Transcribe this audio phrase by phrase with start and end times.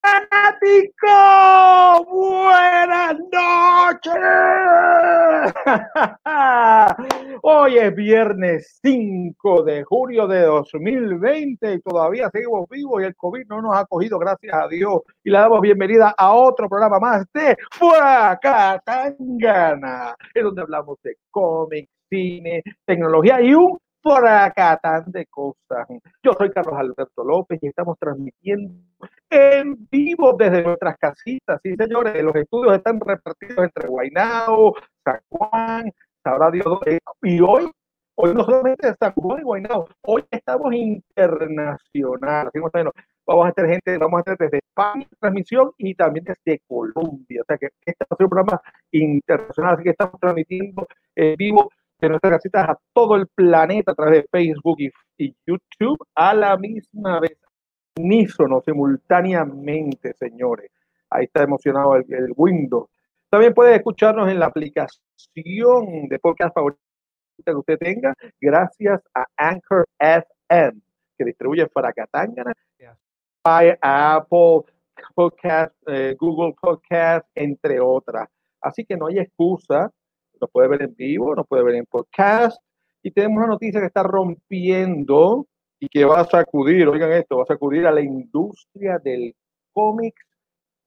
[0.00, 1.06] fanático!
[2.10, 4.12] Buenas noches.
[7.42, 13.46] Hoy es viernes 5 de julio de 2020 y todavía seguimos vivos y el COVID
[13.48, 15.00] no nos ha cogido, gracias a Dios.
[15.24, 21.90] Y le damos bienvenida a otro programa más de Fuacatangana, en donde hablamos de cómics,
[22.08, 25.86] cine, tecnología y un por acá tan de cosas.
[26.22, 28.74] Yo soy Carlos Alberto López y estamos transmitiendo
[29.30, 31.60] en vivo desde nuestras casitas.
[31.62, 34.74] Sí, señores, los estudios están repartidos entre Guaynao,
[35.04, 36.64] San Juan, sabrá Dios
[37.22, 37.70] Y hoy,
[38.16, 42.50] hoy no solamente San Juan y Guaynao, hoy estamos internacional.
[43.24, 47.42] Vamos a tener gente, vamos a tener desde España transmisión y también desde Colombia.
[47.42, 48.60] O sea que este es un programa
[48.90, 51.70] internacional, así que estamos transmitiendo en vivo
[52.02, 54.90] de nuestras casitas a todo el planeta a través de Facebook y,
[55.46, 57.38] YouTube a la misma vez,
[57.96, 60.72] unísono, simultáneamente, señores.
[61.08, 62.88] Ahí está emocionado el, Windows.
[63.30, 66.80] También puede escucharnos en la aplicación de podcast favorita
[67.44, 70.80] que usted tenga, gracias a Anchor FM,
[71.16, 72.52] que distribuye para Katangana,
[73.44, 74.62] Apple
[75.14, 78.28] Podcast, eh, Google Podcast, entre otras.
[78.60, 79.92] Así que no hay excusa
[80.42, 82.60] nos puede ver en vivo, nos puede ver en podcast.
[83.02, 85.46] Y tenemos una noticia que está rompiendo
[85.80, 89.34] y que va a sacudir, oigan esto, va a sacudir a la industria del
[89.72, 90.14] cómic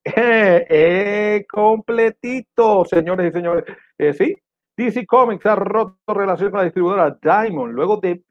[0.03, 3.65] eh, completito, señores y señores.
[3.97, 4.35] Eh, sí,
[4.77, 8.21] DC Comics ha roto relación con la distribuidora Diamond luego de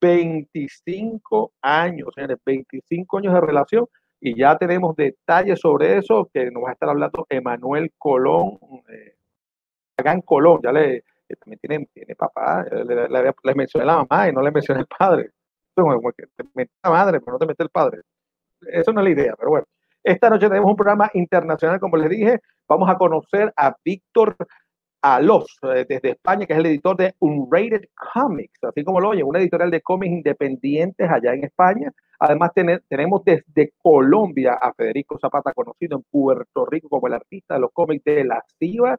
[0.00, 3.86] 25 años, señores, 25 años de relación
[4.20, 8.58] y ya tenemos detalles sobre eso que nos va a estar hablando Emanuel Colón,
[9.96, 11.04] eh, acá en Colón, ya le,
[11.40, 15.30] también tiene, tiene papá, le, mencioné la mamá y no le mencioné el padre.
[15.74, 18.02] Como que te mete la madre, pero no te mete el padre.
[18.62, 19.66] Eso no es la idea, pero bueno.
[20.02, 22.40] Esta noche tenemos un programa internacional, como les dije.
[22.68, 24.36] Vamos a conocer a Víctor
[25.02, 29.22] Alos, eh, desde España, que es el editor de Unrated Comics, así como lo oye,
[29.24, 31.92] una editorial de cómics independientes allá en España.
[32.20, 32.52] Además,
[32.88, 37.72] tenemos desde Colombia a Federico Zapata, conocido en Puerto Rico como el artista de los
[37.72, 38.96] cómics de la CIVA,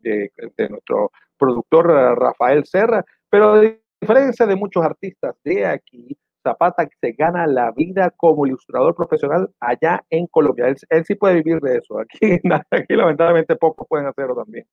[0.00, 0.30] de,
[0.70, 3.62] nuestro productor eh, Rafael Serra, pero a
[4.00, 10.04] diferencia de muchos artistas de aquí, Zapata se gana la vida como ilustrador profesional allá
[10.08, 10.68] en Colombia.
[10.68, 11.98] Él, sí puede vivir de eso.
[11.98, 12.18] Aquí,
[12.70, 14.66] aquí lamentablemente pocos pueden hacerlo también.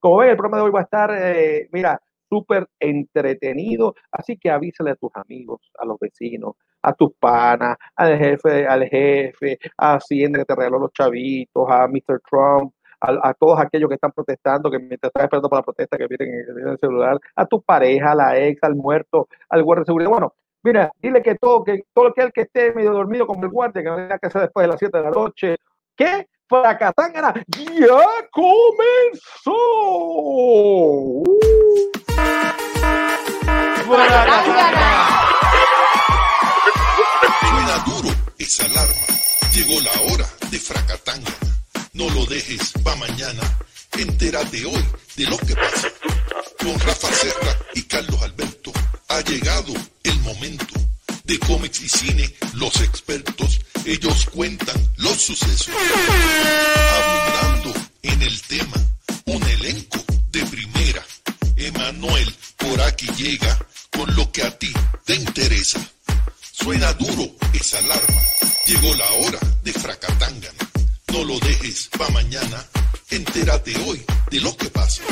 [0.00, 4.50] Como ven, el programa de hoy va a estar, eh, mira, súper entretenido, así que
[4.50, 9.94] avísale a tus amigos, a los vecinos, a tus panas, al jefe, al jefe, a
[9.94, 12.20] Hacienda que te regaló los chavitos, a Mr.
[12.28, 16.06] Trump, a, todos aquellos que están protestando, que mientras están esperando para la protesta, que
[16.06, 19.86] vienen en, el celular, a tu pareja, a la ex, al muerto, al guardia de
[19.86, 20.10] seguridad.
[20.10, 23.82] Bueno, mira, dile que todo, que todo aquel que esté medio dormido como el guardia,
[23.82, 25.56] que no tenga que hacer después de las 7 de la noche,
[25.96, 29.52] que Fracatangana ya comenzó.
[37.40, 39.06] Suena duro esa alarma.
[39.52, 41.57] Llegó la hora de Fracatangana.
[41.98, 43.58] No lo dejes pa' mañana.
[43.98, 44.84] Entérate hoy
[45.16, 45.88] de lo que pasa.
[46.60, 48.72] Con Rafa Serra y Carlos Alberto
[49.08, 50.74] ha llegado el momento.
[51.24, 55.74] De cómics y cine, los expertos, ellos cuentan los sucesos.
[57.02, 58.76] Abundando en el tema,
[59.24, 59.98] un elenco
[60.30, 61.04] de primera.
[61.56, 63.58] Emanuel por aquí llega
[63.90, 64.72] con lo que a ti
[65.04, 65.80] te interesa.
[66.52, 68.22] Suena duro esa alarma.
[68.66, 70.47] Llegó la hora de Fracatangana.
[71.68, 72.64] Pa' mañana.
[73.10, 75.02] Entérate hoy de lo que pasa.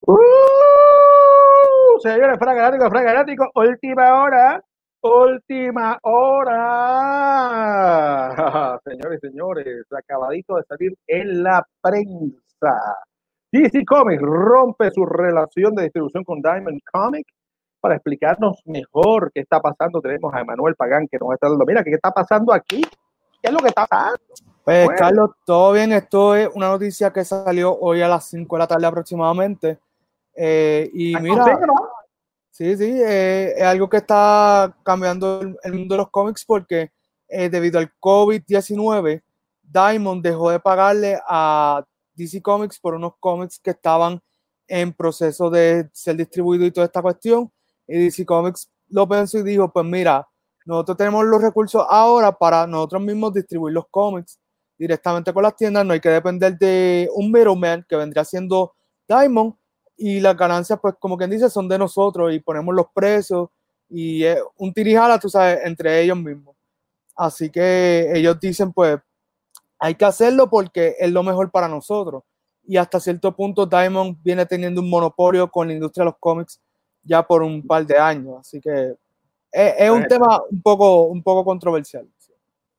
[0.00, 0.16] Uh,
[2.02, 4.60] señores, Frank Galáctico, Frank Galáctico, última hora
[5.00, 6.56] Última hora.
[8.84, 12.47] Señores y señores, acabadito de salir en la prensa.
[13.52, 17.32] DC Comics rompe su relación de distribución con Diamond Comics
[17.80, 20.00] para explicarnos mejor qué está pasando.
[20.00, 21.64] Tenemos a Emanuel Pagán que nos está dando.
[21.64, 22.82] Mira, ¿qué está pasando aquí?
[23.40, 24.18] ¿Qué es lo que está pasando?
[24.64, 25.92] Pues, Carlos, todo bien.
[25.92, 29.78] Esto es una noticia que salió hoy a las 5 de la tarde aproximadamente.
[30.34, 31.58] Eh, y mira,
[32.58, 36.90] Sí, sí, eh, es algo que está cambiando el, mundo de los cómics porque
[37.28, 39.22] eh, debido al COVID-19,
[39.62, 41.84] Diamond dejó de pagarle a
[42.18, 44.20] DC Comics por unos cómics que estaban
[44.66, 47.50] en proceso de ser distribuidos y toda esta cuestión.
[47.86, 50.26] Y DC Comics lo pensó y dijo, pues mira,
[50.66, 54.38] nosotros tenemos los recursos ahora para nosotros mismos distribuir los cómics.
[54.78, 58.74] directamente con las tiendas, no hay que depender de un middleman que vendría siendo
[59.08, 59.54] Diamond
[59.96, 63.48] y las ganancias, pues como quien dice, son de nosotros y ponemos los precios
[63.88, 66.54] y es un tirijala, tú sabes, entre ellos mismos.
[67.16, 68.98] Así que ellos dicen, pues,
[69.78, 72.22] hay que hacerlo porque es lo mejor para nosotros.
[72.64, 76.60] Y hasta cierto punto Diamond viene teniendo un monopolio con la industria de los cómics
[77.02, 78.36] ya por un par de años.
[78.40, 78.94] Así que
[79.50, 82.06] es, un tema un poco, un poco controversial.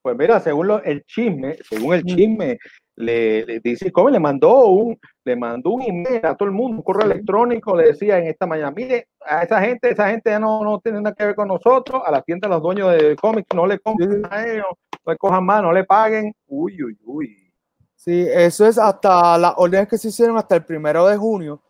[0.01, 2.57] Pues mira, según el chisme, según el chisme,
[2.95, 6.83] le, dice cómo le mandó un le mandó un email a todo el mundo, un
[6.83, 10.63] correo electrónico, le decía en esta mañana, mire, a esa gente, esa gente ya no,
[10.63, 13.67] no tiene nada que ver con nosotros, a la tienda los dueños de cómics no
[13.67, 14.65] le compren a ellos,
[15.05, 16.33] le cojan más, no le paguen.
[16.47, 17.53] Uy, uy, uy.
[17.95, 21.61] Sí, eso es hasta las órdenes que se hicieron hasta el primero de junio.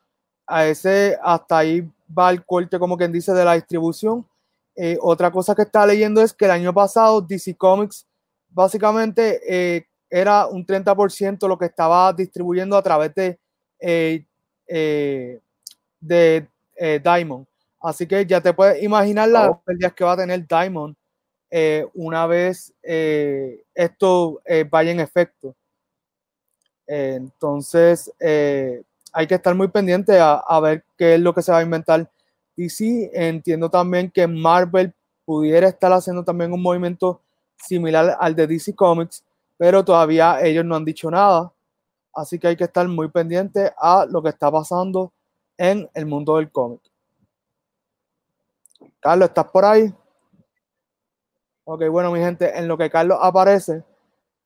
[0.46, 4.26] A ese, hasta ahí va el corte, como quien dice, de la distribución.
[4.76, 8.08] Eh, otra cosa que está leyendo es que el año pasado DC Comics
[8.50, 13.40] básicamente eh, era un 30% lo que estaba distribuyendo a través de,
[13.80, 14.24] eh,
[16.00, 16.48] de
[17.04, 17.46] Diamond.
[17.82, 19.62] Así que ya te puedes imaginar las oh.
[19.66, 20.96] pérdidas que va a tener Diamond
[21.94, 25.56] una vez esto vaya en efecto.
[26.88, 31.60] entonces, hay que estar muy pendiente a, a, ver qué es lo que se va
[31.60, 32.10] a inventar.
[32.56, 34.94] Y sí, entiendo también que Marvel
[35.26, 37.22] pudiera estar haciendo también un movimiento
[37.56, 39.24] similar al de DC Comics,
[39.58, 41.52] pero todavía ellos no han dicho nada.
[42.14, 45.12] Así que hay que estar muy pendiente a lo que está pasando
[45.58, 46.82] en el mundo del cómic.
[49.00, 49.94] Carlos, ¿estás por ahí?
[51.72, 53.84] Ok, bueno, mi gente, en lo que Carlos aparece,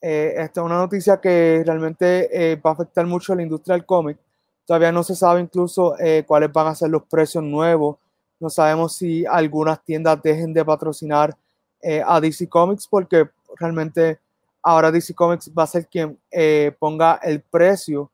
[0.02, 3.78] eh, esta es una noticia que realmente eh, va a afectar mucho a la industria
[3.78, 4.18] del cómic.
[4.66, 7.96] Todavía no se sabe incluso eh, cuáles van a ser los precios nuevos.
[8.42, 11.34] No sabemos si algunas tiendas dejen de patrocinar
[12.06, 14.20] a DC Comics porque realmente
[14.62, 16.20] ahora DC Comics va a ser quien
[16.78, 18.12] ponga el precio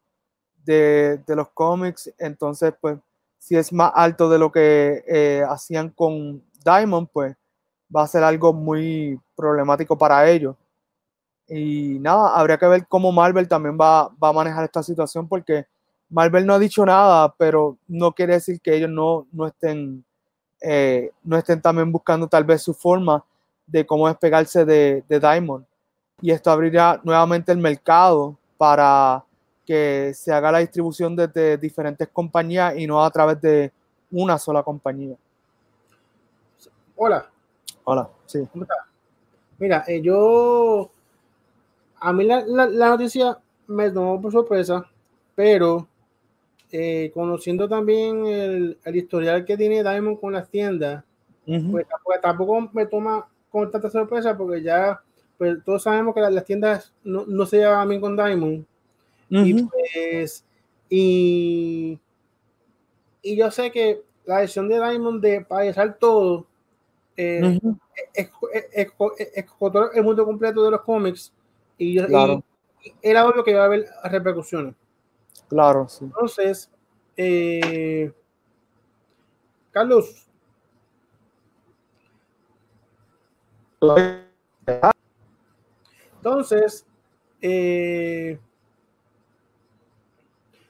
[0.64, 2.14] de, los cómics.
[2.20, 3.00] Entonces, pues,
[3.40, 7.36] si es más alto de lo que hacían con Diamond, pues
[7.96, 10.56] va a ser algo muy problemático para ellos.
[11.48, 15.66] Y nada, habría que ver cómo Marvel también va, a manejar esta situación porque
[16.10, 20.06] Marvel no ha dicho nada, pero no quiere decir que ellos no, no estén,
[21.24, 23.24] no estén también buscando tal vez su forma
[23.66, 25.66] de cómo despegarse de, de Diamond.
[26.22, 29.24] Y esto abrirá nuevamente el mercado para
[29.66, 33.72] que se haga la distribución desde diferentes compañías y no a través de
[34.12, 35.16] una sola compañía.
[36.96, 37.30] Hola.
[37.92, 38.48] Hola, sí.
[39.58, 40.92] Mira, eh, yo.
[42.00, 44.88] A mí la, noticia me tomó por sorpresa,
[45.34, 45.88] pero
[46.72, 51.04] eh, conociendo también el, historial que tiene Diamond con las tiendas,
[51.72, 51.88] pues
[52.22, 55.02] tampoco me toma con tanta sorpresa porque ya
[55.40, 58.68] pues, todos sabemos que las, tiendas no, no, se llevan bien con Diamond.
[59.30, 60.46] Y pues,
[60.92, 62.00] y,
[63.24, 66.46] y yo sé que la decisión de Diamond de pagar todo
[67.22, 67.60] eh,
[69.94, 71.34] el mundo completo de los cómics
[71.78, 71.98] y,
[73.02, 74.74] era obvio que iba a haber repercusiones.
[75.50, 76.06] Claro, sí.
[76.06, 76.72] Entonces,
[77.18, 78.14] eh,
[79.72, 80.26] Carlos,
[86.18, 86.86] Entonces,
[87.42, 88.38] eh,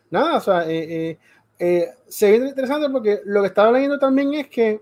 [0.09, 1.17] nada, o sea, eh,
[2.07, 4.81] se ve interesante porque lo que estaba leyendo también es que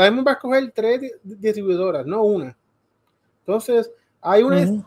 [0.00, 2.56] Diamond va a escoger tres distribuidoras, no una.
[3.40, 3.90] Entonces,
[4.20, 4.80] hay una que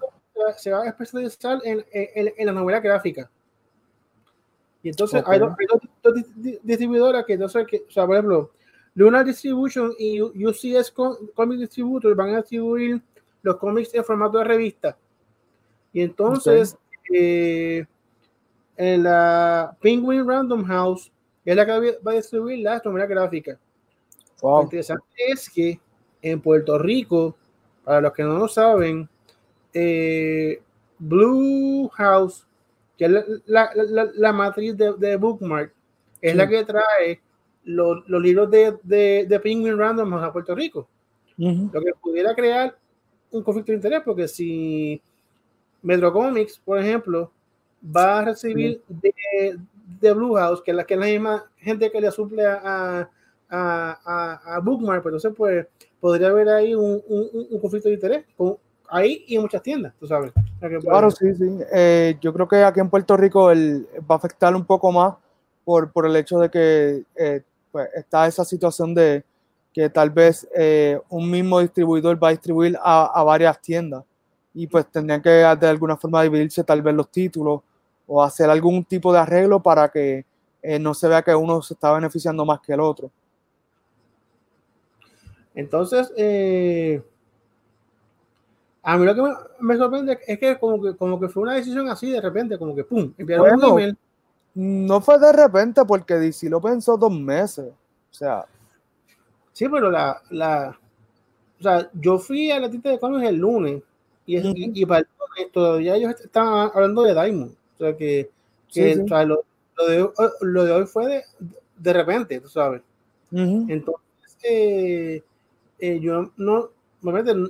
[0.58, 3.30] se va a especializar en, en, la novela gráfica.
[4.82, 5.54] Y entonces hay, dos,
[6.62, 8.52] distribuidoras que entonces, que, o sea, por ejemplo,
[8.96, 13.02] Luna Distribution y UCS Comic Distributor van a distribuir
[13.42, 14.98] los cómics en formato de revista.
[15.92, 16.78] Y entonces,
[17.14, 17.86] eh,
[18.76, 21.12] en la Penguin Random House
[21.46, 23.60] es la que va a distribuir la novela gráfica.
[24.44, 25.80] Lo interesante es que
[26.22, 27.36] en Puerto Rico,
[27.84, 29.08] para los que no lo saben,
[29.74, 30.62] eh,
[31.00, 32.46] Blue House,
[32.98, 33.12] que es
[33.46, 35.74] la, matriz de, Bookmark,
[36.22, 37.22] es la que trae
[37.64, 40.88] los, libros de, de, Penguin Random a Puerto Rico.
[41.38, 42.78] Lo que pudiera crear
[43.32, 45.02] un conflicto de interés, porque si
[45.82, 47.32] Metro Comics, por ejemplo,
[47.84, 49.58] va a recibir de,
[50.00, 52.62] de, Blue House, que es, la, que es la misma gente que le suple a,
[53.02, 53.10] a,
[53.54, 55.68] a, Bookmark, pues entonces pues
[56.00, 58.26] podría haber ahí un, un, conflicto de interés
[58.90, 60.32] ahí y en muchas tiendas, tú sabes.
[60.82, 61.60] claro, sí, sí.
[61.72, 65.16] Eh, yo creo que aquí en Puerto Rico el, va a afectar un poco más
[65.64, 67.42] por, por el hecho de que eh,
[67.72, 69.24] pues está esa situación de
[69.74, 74.04] que tal vez eh, un mismo distribuidor va a distribuir a, varias tiendas.
[74.54, 77.62] y pues tendrían que de alguna forma dividirse tal vez los títulos
[78.06, 80.26] o hacer algún tipo de arreglo para que
[80.62, 83.10] eh, no se vea que uno se está beneficiando más que el otro.
[85.56, 87.02] Entonces, eh,
[88.82, 89.22] a mí lo que
[89.60, 92.76] me, sorprende es que como, que como que fue una decisión así de repente, como
[92.76, 93.98] que pum, enviaron un email.
[94.56, 97.70] No fue de repente porque DC lo pensó dos meses.
[97.70, 98.46] O sea.
[99.52, 100.78] Sí, pero la, la
[101.60, 103.82] o sea, yo fui a la tienda de cómics el lunes
[104.26, 107.52] y, y, para el lunes todavía ellos estaban hablando de Diamond.
[107.52, 108.30] O sea, que,
[108.68, 109.46] que O sea, lo,
[109.78, 110.10] lo, de,
[110.42, 111.24] lo, de, hoy fue de,
[111.78, 112.82] de repente, tú sabes.
[113.32, 115.24] Entonces, eh,
[115.84, 116.70] eh, yo no,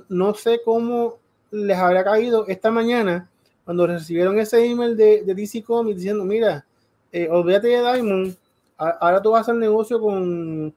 [0.08, 1.18] no sé cómo
[1.52, 3.30] les habrá caído esta mañana
[3.64, 6.66] cuando recibieron ese email de, de DC Comics diciendo, mira,
[7.12, 8.36] eh, olvídate de Diamond,
[8.76, 10.74] ahora tú vas a hacer negocio con,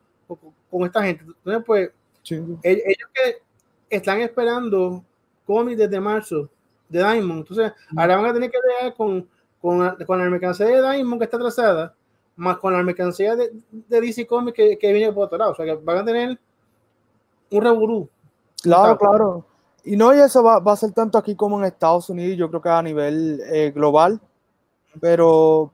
[0.70, 1.24] con, esta gente.
[1.24, 1.90] Entonces, pues,
[2.62, 3.38] ellos que
[3.90, 5.04] están esperando
[5.44, 6.48] cómics desde marzo
[6.88, 9.28] de Diamond, entonces ahora van a tener que ver con,
[9.60, 11.96] con, con, la mercancía de Diamond que está atrasada,
[12.36, 15.54] más con la mercancía de, de DC Comics que, que, viene por otro lado.
[15.54, 16.40] O sea, que van a tener
[17.52, 18.10] un revolú.
[18.62, 19.46] Claro, claro.
[19.84, 22.50] Y no, y eso va, va, a ser tanto aquí como en Estados Unidos, yo
[22.50, 24.20] creo que a nivel eh, global,
[25.00, 25.72] pero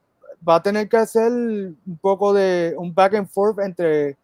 [0.48, 4.16] va a tener que hacer un poco de un back and forth entre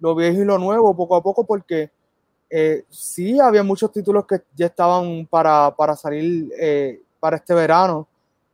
[0.00, 1.90] lo viejo y lo nuevo poco a poco, porque
[2.50, 8.06] eh, sí había muchos títulos que ya estaban para, para salir eh, para este verano.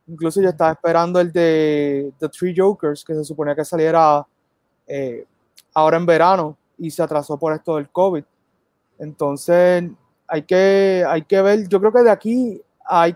[0.07, 4.25] Incluso yo estaba esperando el de The Three Jokers, que se suponía que saliera
[5.73, 8.23] ahora en verano y se atrasó por esto del COVID.
[8.99, 9.89] Entonces,
[10.27, 13.15] hay que, hay que ver, yo creo que de aquí hay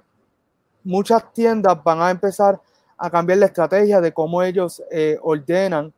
[0.83, 2.59] muchas tiendas van a empezar
[2.97, 5.93] a cambiar la estrategia de cómo ellos eh, ordenan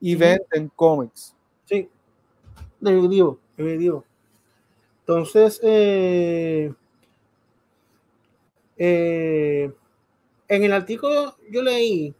[0.00, 1.34] y venden cómics.
[1.64, 1.88] Sí,
[2.80, 4.04] definitivo, definitivo.
[5.00, 6.72] Entonces, eh,
[8.76, 9.72] eh,
[10.48, 12.14] en el artículo yo leí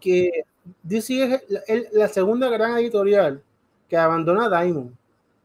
[0.00, 0.44] que
[0.82, 3.42] DC es la segunda gran editorial
[3.88, 4.94] que abandona Diamond.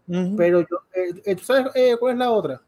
[0.08, 2.62] Pero yo, eh, ¿tú sabes eh, cuál es la otra?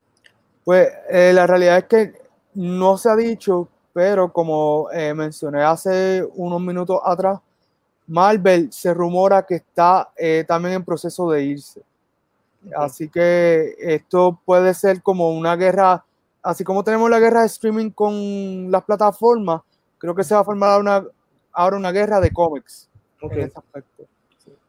[0.63, 2.13] Pues eh, la realidad es que
[2.56, 7.39] no se ha dicho, pero como mencioné hace unos minutos atrás,
[8.08, 10.10] Marvel se rumora que está
[10.48, 11.82] también en proceso de irse.
[12.75, 16.03] Así que esto puede ser como una guerra,
[16.41, 19.62] así como tenemos la guerra de streaming con las plataformas,
[19.98, 21.06] creo que se va a formar una,
[21.51, 22.89] ahora una guerra de cómics.
[23.22, 24.03] En ese aspecto.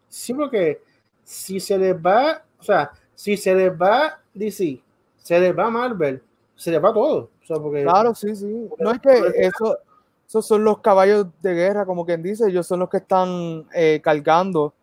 [0.08, 0.80] Sí, porque
[1.24, 4.80] si se les va o sea, si se les va DC,
[5.16, 6.22] se les va Marvel,
[6.56, 7.30] se les va todo.
[7.46, 8.68] claro, sí, sí.
[8.78, 9.78] No es que eso,
[10.26, 14.00] esos son los caballos de guerra, como quien dice, ellos son los que están eh,
[14.02, 14.74] cargando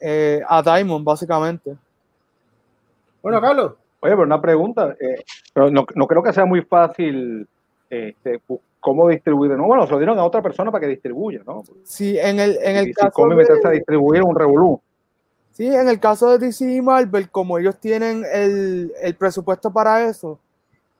[0.00, 1.76] eh, a Diamond, básicamente.
[3.22, 3.72] Bueno, Carlos.
[4.02, 5.22] Oye, pero una pregunta, eh,
[5.52, 7.46] pero no, no, creo que sea muy fácil
[7.90, 8.40] este,
[8.80, 9.52] cómo distribuir.
[9.52, 11.62] No, bueno, se lo dieron a otra persona para que distribuya, ¿no?
[11.84, 13.28] Sí, en el, en el caso.
[13.28, 13.36] de...
[13.36, 14.80] meterse a distribuir un revolú.
[15.60, 20.08] Sí, en el caso de DC y Marvel, como ellos tienen el, el, presupuesto para
[20.08, 20.38] eso,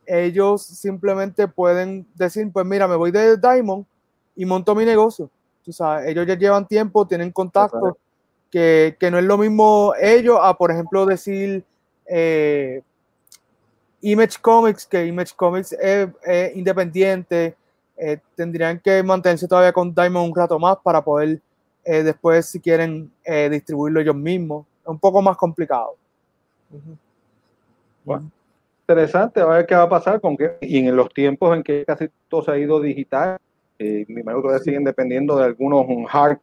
[0.04, 3.86] ellos simplemente pueden decir, pues mira, me voy de Diamond
[4.36, 5.30] y monto mi negocio.
[5.64, 7.96] Tú sabes, ellos ya llevan tiempo, tienen contacto,
[8.50, 11.64] que, que, no es lo mismo ellos a, por ejemplo, decir
[12.04, 12.82] eh,
[14.02, 16.10] Image Comics, que Image Comics es,
[16.54, 17.56] independiente,
[17.96, 21.40] eh, tendrían que mantenerse todavía con Diamond un rato más para poder
[21.84, 24.66] eh, después si quieren eh, distribuirlo ellos mismos.
[24.82, 25.96] Es un poco más complicado.
[28.04, 28.30] Bueno,
[28.82, 31.84] interesante, a ver qué va a pasar con que, y en los tiempos en que
[31.84, 33.38] casi todo se ha ido digital,
[33.78, 36.38] eh, mi que todavía siguen dependiendo de algunos hard,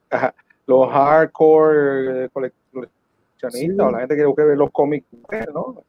[0.66, 5.06] los hardcore coleccionistas o la gente que quiere ver los cómics,
[5.54, 5.84] ¿no?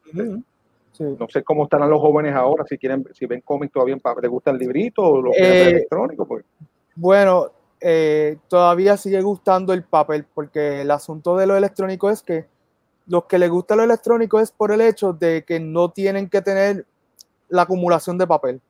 [0.99, 4.51] No sé cómo estarán los jóvenes ahora, si quieren, si ven cómics todavía, ¿les gusta
[4.51, 6.25] el librito o lo electrónico?
[6.25, 6.43] Pues.
[6.95, 12.45] Bueno, eh, todavía sigue gustando el papel, porque el asunto de lo electrónico es que
[13.07, 16.41] los que les gusta lo electrónico es por el hecho de que no tienen que
[16.41, 16.85] tener
[17.47, 18.61] la acumulación de papel.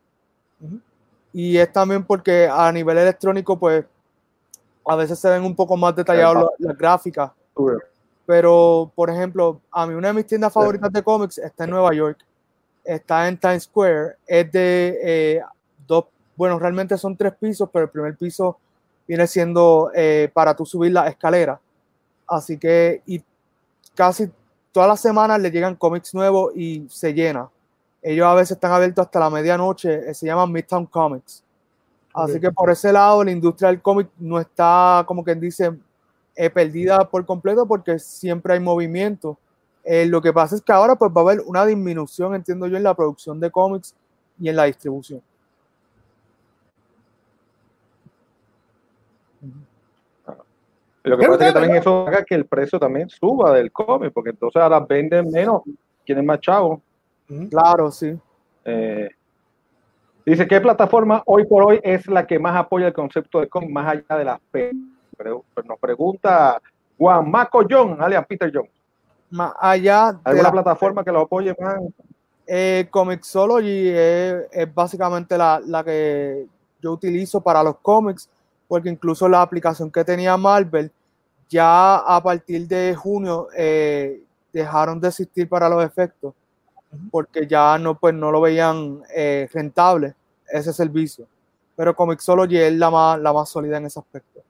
[1.33, 3.85] Y es también porque a nivel electrónico, pues,
[4.85, 7.31] a veces se ven un poco más detallados las gráficas.
[8.25, 11.93] Pero, por ejemplo, a mí una de mis tiendas favoritas de cómics está en Nueva
[11.93, 12.19] York.
[12.83, 14.15] Está en Times Square.
[14.25, 15.41] Es de eh,
[15.85, 18.57] dos, bueno, realmente son tres pisos, pero el primer piso
[19.09, 21.59] viene siendo eh, para tú subir la escalera.
[22.27, 23.19] Así que, y
[23.95, 24.29] casi
[24.71, 27.49] todas las semanas le llegan cómics nuevos y se llena.
[28.03, 31.43] Ellos a veces están abiertos hasta la medianoche, eh, se llaman Midtown Comics.
[32.13, 35.71] Así que por ese lado, la industria del cómic no está, como quien dice,
[36.35, 39.39] eh, perdida por completo porque siempre hay movimiento.
[39.83, 42.83] lo que pasa es que ahora pues va a haber una disminución, entiendo yo, en
[42.83, 43.95] la producción de cómics
[44.39, 45.23] y en la distribución.
[51.03, 54.12] Lo que pasa es que también eso haga que el precio también suba del cómic,
[54.13, 55.62] porque entonces ahora venden menos,
[56.03, 56.82] tienen más chavos.
[57.50, 58.18] Claro, sí.
[58.65, 59.10] Eh,
[60.25, 63.70] dice, ¿qué plataforma hoy por hoy es la que más apoya el concepto de cómic
[63.70, 64.72] más allá de las P?
[65.65, 66.62] Nos pregunta
[66.98, 68.68] Juan Maco John, alias Peter John.
[69.32, 71.79] Más allá de ¿Alguna la plataforma que lo apoye más?
[72.48, 76.48] Eh, Comixology es, es básicamente la, la, que
[76.82, 78.27] yo utilizo para los cómics,
[78.69, 80.91] porque incluso la aplicación que tenía Marvel,
[81.49, 84.21] ya a partir de junio eh,
[84.53, 86.35] dejaron de existir para los efectos,
[87.09, 90.13] porque ya no, pues, no lo veían eh, rentable
[90.47, 91.25] ese servicio.
[91.75, 94.41] Pero Comixology es la más, la más sólida en ese aspecto.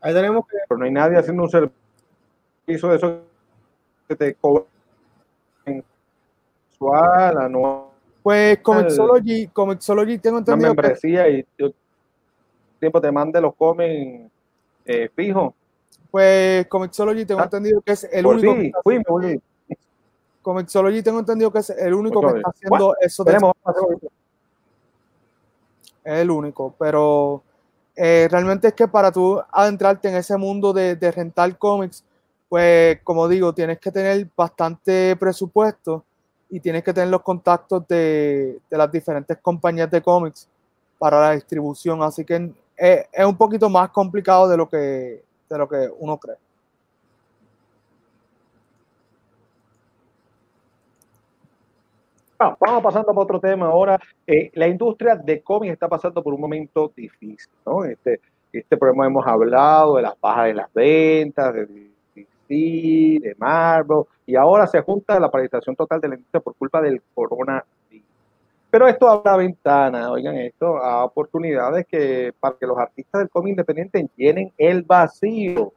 [0.00, 0.58] Ahí tenemos que...
[0.68, 3.20] Pero no hay nadie haciendo un servicio de eso
[4.06, 4.64] que te cobra
[5.66, 7.93] mensual, anual
[8.24, 10.72] pues Comixology, Comixology tengo entendido.
[10.72, 11.68] Una membresía y yo
[12.80, 14.30] tiempo te mande los comen
[14.86, 15.52] eh, fijos.
[16.10, 18.80] Pues Comixology tengo ah, entendido que es el único.
[18.86, 19.40] Sí, que
[20.40, 23.24] Comixology tengo entendido que es el único que está haciendo eso.
[23.24, 23.36] De
[26.04, 27.42] es el único, pero
[27.94, 32.02] eh, realmente es que para tú adentrarte en ese mundo de, de rentar cómics,
[32.48, 36.06] pues como digo, tienes que tener bastante presupuesto
[36.48, 40.48] y tienes que tener los contactos de, las diferentes compañías de cómics
[40.98, 42.02] para la distribución.
[42.02, 46.36] Así que es, un poquito más complicado de lo que, de lo que uno cree.
[52.60, 53.98] vamos pasando a otro tema ahora.
[54.26, 57.84] Eh, la industria de cómics está pasando por un momento difícil, ¿no?
[57.84, 58.20] Este,
[58.52, 61.93] este problema hemos hablado de las bajas de las ventas, de
[62.48, 67.02] de Marvel, y ahora se junta la paralización total de la industria por culpa del
[67.14, 67.64] coronavirus.
[68.70, 73.30] Pero esto abre la ventana, oigan esto, a oportunidades que para que los artistas del
[73.30, 75.72] cómic independiente llenen el vacío.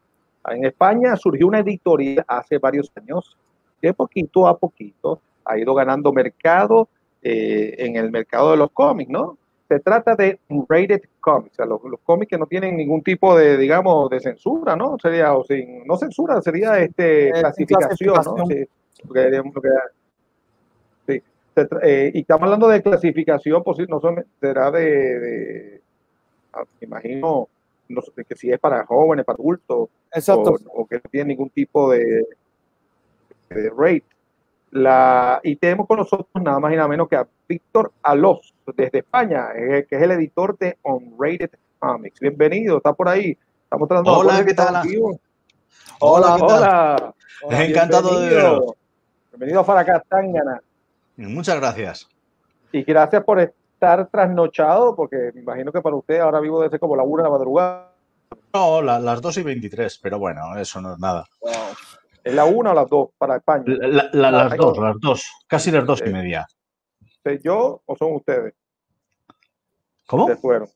[0.47, 3.37] En España surgió una editorial hace varios años
[3.81, 6.87] que poquito a poquito ha ido ganando mercado
[7.21, 9.37] eh, en el mercado de los cómics, ¿no?
[9.67, 13.57] se trata de rated comics, o sea, los, cómics que no tienen ningún tipo de,
[13.57, 14.97] digamos, de censura, ¿no?
[14.97, 18.45] Sería, o sin, no censura, sería este, clasificación, ¿no?
[18.45, 18.65] Sí,
[21.05, 21.21] sí.
[21.83, 25.81] Eh, y estamos hablando de clasificación, pues no son, será de, de
[26.53, 27.49] ah, imagino,
[27.89, 30.55] no que si es para jóvenes, para adultos, Exacto.
[30.73, 32.25] O, que no tiene ningún tipo de,
[33.49, 34.05] de rate.
[34.71, 38.99] La, y tenemos con nosotros nada más y nada menos que a Víctor Alos, desde
[38.99, 42.19] España, eh, que es el editor de Unrated Comics.
[42.19, 43.37] Bienvenido, está por ahí.
[43.63, 44.75] Estamos tratando Hola, ¿qué tal?
[45.99, 47.13] Hola, hola.
[47.43, 47.63] hola.
[47.63, 48.73] Encantado de veros.
[49.31, 50.61] Bienvenido a Faracastangana.
[51.15, 52.09] Muchas gracias.
[52.71, 56.95] Y gracias por estar trasnochado, porque me imagino que para usted ahora vivo desde como
[56.95, 57.91] la una de la madrugada.
[58.53, 61.25] No, las 2 y 23, pero bueno, eso no es nada.
[62.27, 63.63] ¿Es la una o las dos para España?
[63.67, 66.45] las dos, las dos, casi las dos y media.
[67.41, 68.53] yo o son ustedes?
[70.05, 70.27] ¿Cómo?
[70.35, 70.67] fueron.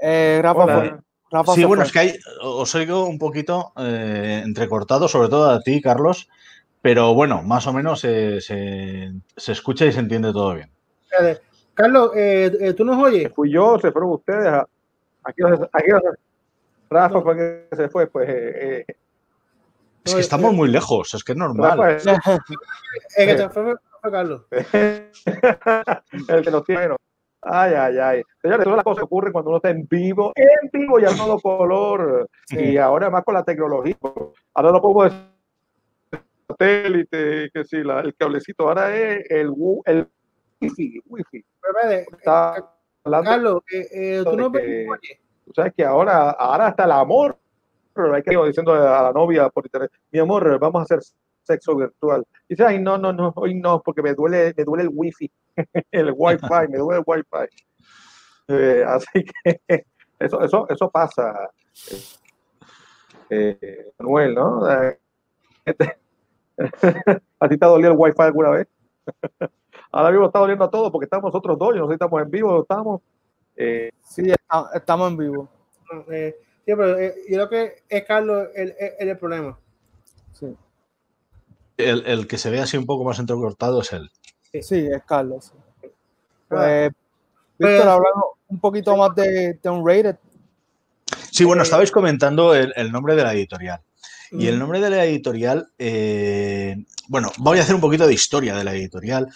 [0.00, 1.02] Eh, Rafa,
[1.54, 5.80] sí, bueno, es que hay, os oigo un poquito eh, entrecortado, sobre todo a ti,
[5.80, 6.28] Carlos,
[6.82, 8.36] pero bueno, más o menos se,
[9.36, 10.70] escucha y se entiende todo bien.
[11.72, 13.32] Carlos, eh, ¿tú nos oyes?
[13.34, 14.48] Fui yo, se fueron ustedes.
[15.24, 15.90] Aquí, aquí
[16.90, 18.84] Rafa fue que se fue, pues
[20.06, 21.80] es que estamos muy lejos, es que es normal.
[21.90, 22.04] Es
[23.16, 24.42] que fue Carlos.
[26.28, 26.94] El que nos tiene.
[27.42, 28.22] Ay, ay, ay.
[28.40, 31.38] Señores, todas las cosas ocurren cuando uno está en vivo, en vivo y a todo
[31.40, 32.28] color.
[32.50, 33.96] Y ahora más con la tecnología.
[34.54, 35.26] Ahora no podemos decir
[36.48, 38.68] satélite, que sí, la, el cablecito.
[38.68, 39.52] Ahora es el,
[39.84, 40.08] el
[40.60, 41.00] wifi.
[41.06, 41.44] wifi.
[42.18, 42.72] Está
[43.04, 44.86] Carlos, eh, eh, tú no que,
[45.44, 47.38] Tú sabes que ahora, ahora hasta el amor
[48.14, 51.00] hay que ir diciendo a la novia por internet, mi amor, vamos a hacer
[51.42, 52.26] sexo virtual.
[52.48, 55.30] Y dice, ay, no, no, no, hoy no, porque me duele, me duele el wifi,
[55.90, 57.48] el wifi, me duele el wifi.
[58.48, 59.60] Eh, así que
[60.18, 61.50] eso, eso, eso pasa,
[63.30, 64.66] eh, Manuel, ¿no?
[67.40, 68.66] ¿A ti te ha dolido el wifi alguna vez?
[69.92, 72.30] Ahora mismo está doliendo a todos porque estamos nosotros dos, no sé si estamos en
[72.30, 73.00] vivo, estamos.
[73.56, 74.30] Eh, sí,
[74.74, 75.48] estamos en vivo.
[76.10, 79.58] Eh, Sí, pero eh, yo creo que es Carlos el, el, problema.
[80.32, 80.46] Sí.
[81.76, 84.10] El, el, que se ve así un poco más entrecortado es él.
[84.60, 85.52] Sí, es Carlos.
[86.48, 86.90] Pues,
[87.58, 90.16] Víctor, hablando un poquito más de, de Unrated.
[91.30, 93.80] Sí, bueno, eh, estabais comentando el, el, nombre de la editorial.
[94.32, 96.76] Y el nombre de la editorial, eh,
[97.08, 99.28] bueno, voy a hacer un poquito de historia de la editorial.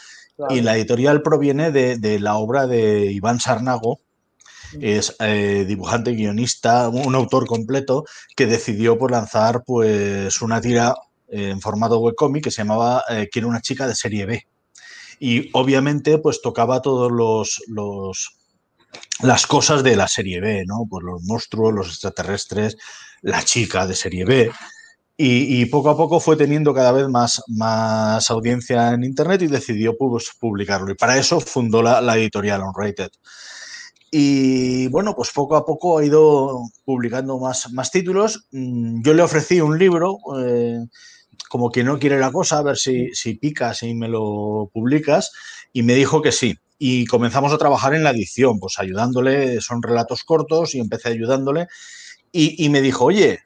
[0.48, 4.00] Y la editorial proviene de, la obra de Iván Sarnago,
[4.80, 8.04] es eh, dibujante, guionista, un autor completo
[8.36, 10.94] que decidió por pues, lanzar pues una tira
[11.28, 14.46] en formato webcomic que se llamaba eh, Quiero una chica de serie B.
[15.18, 18.36] Y obviamente pues tocaba todos los, los
[19.22, 20.86] las cosas de la serie B, ¿no?
[20.88, 22.76] Pues los monstruos, los extraterrestres,
[23.22, 24.50] la chica de serie B.
[25.22, 29.94] Y, poco a poco fue teniendo cada vez más, más audiencia en Internet y decidió
[29.98, 30.90] pues, publicarlo.
[30.90, 33.10] Y para eso fundó la, editorial Unrated.
[34.10, 38.48] Y bueno, pues poco a poco ha ido publicando más, más títulos.
[38.50, 40.78] Mm, yo le ofrecí un libro, eh,
[41.48, 45.30] como que no quiere la cosa, a ver si, si picas y me lo publicas.
[45.72, 49.82] Y me dijo que sí y comenzamos a trabajar en la edición, pues ayudándole, son
[49.82, 51.68] relatos cortos y empecé ayudándole
[52.32, 53.40] y, me dijo, oye,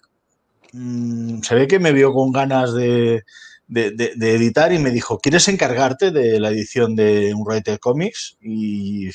[0.72, 3.22] mm, se ve que me vio con ganas de,
[3.68, 8.36] editar y me dijo, ¿quieres encargarte de la edición de un writer Comics?
[8.40, 9.10] Y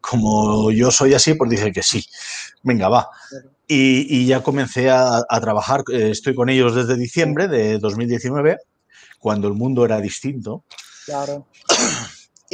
[0.00, 2.04] como yo soy así, pues dije que sí,
[2.62, 3.08] venga, va.
[3.66, 8.58] Y, ya comencé a, a, trabajar, eh, estoy con ellos desde diciembre de 2019,
[9.18, 10.64] cuando el mundo era distinto.
[11.06, 11.46] Claro.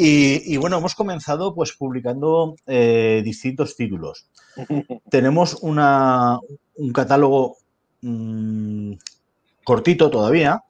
[0.03, 4.31] Y, bueno, hemos comenzado pues publicando eh, distintos títulos.
[5.11, 6.39] Tenemos una,
[6.77, 7.59] un catálogo
[8.01, 8.93] mm,
[9.63, 10.63] cortito todavía,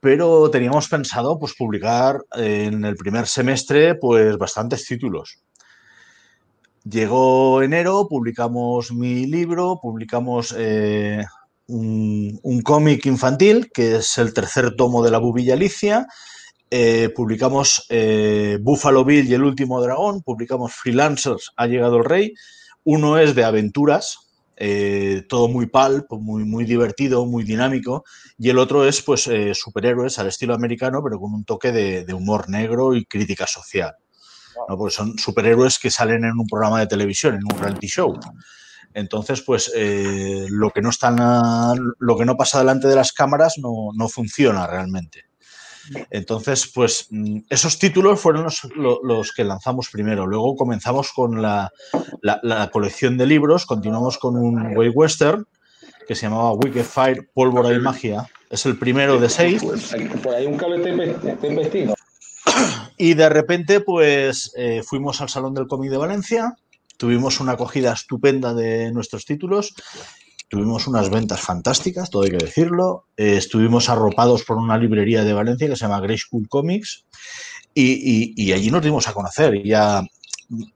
[0.00, 5.40] pero teníamos pensado pues publicar en el primer semestre pues bastantes títulos.
[6.88, 11.24] Llegó enero, publicamos mi libro, publicamos eh,
[11.66, 16.06] un, cómic infantil, que es el tercer tomo de la Bubilla Alicia,
[16.70, 22.34] eh, publicamos eh, Buffalo Bill y el último dragón, publicamos Freelancers, ha llegado el rey.
[22.84, 24.25] Uno es de aventuras,
[24.56, 28.04] eh, todo muy pulp, muy, muy divertido, muy dinámico.
[28.38, 32.48] Y el otro es pues superhéroes al estilo americano, pero con un toque de, humor
[32.48, 33.94] negro y crítica social.
[34.66, 38.18] Porque son superhéroes que salen en un programa de televisión, en un reality show.
[38.94, 43.90] Entonces, pues lo que no está, lo que no pasa delante de las cámaras no,
[43.94, 45.26] no funciona realmente.
[46.10, 48.46] Entonces, pues mm, esos títulos fueron
[48.76, 50.26] los, que lanzamos primero.
[50.26, 51.70] Luego comenzamos con la,
[52.72, 55.46] colección de libros, continuamos con un Way Western
[56.06, 58.28] que se llamaba Wicked Fire, Pólvora y Magia.
[58.48, 59.62] Es el primero de seis.
[60.22, 61.94] Por ahí un cable está investido.
[62.98, 66.56] Y de repente, pues eh, fuimos al Salón del Cómic de Valencia,
[66.96, 69.74] tuvimos una acogida estupenda de nuestros títulos
[70.48, 73.06] Tuvimos unas ventas fantásticas, todo hay que decirlo.
[73.16, 77.04] Eh, estuvimos arropados por una librería de Valencia que se llama Grey School Comics
[77.74, 80.02] y, allí nos dimos a conocer ya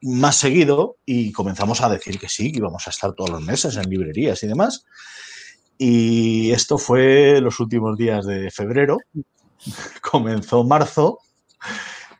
[0.02, 3.76] más seguido y comenzamos a decir que sí, que íbamos a estar todos los meses
[3.76, 4.84] en librerías y demás.
[5.78, 8.98] Y esto fue los últimos días de febrero.
[10.02, 11.20] Comenzó marzo,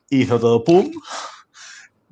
[0.09, 0.91] hizo todo pum,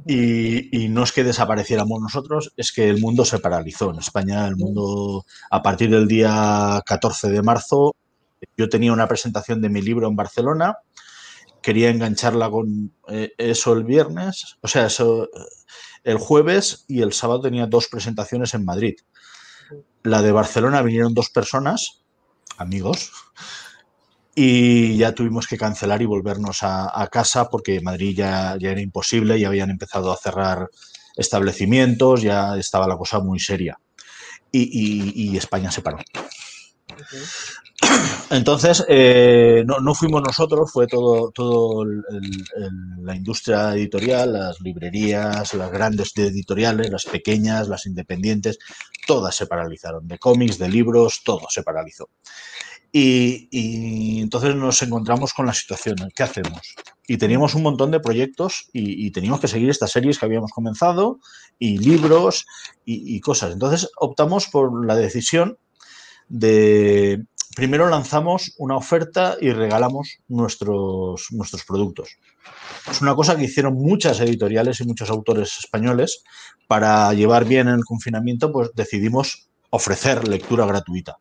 [0.07, 3.91] y, no es que desapareciéramos nosotros, es que el mundo se paralizó.
[3.91, 7.97] En España, el mundo, a partir del día 14 de marzo,
[8.57, 10.77] yo tenía una presentación de mi libro en Barcelona,
[11.61, 15.29] quería engancharla con eh, eso el viernes, o sea, eso
[16.05, 18.95] el jueves y el sábado tenía dos presentaciones en Madrid.
[20.05, 22.03] La de Barcelona vinieron dos personas,
[22.57, 23.11] amigos,
[24.41, 29.41] y ya tuvimos que cancelar y volvernos a, casa porque Madrid ya, ya, era imposible,
[29.41, 30.69] ya habían empezado a cerrar
[31.17, 33.81] establecimientos, ya estaba la cosa muy seria.
[34.53, 35.99] Y, España se paró.
[38.31, 41.85] Entonces, eh, no, fuimos nosotros, fue todo, todo
[43.03, 48.59] la industria editorial, las librerías, las grandes editoriales, las pequeñas, las independientes,
[49.05, 52.09] todas se paralizaron, de cómics, de libros, todo se paralizó.
[52.91, 56.75] Y, entonces nos encontramos con la situación, ¿qué hacemos?
[57.07, 61.21] Y teníamos un montón de proyectos y, teníamos que seguir estas series que habíamos comenzado
[61.59, 62.47] y libros
[62.85, 63.53] y, cosas.
[63.53, 65.59] Entonces optamos por la decisión
[66.29, 67.25] de,
[67.55, 72.17] primero lanzamos una oferta y regalamos nuestros, nuestros productos.
[72.91, 76.23] Es una cosa que hicieron muchas editoriales y muchos autores españoles.
[76.67, 81.19] Para llevar bien el confinamiento, pues decidimos ofrecer lectura gratuita.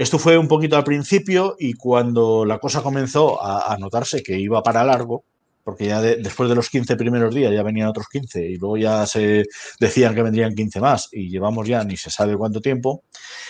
[0.00, 4.62] Esto fue un poquito al principio y cuando la cosa comenzó a, notarse que iba
[4.62, 5.24] para largo,
[5.62, 9.04] porque ya después de los 15 primeros días ya venían otros 15 y luego ya
[9.04, 9.44] se
[9.78, 13.02] decían que vendrían 15 más y llevamos ya ni se sabe cuánto tiempo,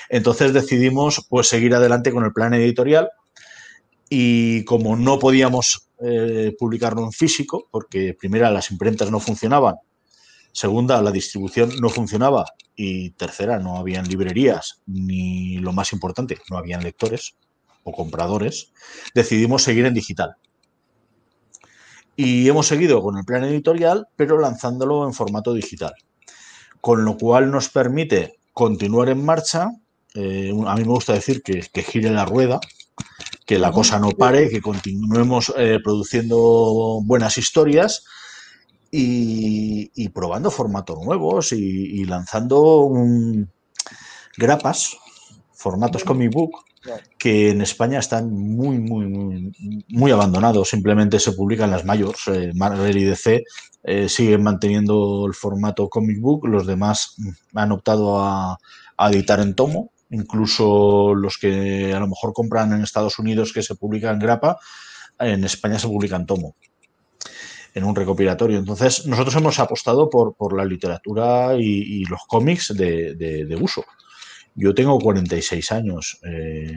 [0.09, 3.11] entonces decidimos pues seguir adelante con el plan editorial
[4.09, 9.77] y como no podíamos eh, publicarlo en físico, porque primero las imprentas no funcionaban
[10.53, 12.45] Segunda, la distribución no funcionaba.
[12.77, 17.35] Y tercera, no habían librerías, ni lo más importante, no habían lectores
[17.85, 18.73] o compradores.
[19.15, 20.37] Decidimos seguir en digital.
[22.17, 25.95] Y hemos seguido con el plan editorial, pero lanzándolo en formato digital.
[26.81, 29.71] Con lo cual nos permite continuar en marcha.
[30.15, 32.61] Eh, a mí me gusta decir que, que gire la rueda,
[33.47, 38.05] que la cosa no pare, que continuemos eh, produciendo buenas historias
[38.91, 42.91] y, probando formatos nuevos y, lanzando
[44.37, 44.97] grapas,
[45.53, 46.65] formatos comic book,
[47.19, 49.53] que en España están muy, muy, muy,
[49.89, 50.71] muy abandonados.
[50.71, 52.21] Simplemente se publican las mayores.
[52.29, 53.45] Eh, Marvel y DC
[53.83, 56.49] eh, siguen manteniendo el formato comic book.
[56.49, 57.17] Los demás
[57.55, 58.59] han optado a,
[59.11, 59.93] editar en tomo.
[60.11, 64.59] Incluso los que a lo mejor compran en Estados Unidos que se publican grapa,
[65.19, 66.57] en España se publican tomo
[67.75, 68.59] en un recopilatorio.
[68.59, 73.85] Entonces, nosotros hemos apostado por, por la literatura y, los cómics de, uso.
[74.55, 76.19] Yo tengo 46 años.
[76.25, 76.77] Eh,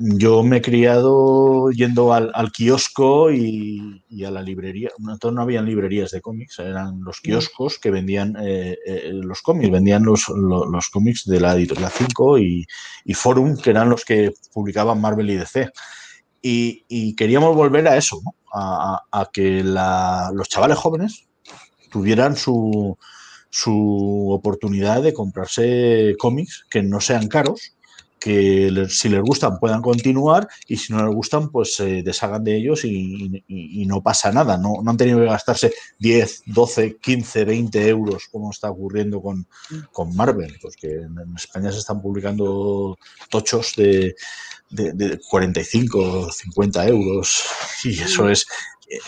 [0.00, 4.90] yo me he criado yendo al, kiosco y, a la librería.
[4.98, 9.72] Entonces no habían librerías de cómics, eran los kioscos que vendían eh, eh, los cómics,
[9.72, 12.66] vendían los, los, cómics de la editorial 5 y,
[13.04, 15.68] y, Forum, que eran los que publicaban Marvel y DC.
[16.40, 18.20] Y, queríamos volver a eso,
[18.52, 21.26] a, que los chavales jóvenes
[21.90, 22.96] tuvieran su,
[23.50, 27.74] su oportunidad de comprarse cómics que no sean caros,
[28.18, 32.56] que si les gustan puedan continuar y si no les gustan pues se deshagan de
[32.56, 33.42] ellos y,
[33.86, 34.58] no pasa nada.
[34.58, 39.46] No, no, han tenido que gastarse 10, 12, 15, 20 euros como está ocurriendo con,
[39.92, 42.98] con Marvel, pues que en España se están publicando
[43.30, 44.14] tochos de,
[44.70, 47.44] de, de 45, 50 euros
[47.84, 48.46] y eso es
[48.90, 48.98] eh,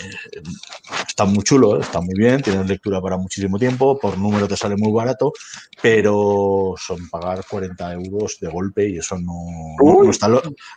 [1.07, 1.81] está muy chulo, ¿eh?
[1.81, 5.33] está muy bien, tienes lectura para muchísimo tiempo, por número te sale muy barato,
[5.81, 9.33] pero son pagar 40 euros de golpe y eso no,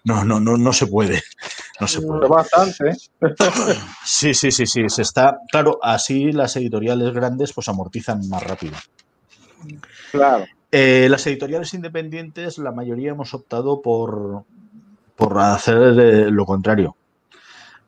[0.06, 1.22] no, no, no, no, se puede.
[1.82, 2.28] No se puede.
[2.28, 2.90] Bastante.
[2.90, 2.96] ¿eh?
[4.06, 4.88] Sí, sí, sí, sí.
[4.88, 8.76] Se está, claro, así las editoriales grandes pues amortizan más rápido.
[10.12, 10.46] Claro.
[10.72, 14.46] las editoriales independientes, la mayoría hemos optado por,
[15.16, 16.96] por hacer lo contrario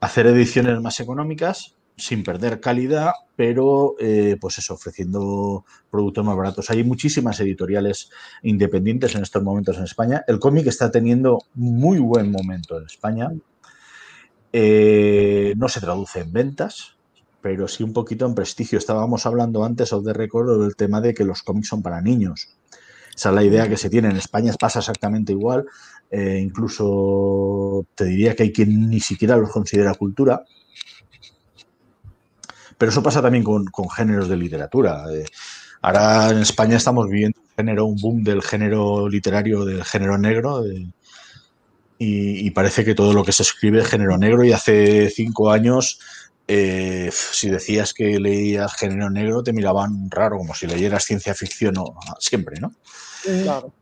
[0.05, 6.69] hacer ediciones más económicas sin perder calidad, pero eh, pues eso, ofreciendo productos más baratos.
[6.69, 8.09] Hay muchísimas editoriales
[8.43, 10.23] independientes en estos momentos en España.
[10.27, 13.31] El cómic está teniendo muy buen momento en España.
[14.51, 16.97] Eh, no se traduce en ventas,
[17.41, 18.77] pero sí un poquito en prestigio.
[18.77, 22.57] Estábamos hablando antes, of the record, del tema de que los cómics son para niños.
[23.15, 24.09] Esa es la idea que se tiene.
[24.09, 25.65] En España pasa exactamente igual.
[26.11, 30.43] Eh, incluso te diría que hay quien ni siquiera los considera cultura.
[32.77, 35.05] Pero eso pasa también con, géneros de literatura.
[35.13, 35.25] Eh,
[35.81, 40.65] ahora en España estamos viviendo un género, un boom del género literario, del género negro.
[40.67, 40.91] y,
[41.97, 44.43] y, parece que todo lo que se escribe es género negro.
[44.43, 45.99] Y hace cinco años
[46.47, 51.77] eh, si decías que leías género negro, te miraban raro, como si leyeras ciencia ficción
[51.77, 52.73] o, siempre, ¿no?
[53.23, 53.73] Claro.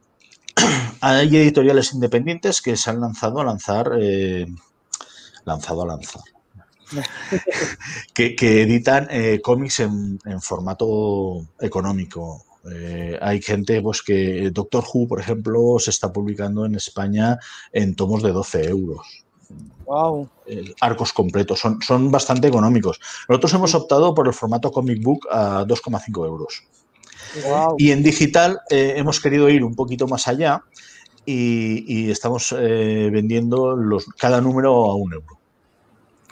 [1.01, 4.45] Hay editoriales independientes que se han lanzado a lanzar, eh,
[5.43, 6.21] lanzado a lanzar,
[8.13, 12.45] que, editan eh, cómics en, formato económico.
[13.19, 17.37] hay gente pues que Doctor Who, por ejemplo, se está publicando en España
[17.73, 19.22] en tomos de 12 euros.
[19.85, 20.29] Wow.
[20.45, 22.99] Eh, arcos completos, son, son bastante económicos.
[23.29, 26.63] Nosotros hemos optado por el formato comic book a 2,5 euros.
[27.77, 30.61] Y en digital eh, hemos querido ir un poquito más allá
[31.25, 35.39] y, estamos eh, vendiendo los, cada número a un euro.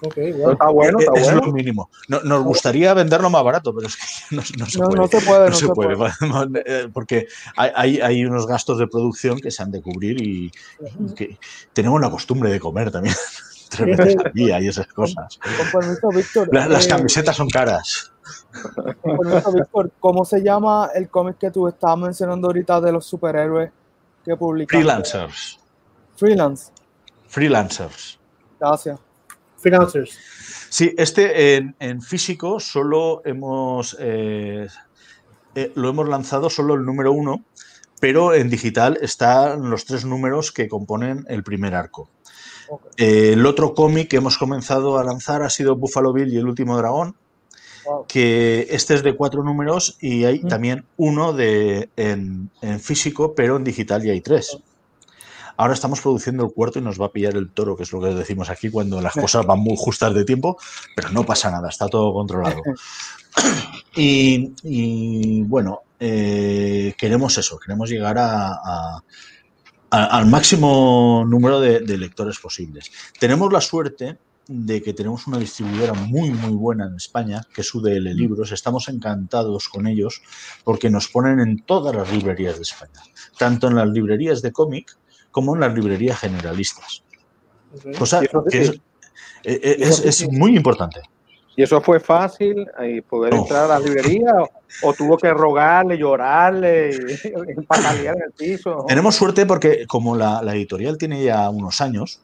[0.04, 1.42] Okay, Está bueno, está es bueno.
[1.46, 1.90] lo mínimo.
[2.08, 4.96] nos gustaría venderlo más barato, pero es que no, se puede.
[4.96, 6.90] No se puede, no se puede.
[6.94, 10.52] Porque hay, hay, unos gastos de producción que se han de cubrir y,
[11.16, 11.38] que
[11.74, 13.14] tenemos la costumbre de comer también
[13.70, 15.40] tres veces al día y esas cosas.
[16.52, 18.12] las, eh, camisetas son caras.
[19.54, 23.72] Víctor, ¿cómo se llama el cómic que tú estabas mencionando ahorita de los superhéroes
[24.26, 24.80] que publican?
[24.80, 25.60] Freelancers.
[26.16, 26.72] Freelance.
[27.28, 28.20] Freelancers.
[28.60, 29.00] Gracias.
[29.62, 30.18] Freelancers.
[30.70, 34.68] Sí, este en, físico solo hemos eh,
[35.56, 37.44] eh, lo hemos lanzado solo el número uno,
[38.00, 42.10] pero en digital están los tres números que componen el primer arco.
[42.96, 46.48] Eh, el otro cómic que hemos comenzado a lanzar ha sido Buffalo Bill y el
[46.48, 47.16] último dragón,
[48.08, 50.48] que este es de cuatro números y hay mm.
[50.48, 54.58] también uno de, en, físico, pero en digital ya hay tres.
[55.62, 58.02] Ahora estamos produciendo el cuarto y nos va a pillar el toro, que es lo
[58.02, 60.58] que decimos aquí cuando las cosas van muy justas de tiempo,
[60.96, 62.62] pero no pasa nada, está todo controlado.
[63.96, 69.04] Y, bueno, eh, queremos eso, queremos llegar a
[69.92, 72.90] al máximo número de, lectores posibles.
[73.20, 77.76] Tenemos la suerte de que tenemos una distribuidora muy, muy buena en España, que es
[77.76, 78.54] UDL Libros.
[78.54, 80.22] Estamos encantados con ellos
[80.64, 83.02] porque nos ponen en todas las librerías de España,
[83.38, 84.98] tanto en las librerías de cómic
[85.32, 87.04] como en las librerías generalistas.
[87.98, 88.82] Cosa que es,
[89.44, 91.02] eh, es, muy importante.
[91.56, 94.34] ¿Y eso fue fácil eh, poder entrar a la librería
[94.84, 96.92] o, tuvo que rogarle, llorarle,
[97.58, 98.86] empatalear en el piso?
[98.88, 102.22] Tenemos suerte porque como la, la, editorial tiene ya unos años,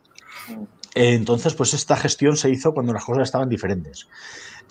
[0.96, 4.08] entonces pues esta gestión se hizo cuando las cosas estaban diferentes.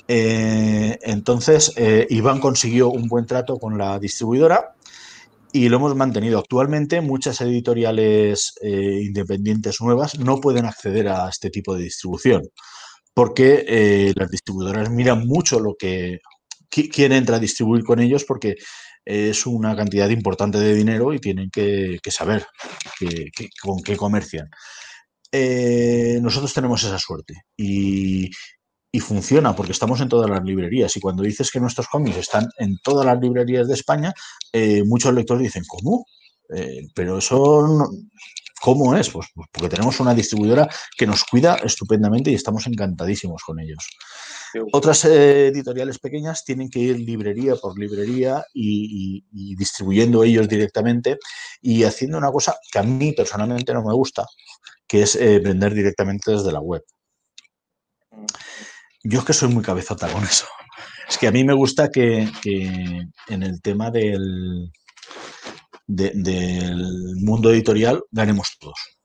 [0.09, 1.75] Eh, entonces
[2.11, 4.76] Iván consiguió un buen trato con la distribuidora
[5.57, 6.39] y lo hemos mantenido.
[6.39, 12.43] Actualmente muchas editoriales independientes nuevas no pueden acceder a este tipo de distribución
[13.17, 16.21] porque eh, las distribuidoras miran mucho lo que
[16.69, 18.57] quién entra a distribuir con ellos porque
[19.07, 22.45] es una cantidad importante de dinero y tienen que, saber
[23.63, 24.51] con qué comercian.
[25.33, 28.31] Eh, nosotros tenemos esa suerte y,
[29.01, 32.79] funciona porque estamos en todas las librerías y cuando dices que nuestros cómics están en
[32.83, 34.15] todas las librerías de España,
[34.53, 36.07] eh, muchos lectores dicen, ¿cómo?
[36.95, 37.89] pero eso no,
[38.61, 39.11] ¿Cómo es?
[39.11, 43.87] Pues, pues, porque tenemos una distribuidora que nos cuida estupendamente y estamos encantadísimos con ellos.
[44.73, 49.25] Otras eh, editoriales pequeñas tienen que ir librería por librería y,
[49.57, 51.19] distribuyendo ellos directamente
[51.61, 54.27] y haciendo una cosa que a mí personalmente no me gusta,
[54.87, 56.83] que es eh, vender directamente desde la web.
[59.09, 60.47] Yo es que soy muy cabezota con eso.
[61.09, 62.29] Es que a mí me gusta que
[63.29, 64.71] en el tema del,
[65.87, 68.99] del mundo editorial ganemos todos.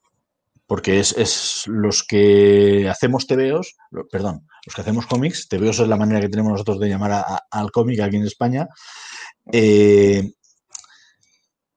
[0.66, 3.76] Porque es, los que hacemos TVOs,
[4.10, 7.72] perdón, los que hacemos cómics, TVOs es la manera que tenemos nosotros de llamar al
[7.72, 8.68] cómic aquí en España,
[9.52, 10.32] eh,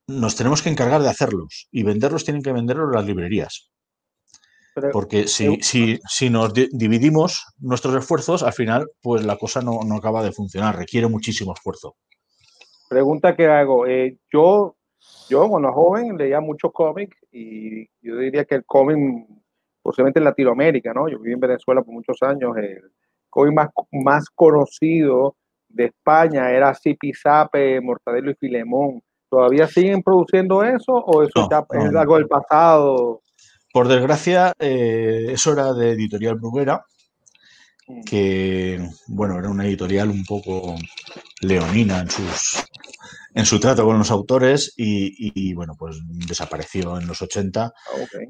[0.06, 3.72] nos tenemos que encargar de hacerlos y venderlos tienen que venderlos las librerías.
[4.92, 10.22] Porque si, si, si, nos dividimos nuestros esfuerzos, al final, pues la cosa no, acaba
[10.22, 11.96] de funcionar, requiere muchísimo esfuerzo.
[12.88, 14.76] Pregunta que hago, eh, yo
[15.28, 18.98] yo cuando joven leía muchos cómics y yo diría que el cómic,
[19.82, 21.08] posiblemente en Latinoamérica, ¿no?
[21.08, 22.82] Yo viví en Venezuela por muchos años, el
[23.30, 25.36] cómic más, más conocido
[25.68, 29.02] de España era Zipizape, Mortadelo y Filemón.
[29.28, 33.20] ¿Todavía siguen produciendo eso o eso ya es algo del pasado?
[33.74, 36.84] Por desgracia, eh, eso era de Editorial Bruguera,
[38.06, 40.76] que, bueno, era una editorial un poco
[41.40, 42.62] leonina en sus,
[43.34, 47.72] en su trato con los autores y, bueno, pues desapareció en los 80.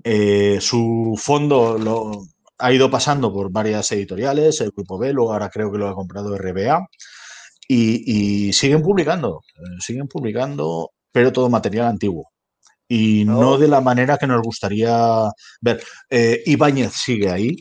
[0.02, 2.22] Eh, su fondo lo,
[2.56, 6.38] ha ido pasando por varias editoriales, el Grupo Velo, ahora creo que lo ha comprado
[6.38, 6.88] RBA,
[7.68, 12.33] y, siguen publicando, eh, siguen publicando, pero todo material antiguo.
[12.88, 15.82] Y no de la manera que nos gustaría ver.
[16.10, 17.56] Eh, Ibáñez sigue ahí,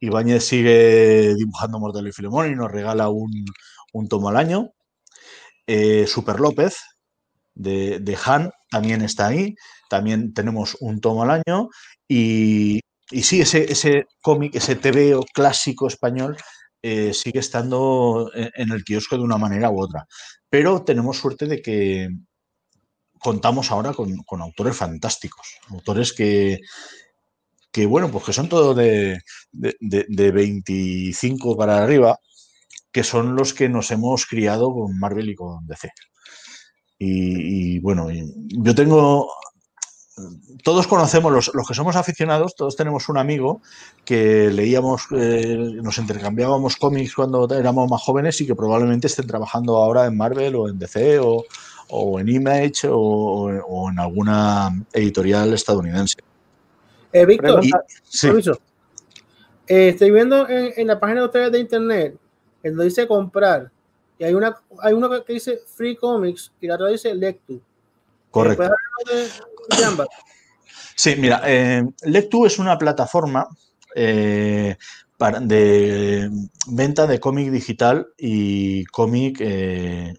[0.00, 3.30] Ibáñez sigue dibujando Mortal y Filemón y nos regala un,
[3.92, 4.70] un tomo al año.
[5.66, 6.76] Eh, Super López
[7.54, 9.54] de, Han también está ahí.
[9.88, 11.68] También tenemos un tomo al año.
[12.08, 16.36] Y, sí, ese, ese cómic, ese TVO clásico español
[16.82, 20.06] eh, sigue estando en, el kiosco de una manera u otra.
[20.50, 22.08] Pero tenemos suerte de que
[23.18, 26.60] contamos ahora con, autores fantásticos, autores que,
[27.72, 29.20] que, bueno, pues que son todos de,
[29.52, 32.18] de 25 para arriba
[32.96, 35.90] que son los que nos hemos criado con Marvel y con DC.
[36.98, 39.28] Y, bueno, yo tengo
[40.64, 43.60] todos conocemos, los, que somos aficionados, todos tenemos un amigo
[44.06, 49.76] que leíamos, eh, nos intercambiábamos cómics cuando éramos más jóvenes y que probablemente estén trabajando
[49.76, 51.44] ahora en Marvel o en DC o,
[51.88, 56.16] en Image o, en alguna editorial estadounidense.
[57.12, 57.60] Eh, Víctor,
[59.68, 62.18] eh, estoy viendo en, en, la página de ustedes de internet
[62.70, 63.70] donde dice comprar,
[64.18, 67.60] y hay una hay uno que dice Free Comics y la otra dice Lectu.
[68.30, 68.70] Correcto.
[70.94, 73.46] Sí, mira, eh, Lectu es una plataforma
[73.94, 74.76] eh,
[75.16, 76.30] para, de
[76.68, 80.14] venta de cómic digital y cómic eh,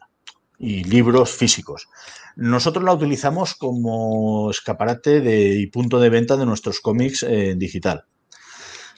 [0.59, 1.87] y libros físicos.
[2.35, 5.17] Nosotros la utilizamos como escaparate
[5.59, 8.05] y punto de venta de nuestros cómics en digital.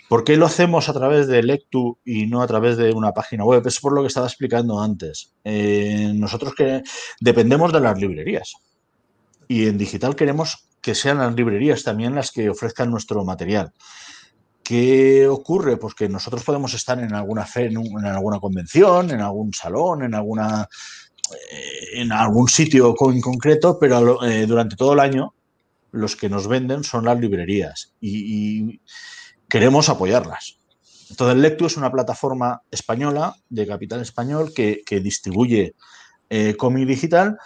[0.09, 3.45] ¿Por qué lo hacemos a través de Lectu y no a través de una página
[3.45, 3.65] web?
[3.67, 5.33] Es por lo que estaba explicando antes.
[5.43, 6.81] Eh, nosotros que
[7.21, 8.53] dependemos de las librerías
[9.47, 13.71] y en digital queremos que sean las librerías también las que ofrezcan nuestro material.
[14.63, 15.77] ¿Qué ocurre?
[15.77, 20.13] Pues que nosotros podemos estar en alguna fe, en, alguna convención, en algún salón, en
[20.13, 20.67] alguna
[21.93, 25.33] en algún sitio en concreto, pero eh, durante todo el año
[25.91, 28.79] los que nos venden son las librerías y
[29.47, 30.59] queremos apoyarlas.
[31.09, 35.73] Entonces, Lectu es una plataforma española de capital español que, distribuye
[36.29, 37.37] eh, cómic digital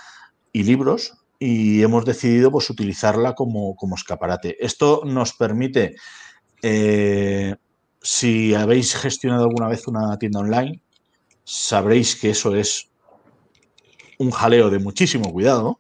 [0.52, 4.58] y libros y hemos decidido pues, utilizarla como, escaparate.
[4.64, 5.96] Esto nos permite,
[6.62, 7.56] eh,
[8.02, 10.82] si habéis gestionado alguna vez una tienda online,
[11.46, 12.90] sabréis que eso es
[14.24, 15.80] un jaleo de muchísimo cuidado,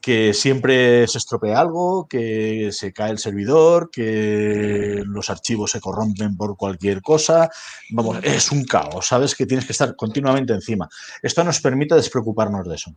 [0.00, 6.36] que siempre se estropea algo, que se cae el servidor, que los archivos se corrompen
[6.36, 7.48] por cualquier cosa.
[7.90, 10.88] Vamos, es un caos, sabes que tienes que estar continuamente encima.
[11.22, 12.94] Esto nos permite despreocuparnos de eso.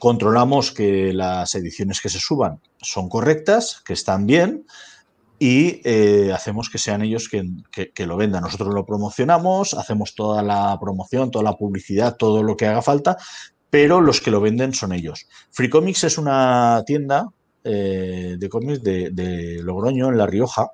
[0.00, 4.66] Controlamos que las ediciones que se suban son correctas, que están bien,
[5.42, 8.42] y eh, hacemos que sean ellos quien, que, lo vendan.
[8.42, 13.16] Nosotros lo promocionamos, hacemos toda la promoción, toda la publicidad, todo lo que haga falta,
[13.70, 15.26] pero los que lo venden son ellos.
[15.50, 17.26] Free Comics es una tienda
[17.64, 20.68] eh, de cómics de, Logroño, en La Rioja,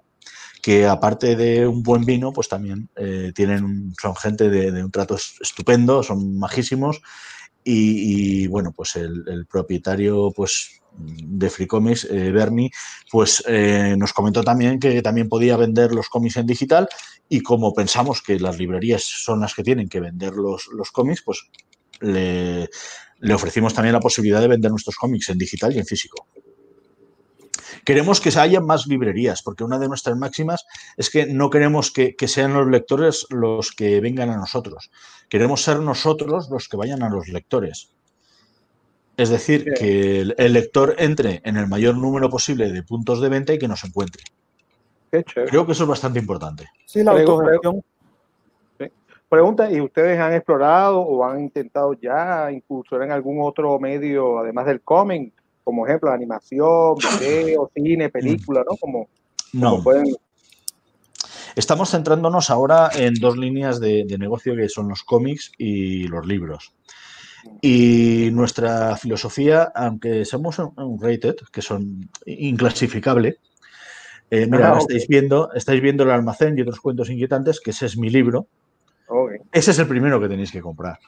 [0.60, 5.14] que aparte de un buen vino, pues también eh, tienen, son gente de, un trato
[5.14, 7.00] estupendo, son majísimos.
[7.68, 12.70] Y, bueno, pues el, propietario, pues de Free Comics, eh, Bernie,
[13.10, 16.88] pues eh, nos comentó también que también podía vender los cómics en digital
[17.28, 21.22] y como pensamos que las librerías son las que tienen que vender los, los cómics,
[21.24, 21.50] pues
[22.00, 22.68] le,
[23.34, 26.28] ofrecimos también la posibilidad de vender nuestros cómics en digital y en físico.
[27.84, 32.16] Queremos que haya más librerías, porque una de nuestras máximas es que no queremos que,
[32.16, 34.90] que, sean los lectores los que vengan a nosotros.
[35.28, 37.90] Queremos ser nosotros los que vayan a los lectores.
[39.16, 43.54] Es decir, que el, lector entre en el mayor número posible de puntos de venta
[43.54, 44.22] y que nos encuentre.
[45.10, 46.66] Creo que eso es bastante importante.
[46.84, 47.82] Sí, la autogestión.
[49.28, 54.66] Pregunta, ¿y ustedes han explorado o han intentado ya incursionar en algún otro medio, además
[54.66, 55.32] del cómic,
[55.66, 58.76] como ejemplo, animación, video, cine, película, ¿no?
[58.76, 59.08] Como,
[59.52, 59.82] no.
[61.56, 66.72] Estamos centrándonos ahora en dos líneas de, negocio que son los cómics y los libros.
[67.60, 73.38] Y nuestra filosofía, aunque somos un rated, que son inclasificable,
[74.30, 77.86] eh, mira, ah, estáis, viendo, estáis viendo el almacén y otros cuentos inquietantes, que ese
[77.86, 78.46] es mi libro.
[79.52, 80.98] Ese es el primero que tenéis que comprar.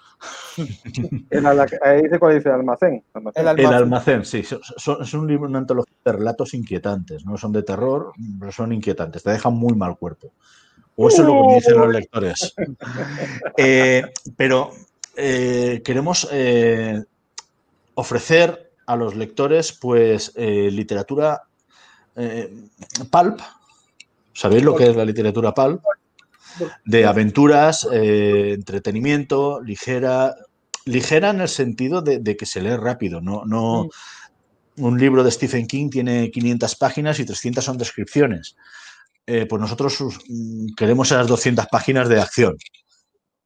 [1.83, 3.05] ahí dice cuál dice almacén.
[3.35, 4.39] El almacén, sí.
[4.41, 7.25] es un libro, una antología de relatos inquietantes.
[7.25, 9.23] No son de terror, pero son inquietantes.
[9.23, 10.33] Te dejan muy mal cuerpo.
[10.97, 12.55] O eso es lo que me dicen los lectores.
[13.57, 14.05] Eh,
[14.37, 14.71] pero
[15.17, 17.03] eh, queremos eh,
[17.95, 21.43] ofrecer a los lectores pues eh, literatura
[23.11, 23.41] pulp.
[24.33, 25.83] ¿Sabéis lo que es la literatura pulp?
[26.85, 30.35] De aventuras, entretenimiento, ligera,
[30.85, 33.85] ligera en el sentido de, que se lee rápido, no, no
[34.77, 34.85] mm.
[34.85, 38.57] un libro de Stephen King tiene 500 páginas y 300 son descripciones.
[39.25, 39.99] pues nosotros
[40.29, 42.57] mm, queremos esas 200 páginas de acción,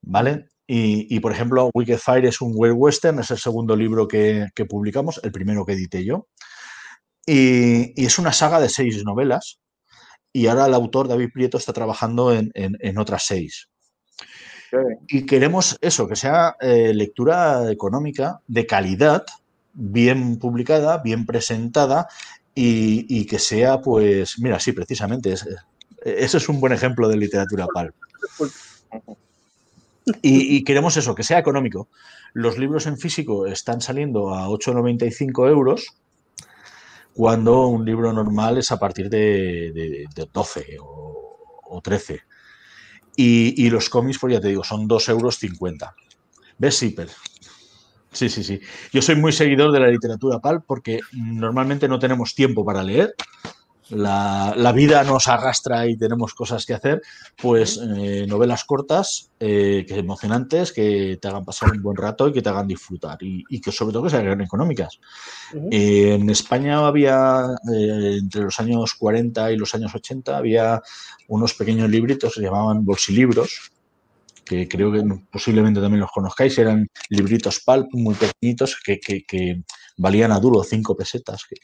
[0.03, 0.53] ¿vale?
[0.67, 5.21] Y, por ejemplo, Wicked Fire es un web western, es el segundo libro que, publicamos,
[5.23, 6.29] el primero que edité yo.
[7.27, 9.61] Y, es una saga de seis novelas.
[10.33, 13.69] Y ahora el autor, David Prieto, está trabajando en, otras seis.
[15.07, 19.25] Y queremos eso, que sea eh, lectura económica de calidad,
[19.75, 22.09] bien publicada, bien presentada
[22.55, 27.95] y, que sea, pues, mira, sí, precisamente, ese es un buen ejemplo de literatura pulp.
[30.21, 31.89] Y, queremos eso, que sea económico.
[32.33, 35.95] Los libros en físico están saliendo a 8,95 euros,
[37.15, 42.21] cuando un libro normal es a partir de, 12 o, 13.
[43.17, 45.39] Y, los cómics, pues ya te digo, son 2,50 euros.
[46.59, 47.09] ¿Ves, Zipper?
[48.13, 48.61] Sí, sí, sí.
[48.93, 53.15] Yo soy muy seguidor de la literatura PAL porque normalmente no tenemos tiempo para leer
[53.91, 57.03] la, vida nos arrastra y tenemos cosas que hacer,
[57.37, 62.33] pues eh, novelas cortas, eh, que emocionantes, que te hagan pasar un buen rato y
[62.33, 64.99] que te hagan disfrutar y, que sobre todo que sean económicas.
[65.53, 70.81] en España había, eh, entre los años 40 y los años 80, había
[71.29, 73.73] unos pequeños libritos que se llamaban bolsilibros,
[74.45, 79.63] que creo que posiblemente también los conozcáis, eran libritos pulp muy pequeñitos que, que
[79.97, 81.57] valían a duro 5 pesetas, que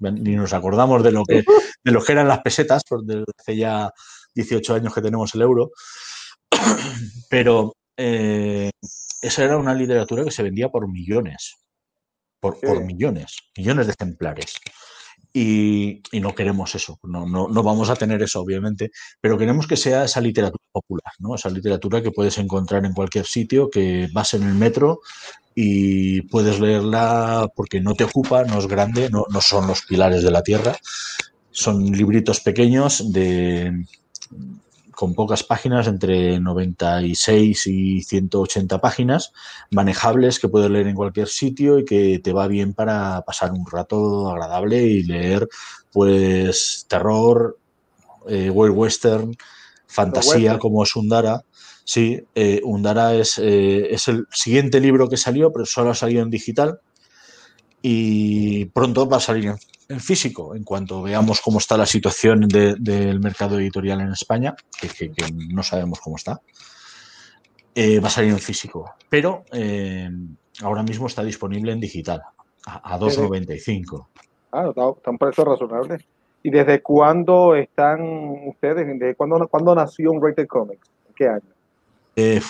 [0.00, 1.44] ni nos acordamos de lo que,
[1.84, 3.90] de lo que eran las pesetas, desde hace ya
[4.34, 5.70] 18 años que tenemos el euro,
[7.30, 8.70] pero eh,
[9.20, 11.56] esa era una literatura que se vendía por millones,
[12.40, 14.54] por, por millones, millones de ejemplares.
[15.32, 18.90] Y, no queremos eso, no, no, no, vamos a tener eso, obviamente,
[19.20, 21.34] pero queremos que sea esa literatura popular, ¿no?
[21.34, 25.00] esa literatura que puedes encontrar en cualquier sitio, que vas en el metro
[25.60, 30.22] y puedes leerla porque no te ocupa, no es grande, no, no son los pilares
[30.22, 30.76] de la tierra,
[31.50, 33.84] son libritos pequeños de
[34.92, 39.32] con pocas páginas, entre 96 y 180 páginas,
[39.72, 43.66] manejables que puedes leer en cualquier sitio y que te va bien para pasar un
[43.68, 45.48] rato agradable y leer
[45.90, 47.58] pues terror,
[48.28, 49.36] eh, world western,
[49.88, 51.42] fantasía como es Undara.
[51.88, 56.22] Sí, eh, Undara es, eh, es el siguiente libro que salió, pero solo ha salido
[56.22, 56.80] en digital
[57.80, 59.54] y pronto va a salir
[59.88, 65.10] en físico en cuanto veamos cómo está la situación del mercado editorial en España, que,
[65.48, 66.42] no sabemos cómo está.
[67.74, 70.10] Eh, va a salir en físico, pero eh,
[70.60, 72.20] ahora mismo está disponible en digital
[72.66, 74.08] a, 2.95.
[74.52, 76.04] Ah, está, un precio razonable.
[76.42, 78.02] ¿Y desde cuándo están
[78.46, 78.86] ustedes?
[78.86, 80.86] ¿Desde cuándo, cuándo nació un Rated Comics?
[81.08, 81.57] ¿En qué año?
[82.20, 82.40] Eh,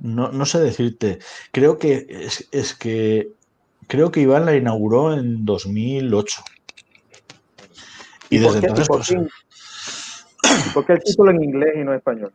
[0.00, 1.20] no, sé decirte.
[1.52, 3.30] Creo que es que
[3.86, 6.42] creo que Iván la inauguró en 2008.
[8.30, 8.88] Y, desde entonces.
[8.88, 9.14] Pues,
[10.74, 12.32] ¿Por qué, el título en inglés y no en español?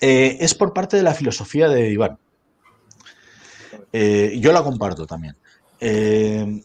[0.00, 2.18] Eh, es por parte de la filosofía de Iván.
[3.92, 5.36] Eh, yo la comparto también.
[5.78, 6.60] Eh,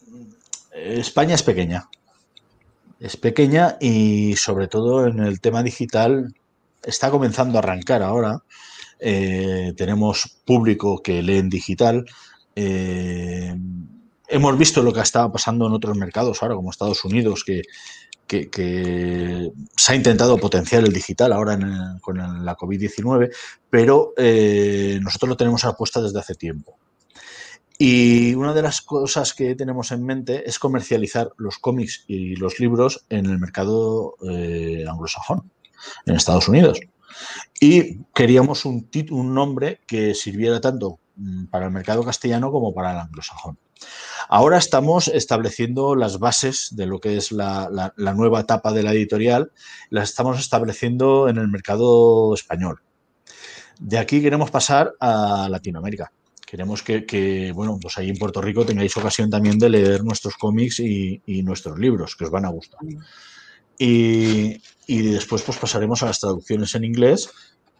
[0.73, 1.87] España es pequeña.
[2.99, 6.33] Es pequeña y sobre todo en el tema digital
[6.83, 8.43] está comenzando a arrancar ahora.
[8.99, 12.05] tenemos público que lee en digital,
[12.59, 13.55] eh,
[14.27, 17.61] hemos visto lo que estaba pasando en otros mercados ahora, como Estados Unidos, que,
[18.27, 21.57] se ha intentado potenciar el digital ahora
[22.01, 23.31] con la COVID-19,
[23.69, 26.79] pero eh, nosotros lo tenemos apuesta desde hace tiempo.
[27.77, 32.59] Y una de las cosas que tenemos en mente es comercializar los cómics y los
[32.59, 35.51] libros en el mercado eh, anglosajón,
[36.05, 36.79] en Estados Unidos.
[37.59, 42.91] Y queríamos un, un nombre que sirviera tanto Mm, para el mercado castellano como para
[42.91, 43.57] el anglosajón.
[44.29, 49.51] Ahora estamos estableciendo las bases de lo que es la, nueva etapa de la editorial,
[49.89, 52.81] las estamos estableciendo en el mercado español.
[53.79, 56.11] De aquí queremos pasar a Latinoamérica.
[56.45, 60.79] Queremos que, bueno, pues ahí en Puerto Rico tengáis ocasión también de leer nuestros cómics
[60.79, 62.79] y, nuestros libros, que os van a gustar.
[63.77, 67.29] Y, después pues pasaremos a las traducciones en inglés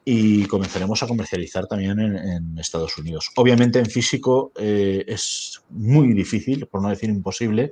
[0.04, 3.30] y comenzaremos a comercializar también en, Estados Unidos.
[3.36, 7.72] Obviamente en físico eh, es muy difícil, por no decir imposible,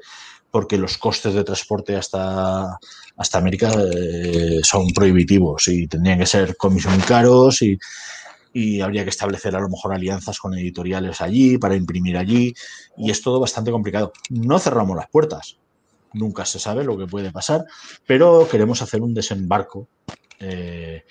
[0.51, 2.77] porque los costes de transporte hasta,
[3.17, 7.77] hasta América eh, son prohibitivos y tendrían que ser comisión caros y,
[8.55, 12.55] y habría que establecer a lo mejor alianzas con editoriales allí para imprimir allí
[12.97, 14.13] y es todo bastante complicado.
[14.29, 15.57] No cerramos las puertas,
[16.15, 17.65] nunca se sabe lo que puede pasar,
[18.07, 19.87] pero queremos hacer un desembarco
[20.39, 21.03] eh,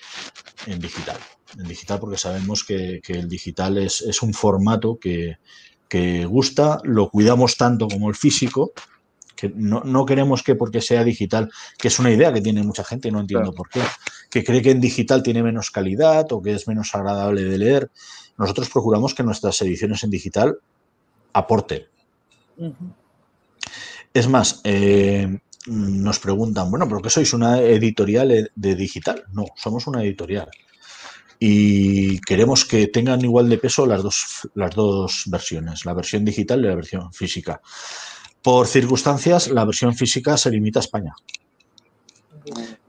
[0.67, 1.17] en digital.
[1.57, 5.37] En digital porque sabemos que, el digital es, un formato que,
[6.25, 8.73] gusta, lo cuidamos tanto como el físico,
[9.35, 13.07] que no, queremos que porque sea digital, que es una idea que tiene mucha gente
[13.07, 13.81] y no entiendo por qué,
[14.29, 17.91] que cree que en digital tiene menos calidad o que es menos agradable de leer.
[18.37, 20.57] Nosotros procuramos que nuestras ediciones en digital
[21.33, 21.83] aporten.
[24.15, 29.25] Es más, eh, nos preguntan, bueno, ¿pero qué sois una editorial de digital?
[29.33, 30.49] No, somos una editorial.
[31.37, 36.61] Y queremos que tengan igual de peso las dos, las dos versiones, la versión digital
[36.61, 37.59] y la versión física.
[38.41, 41.13] Por circunstancias, la versión física se limita a España.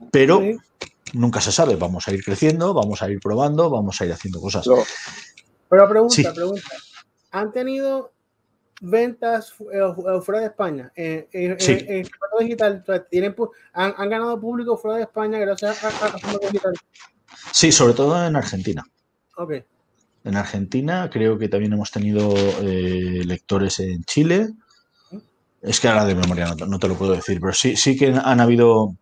[0.09, 0.41] Pero
[1.11, 4.39] nunca se sabe, vamos a ir creciendo, vamos a ir probando, vamos a ir haciendo
[4.39, 4.65] cosas.
[5.69, 6.69] Pero pregunta, pregunta.
[7.31, 8.13] ¿Han tenido
[8.81, 10.91] ventas eh, eh, fuera de España.
[10.95, 11.57] Eh, en
[12.39, 13.35] digital, ¿tienen,
[13.73, 16.73] han, han, ganado público fuera de España gracias a, a, digital.
[17.51, 18.83] Sí, sobre todo en Argentina.
[19.37, 19.53] Ok.
[20.23, 24.49] En Argentina creo que también hemos tenido lectores en Chile.
[25.61, 28.39] Es que ahora de memoria no, te lo puedo decir, pero sí, sí que han
[28.39, 28.97] habido...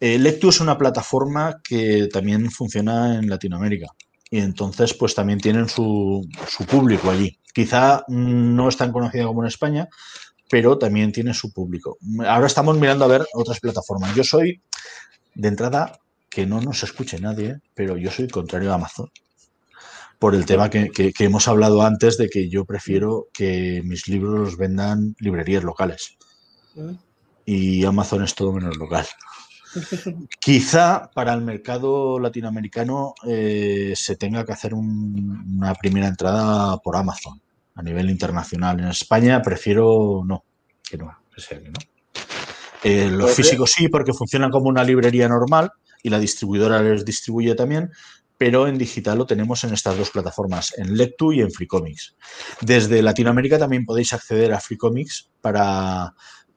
[0.00, 3.88] Lectu es una plataforma que también funciona en Latinoamérica
[4.32, 7.38] y entonces pues también tienen su, su público allí.
[7.52, 9.90] Quizá no es tan conocida como en España,
[10.50, 11.98] pero también tiene su público.
[12.26, 14.14] Ahora estamos mirando a ver otras plataformas.
[14.14, 14.62] Yo soy,
[15.34, 19.10] de entrada, que no nos escuche nadie, pero yo soy contrario a Amazon.
[20.18, 24.56] Por el tema que, hemos hablado antes de que yo prefiero que mis libros los
[24.56, 26.16] vendan librerías locales.
[27.44, 29.06] Y Amazon es todo menos local.
[30.40, 37.40] Quizá para el mercado latinoamericano eh, se tenga que hacer una primera entrada por Amazon
[37.74, 38.80] a nivel internacional.
[38.80, 40.44] En España prefiero no,
[40.82, 41.78] que no, que no.
[42.84, 45.70] Eh, los pues físicos sí, porque funcionan como una librería normal
[46.02, 47.90] y la distribuidora les distribuye también,
[48.36, 52.16] pero en digital lo tenemos en estas dos plataformas, en Lectu y en FreeComics.
[52.60, 56.12] Desde Latinoamérica también podéis acceder a FreeComics para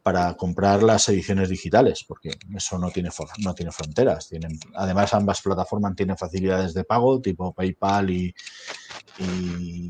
[0.05, 4.29] para comprar las ediciones digitales, porque eso no tiene, fronteras.
[4.75, 8.35] Además, ambas plataformas tienen facilidades de pago, tipo PayPal y,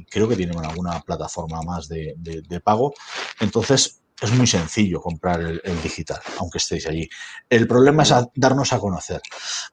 [0.10, 2.94] creo que tienen alguna plataforma más de, pago.
[3.42, 7.10] Entonces, es muy sencillo comprar el, digital, aunque estéis allí.
[7.50, 9.22] El problema es darnos a conocer.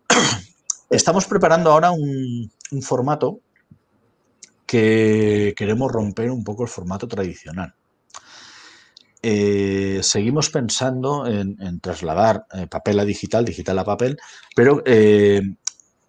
[0.91, 2.51] Estamos preparando ahora un
[2.83, 3.43] formato
[4.67, 7.77] que queremos romper un poco el formato tradicional.
[9.23, 14.19] Eh, seguimos pensando en, trasladar eh, papel a digital, digital a papel,
[14.57, 15.41] pero eh,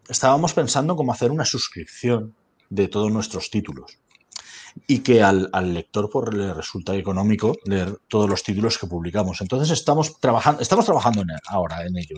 [0.10, 2.36] estábamos pensando cómo hacer una suscripción
[2.70, 4.00] de todos nuestros títulos
[4.88, 9.40] y que al, lector pues, le resulta económico leer todos los títulos que publicamos.
[9.42, 12.18] Entonces estamos trabajando, estamos trabajando en ahora en ello.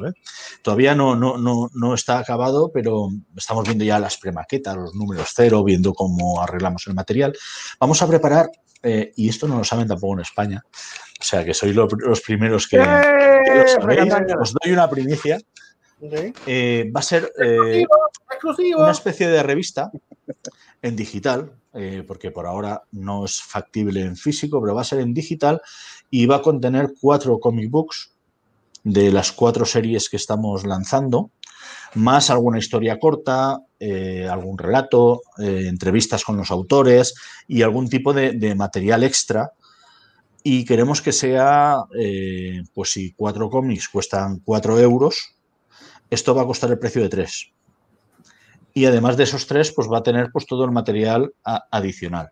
[0.62, 5.30] Todavía no, no, no, no, está acabado, pero estamos viendo ya las premaquetas, los números
[5.36, 7.36] cero, viendo cómo arreglamos el material.
[7.80, 8.49] Vamos a preparar
[8.82, 10.64] eh, y esto no lo saben tampoco en España,
[11.20, 13.66] o sea que sois los primeros que, ¡Eh!
[14.39, 15.39] os doy una primicia.
[16.45, 17.32] Eh, va a ser
[18.78, 19.89] una especie de revista
[20.84, 21.51] en digital,
[22.07, 25.61] porque por ahora no es factible en físico, pero va a ser en digital
[26.09, 28.11] y va a contener cuatro comic books
[28.84, 31.32] de las cuatro series que estamos lanzando
[31.95, 37.15] más alguna historia corta, eh, algún relato, eh, entrevistas con los autores
[37.47, 39.51] y algún tipo de, material extra.
[40.43, 45.36] Y queremos que sea, eh, pues si cuatro cómics cuestan cuatro euros,
[46.09, 47.51] esto va a costar el precio de tres.
[48.78, 51.34] Y además de esos tres, pues va a tener pues, todo el material
[51.71, 52.30] adicional.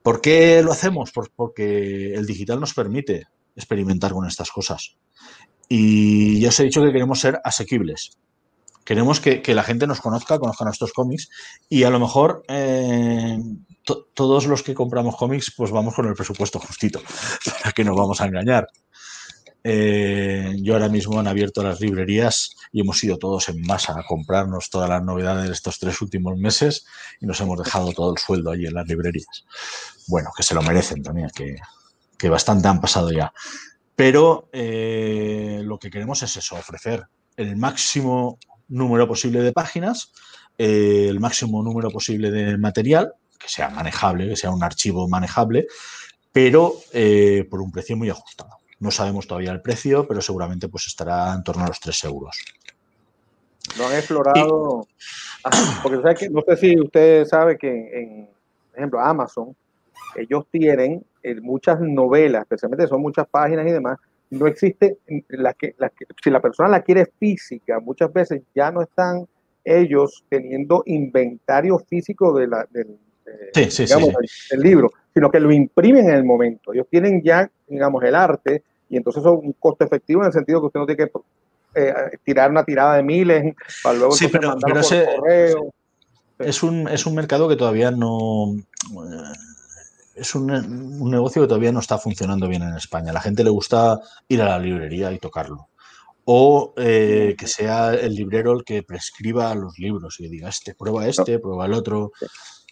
[0.00, 1.10] ¿Por qué lo hacemos?
[1.12, 3.26] Pues porque el digital nos permite
[3.56, 4.96] experimentar con estas cosas.
[5.68, 8.16] Y ya os he dicho que queremos ser asequibles.
[8.84, 11.28] Queremos que, la gente nos conozca, conozca nuestros cómics
[11.68, 13.36] y a lo mejor eh,
[14.14, 17.00] todos los que compramos cómics pues vamos con el presupuesto justito,
[17.60, 18.68] para que nos vamos a engañar.
[19.68, 24.04] Eh, yo ahora mismo han abierto las librerías y hemos ido todos en masa a
[24.06, 26.86] comprarnos todas las novedades de estos tres últimos meses
[27.20, 29.44] y nos hemos dejado todo el sueldo allí en las librerías.
[30.06, 33.32] Bueno, que se lo merecen también, que, bastante han pasado ya.
[33.96, 37.02] Pero eh, lo que queremos es eso, ofrecer
[37.36, 38.38] el máximo
[38.68, 40.12] número posible de páginas,
[40.58, 45.66] eh, el máximo número posible de material, que sea manejable, que sea un archivo manejable,
[46.30, 46.74] pero
[47.50, 48.60] por un precio muy ajustado.
[48.78, 52.36] No sabemos todavía el precio, pero seguramente pues estará en torno a los 3 euros.
[53.78, 54.86] No han explorado,
[55.44, 58.26] ah, porque no sé si usted sabe que en,
[58.70, 59.56] por ejemplo, Amazon,
[60.14, 61.04] ellos tienen
[61.42, 63.98] muchas novelas, especialmente son muchas páginas y demás,
[64.30, 64.98] no existe
[65.28, 69.26] la que, la que, si la persona la quiere física, muchas veces ya no están
[69.64, 72.98] ellos teniendo inventario físico de la, del,
[74.58, 76.74] libro, sino que lo imprimen en el momento.
[76.74, 80.32] Ellos tienen ya, digamos, el arte y entonces eso es un costo efectivo en el
[80.34, 81.10] sentido que usted no tiene que
[81.74, 85.72] eh, tirar una tirada de miles para luego sí, pero, por correo.
[86.38, 88.56] Es un, es un mercado que todavía no
[90.14, 90.48] es un,
[91.10, 93.08] negocio que todavía no está funcionando bien en España.
[93.08, 93.98] A la gente le gusta
[94.28, 95.70] ir a la librería y tocarlo.
[96.26, 101.06] O eh, que sea el librero el que prescriba los libros y diga, este, prueba
[101.06, 102.12] este, prueba el otro.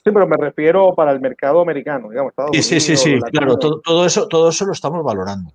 [0.05, 4.05] Sí, pero me refiero para el mercado americano, digamos, sí, sí, sí, sí, claro, todo,
[4.05, 5.55] eso, todo eso lo estamos valorando.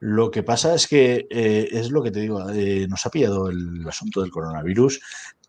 [0.00, 3.50] Lo que pasa es que eh, es lo que te digo, eh, nos ha pillado
[3.50, 5.00] el asunto del coronavirus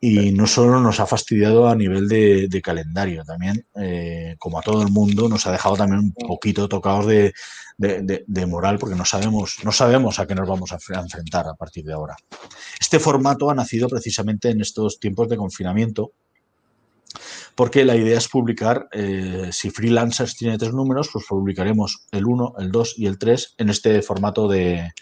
[0.02, 4.82] y no solo nos ha fastidiado a nivel de, calendario, también, eh, como a todo
[4.82, 7.34] el mundo, nos ha dejado también un poquito tocados de,
[7.78, 11.86] de, moral porque no sabemos, no sabemos a qué nos vamos a enfrentar a partir
[11.86, 12.18] de ahora.
[12.82, 16.12] Este formato ha nacido precisamente en estos tiempos de confinamiento
[17.56, 22.54] porque la idea es publicar, eh, si Freelancers tiene tres números, pues publicaremos el 1,
[22.60, 24.94] el 2 y el 3 en este formato de,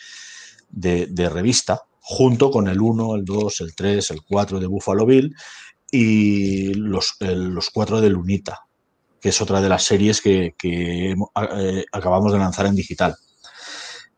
[1.29, 5.35] revista, junto con el 1, el 2, el 3, el 4 de Buffalo Bill
[5.91, 8.59] y los, los 4 de Lunita,
[9.21, 13.15] que es otra de las series que, eh, acabamos de lanzar en digital.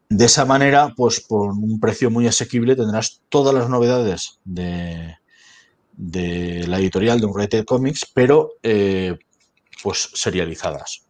[0.10, 5.20] De esa manera, pues por un precio muy asequible tendrás todas las novedades de,
[6.00, 9.18] de la editorial de Unrated Comics, pero eh,
[9.84, 11.06] pues serializadas.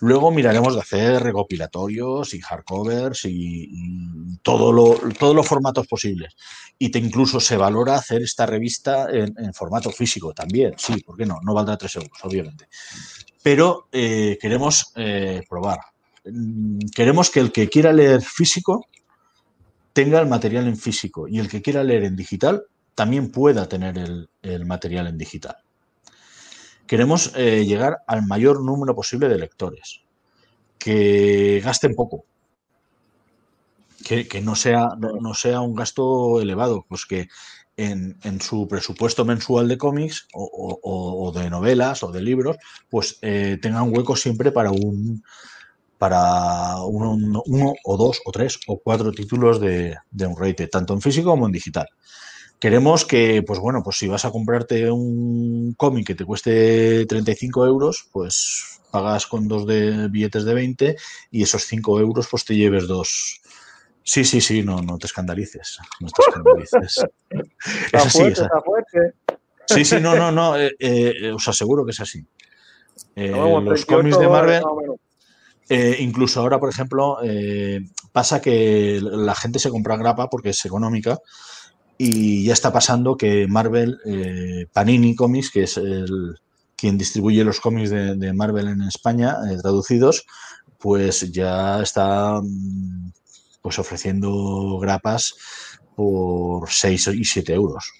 [0.00, 6.36] Luego miraremos de hacer recopilatorios y hardcovers y, todo lo, todos los formatos posibles.
[6.78, 10.74] Y te incluso se valora hacer esta revista en, formato físico también.
[10.78, 11.40] Sí, ¿por qué no?
[11.42, 12.68] No valdrá 3 euros, obviamente.
[13.42, 15.80] Pero eh, queremos eh, probar.
[16.24, 18.86] Mm, queremos que el que quiera leer físico
[19.92, 22.62] tenga el material en físico y el que quiera leer en digital
[22.98, 23.96] también pueda tener
[24.42, 25.56] el, material en digital.
[26.84, 30.00] Queremos eh, llegar al mayor número posible de lectores,
[30.80, 32.24] que gasten poco,
[34.04, 37.28] que, no, sea, no, sea un gasto elevado, pues que
[37.76, 42.56] en, su presupuesto mensual de cómics o, de novelas o de libros,
[42.90, 45.22] pues eh, tengan hueco siempre para un
[45.98, 51.00] para uno, o dos o tres o cuatro títulos de, de un rate, tanto en
[51.00, 51.88] físico como en digital.
[52.60, 57.66] Queremos que, pues bueno, pues si vas a comprarte un cómic que te cueste 35
[57.66, 60.96] euros, pues pagas con dos de billetes de 20
[61.30, 63.40] y esos 5 euros pues te lleves dos,
[64.08, 65.78] Sí, sí, sí, no, no te escandalices.
[66.00, 67.04] No te escandalices.
[67.92, 69.12] es así, fuerte, fuerte.
[69.66, 70.56] Sí, sí, no, no, no.
[70.56, 72.24] Eh, eh, os aseguro que es así.
[73.14, 74.62] Eh, los cómics de Marvel.
[75.98, 77.18] incluso ahora, por ejemplo,
[78.10, 81.18] pasa que la gente se compra grapa porque es económica
[81.98, 83.98] y ya está pasando que Marvel,
[84.72, 86.36] Panini Comics, que es el,
[86.76, 90.24] quien distribuye los cómics de, de Marvel en España, traducidos,
[90.78, 93.12] pues ya está mm,
[93.60, 95.34] pues ofreciendo grapas
[95.94, 97.92] por 6 y 7 euros.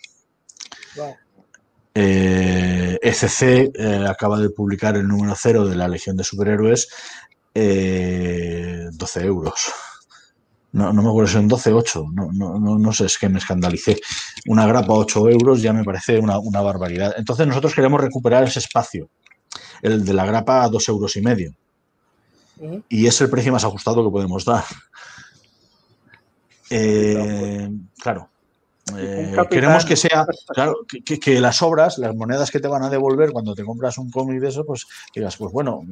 [1.95, 6.89] ECC eh, e eh, acaba de publicar el número cero de la Legión de Superhéroes,
[7.55, 8.89] 12 eh,
[9.25, 9.73] euros.
[10.71, 13.99] No, me acuerdo si son 12 8, no, no, no, sé, es que me escandalicé.
[14.47, 17.15] Una grapa 8 euros ya me parece una, barbaridad.
[17.17, 19.09] Entonces nosotros queremos recuperar ese espacio,
[19.81, 21.55] el de la grapa a 2 euros y medio.
[22.89, 24.65] Y es el precio más ajustado que podemos dar.
[26.71, 28.29] Eh, claro.
[28.97, 33.33] Eh, queremos que sea, claro, que, las obras, las monedas que te van a devolver
[33.33, 35.83] cuando te compras un cómic de eso, pues digas, pues bueno,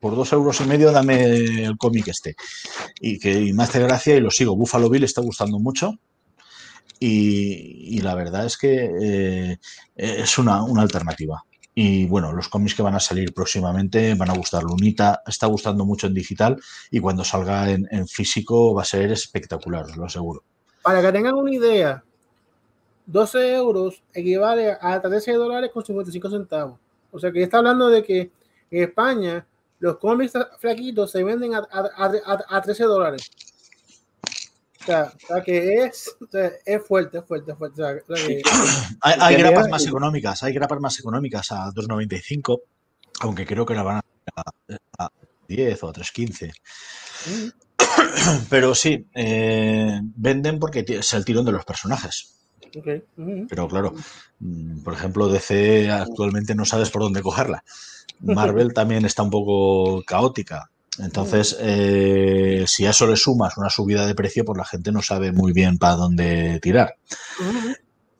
[0.00, 1.24] por dos euros y medio dame
[1.64, 2.36] el cómic este.
[3.00, 4.56] Y que me hace gracia y lo sigo.
[4.56, 5.98] Buffalo Bill está gustando mucho.
[6.98, 9.58] Y, la verdad es que eh,
[9.94, 11.44] es una, una alternativa.
[11.78, 14.62] Y bueno, los cómics que van a salir próximamente van a gustar.
[14.62, 16.56] Lunita está gustando mucho en digital
[16.90, 20.42] y cuando salga en, físico va a ser espectacular, os lo aseguro.
[20.80, 22.02] Para que tengan una idea,
[23.04, 26.80] 12 euros equivale a 13 dólares con 55 centavos.
[27.12, 28.30] O sea que está hablando de que
[28.70, 29.46] en España
[29.78, 33.30] los cómics flaquitos se venden a, a 13 dólares.
[34.80, 35.12] O sea,
[35.44, 36.16] que es,
[36.64, 37.92] es fuerte, fuerte, fuerte.
[39.00, 42.60] hay, grapas más económicas, hay grapas más económicas a 2.95,
[43.20, 44.00] aunque creo que la van
[44.36, 45.10] a,
[45.48, 46.52] 10 o a 3.15.
[47.26, 48.46] Mm.
[48.48, 52.45] Pero sí, eh, venden porque es el tirón de los personajes.
[53.48, 53.94] Pero claro,
[54.40, 57.64] mm, por ejemplo, DC actualmente no sabes por dónde cogerla.
[58.20, 60.70] Marvel también está un poco caótica.
[60.98, 65.02] Entonces, eh, si a eso le sumas una subida de precio, pues la gente no
[65.02, 66.96] sabe muy bien para dónde tirar.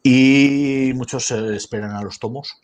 [0.03, 2.61] Y muchos esperan a los tomos.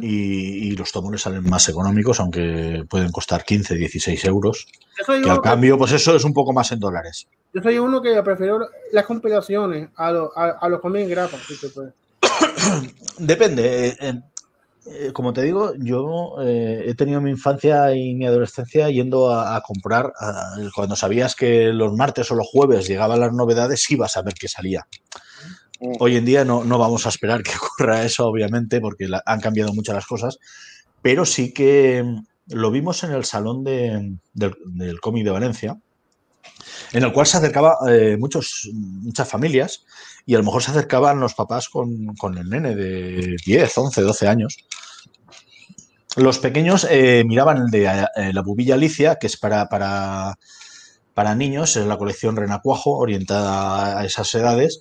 [0.00, 4.66] Y, los tomos les salen más económicos, aunque pueden costar 15, 16 euros.
[5.06, 7.28] Que al cambio, pues eso es un poco más en dólares.
[7.54, 10.08] Yo soy uno que prefiero las compilaciones a,
[10.60, 11.40] a, los cómics grapas.
[13.18, 13.88] Depende.
[13.88, 14.20] Eh,
[14.88, 19.60] eh, como te digo, yo eh, he tenido mi infancia y mi adolescencia yendo a,
[19.62, 20.12] comprar,
[20.74, 24.48] cuando sabías que los martes o los jueves llegaban las novedades, ibas a ver qué
[24.48, 24.86] salía.
[25.80, 25.94] Mm.
[26.00, 29.94] Hoy en día no, vamos a esperar que ocurra eso, obviamente, porque han cambiado muchas
[29.94, 30.38] las cosas,
[31.02, 32.04] pero sí que
[32.48, 34.20] lo vimos en el salón del,
[35.00, 35.76] cómic de Valencia,
[36.92, 39.84] en el cual se acercaban eh, muchos, muchas familias
[40.24, 44.00] y a lo mejor se acercaban los papás con, con el nene de 10, 11,
[44.02, 44.56] 12 años
[46.16, 50.38] los pequeños eh, miraban el de eh, la bubilla Alicia, que es para, para,
[51.12, 54.80] para, niños, es la colección Renacuajo, orientada a esas edades,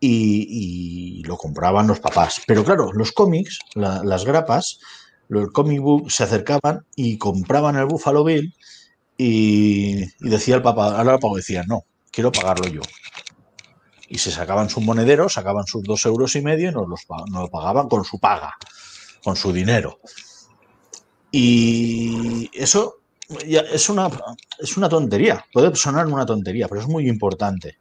[0.00, 2.42] y, lo compraban los papás.
[2.46, 4.78] Pero claro, los cómics, las grapas,
[5.28, 8.54] el comic book se acercaban y compraban el Buffalo Bill
[9.18, 12.82] y, decía el papá, ahora el papá decía, no, quiero pagarlo yo.
[14.08, 17.42] Y se sacaban su monedero, sacaban sus dos euros y medio y nos, los, nos
[17.42, 18.54] lo pagaban con su paga,
[19.24, 19.98] con su dinero.
[21.32, 24.08] Y eso es, una,
[24.58, 27.78] es una tontería, puede sonar una tontería, pero es muy importante.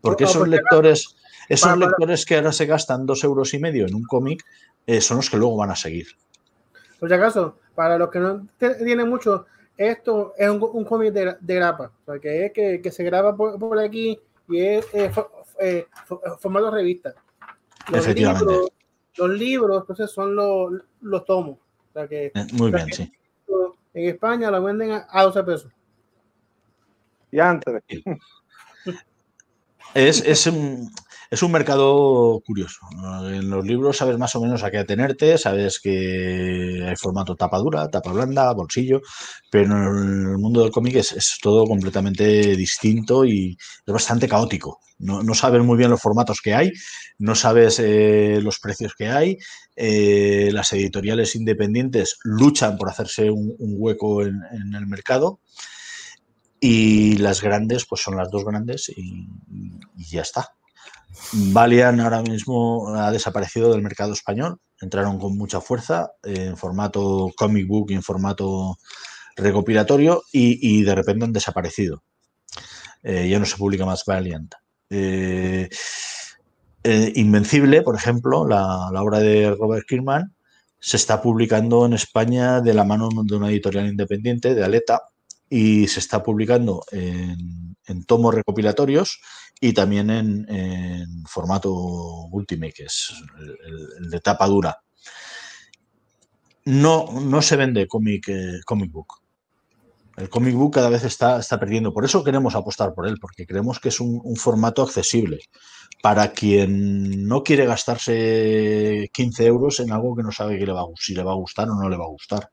[0.00, 1.16] Porque esos lectores,
[1.52, 4.44] esos lectores que ahora se gastan dos euros y medio en un cómic
[4.86, 6.06] eh, son los que luego van a seguir.
[6.98, 9.46] Por si acaso, para los que no tienen mucho,
[9.76, 14.60] esto es un, cómic de, grapa, o que es que, se graba por, aquí y
[14.60, 15.10] es eh,
[15.60, 15.86] eh,
[16.38, 17.14] formato revista.
[17.92, 18.54] Efectivamente.
[19.16, 21.58] los libros, entonces, son los, los tomos.
[21.94, 23.12] Eh, muy bien, sí.
[23.92, 25.72] En España lo venden a, 12 pesos.
[27.30, 27.82] Y antes.
[29.94, 30.90] Es, es un
[31.50, 32.80] mercado curioso.
[33.30, 37.58] En los libros sabes más o menos a qué atenerte, sabes que hay formato tapa
[37.58, 39.00] dura, tapa blanda, bolsillo,
[39.50, 43.56] pero en el mundo del cómic es, todo completamente distinto y
[43.86, 44.78] es bastante caótico.
[44.98, 46.70] No, sabes muy bien los formatos que hay,
[47.18, 49.38] no sabes eh, los precios que hay.
[49.74, 54.42] Eh, las editoriales independientes luchan por hacerse un, hueco en,
[54.74, 55.40] el mercado.
[56.60, 59.26] Y las grandes, pues son las dos grandes y
[59.96, 60.52] ya está.
[61.32, 67.66] Valian ahora mismo ha desaparecido del mercado español, entraron con mucha fuerza en formato comic
[67.66, 68.76] book y en formato
[69.36, 72.02] recopilatorio y, de repente han desaparecido.
[73.02, 74.54] Eh, ya no se publica más Valiant.
[74.90, 75.68] Eh,
[76.84, 80.34] eh, Invencible, por ejemplo, la, obra de Robert Kirkman,
[80.78, 85.02] se está publicando en España de la mano de una editorial independiente, de Aleta,
[85.48, 89.20] y se está publicando en, en tomos recopilatorios
[89.60, 93.12] y también en, formato Ultimate, que es
[93.98, 94.78] el, de tapa dura.
[96.64, 99.22] No, no se vende comic, eh, comic book.
[100.16, 101.92] El comic book cada vez está, está, perdiendo.
[101.92, 105.40] Por eso queremos apostar por él, porque creemos que es un, formato accesible
[106.02, 110.84] para quien no quiere gastarse 15 euros en algo que no sabe que le va,
[110.96, 112.50] si le va a gustar o no le va a gustar.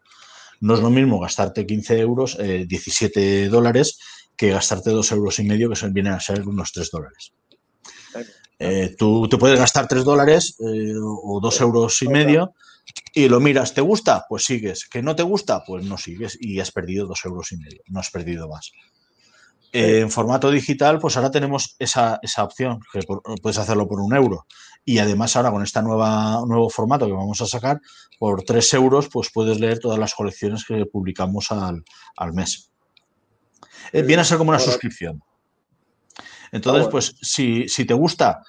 [0.61, 3.99] No es lo mismo gastarte 15 euros, 17 eh, dólares,
[4.39, 7.33] que gastarte dos euros y medio, que vienen a ser unos tres dólares.
[8.57, 12.53] Eh, tú te puedes gastar tres dólares eh, o dos euros y medio
[13.13, 14.25] y lo miras, ¿te gusta?
[14.29, 14.87] Pues sigues.
[14.87, 15.61] ¿Que no te gusta?
[15.67, 18.71] Pues no sigues y has perdido dos euros y medio, no has perdido más.
[19.73, 23.01] Eh, en formato digital, pues ahora tenemos esa, opción, que
[23.41, 24.47] puedes hacerlo por un euro.
[24.85, 27.81] Y además ahora con este nuevo formato que vamos a sacar,
[28.17, 31.83] por tres euros, pues puedes leer todas las colecciones que publicamos al,
[32.15, 32.69] al mes.
[33.91, 35.21] Eh, viene a ser como una suscripción.
[36.51, 38.41] Entonces, pues si, te gusta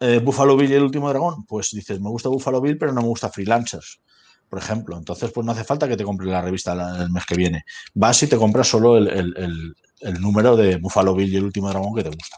[0.00, 3.00] eh, Buffalo Bill y el último dragón, pues dices, me gusta Buffalo Bill, pero no
[3.00, 4.00] me gusta Freelancers,
[4.48, 4.96] por ejemplo.
[4.96, 7.64] Entonces, pues no hace falta que te compres la revista el mes que viene.
[7.94, 9.74] Vas y te compras solo el,
[10.20, 12.36] número de Buffalo Bill y el último dragón que te gusta.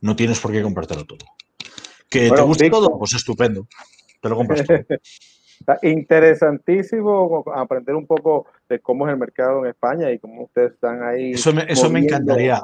[0.00, 1.26] No tienes por qué comprártelo todo.
[2.08, 2.98] ¿Que te guste todo?
[2.98, 3.68] Pues estupendo.
[4.20, 4.78] Te lo compras todo.
[5.82, 11.02] interesantísimo aprender un poco de cómo es el mercado en España y cómo ustedes están
[11.02, 11.32] ahí.
[11.32, 12.60] Eso me, eso me encantaría,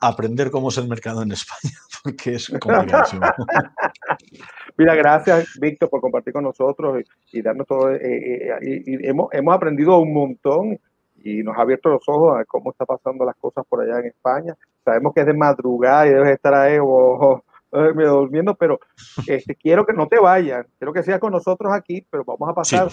[0.00, 1.74] aprender cómo es el mercado en España,
[2.04, 3.22] porque es complicadísimo.
[4.76, 7.02] Mira, gracias, Víctor, por compartir con nosotros
[7.32, 7.92] y, darnos todo.
[7.92, 10.78] Eh, eh, y, hemos, hemos aprendido un montón
[11.22, 14.06] y nos ha abierto los ojos a cómo está pasando las cosas por allá en
[14.06, 14.56] España.
[14.84, 17.42] Sabemos que es de madrugada y debes estar ahí o,
[17.72, 18.80] me durmiendo, pero
[19.26, 22.54] este, quiero que no te vayan, quiero que seas con nosotros aquí, pero vamos a
[22.54, 22.88] pasar,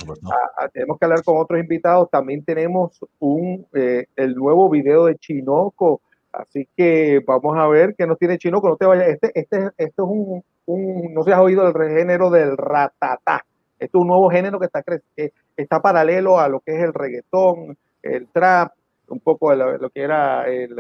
[0.72, 6.02] tenemos que hablar con otros invitados, también tenemos un, eh, el nuevo video de Chinoco,
[6.32, 10.04] así que vamos a ver qué nos tiene Chinoco, no te vayas, este, este, esto
[10.04, 13.46] es un, un, no se has oído el género del ratatá,
[13.80, 16.94] esto es un nuevo género que está, que está paralelo a lo que es el
[16.94, 18.72] reggaetón, el trap,
[19.10, 20.76] un poco lo, que era el,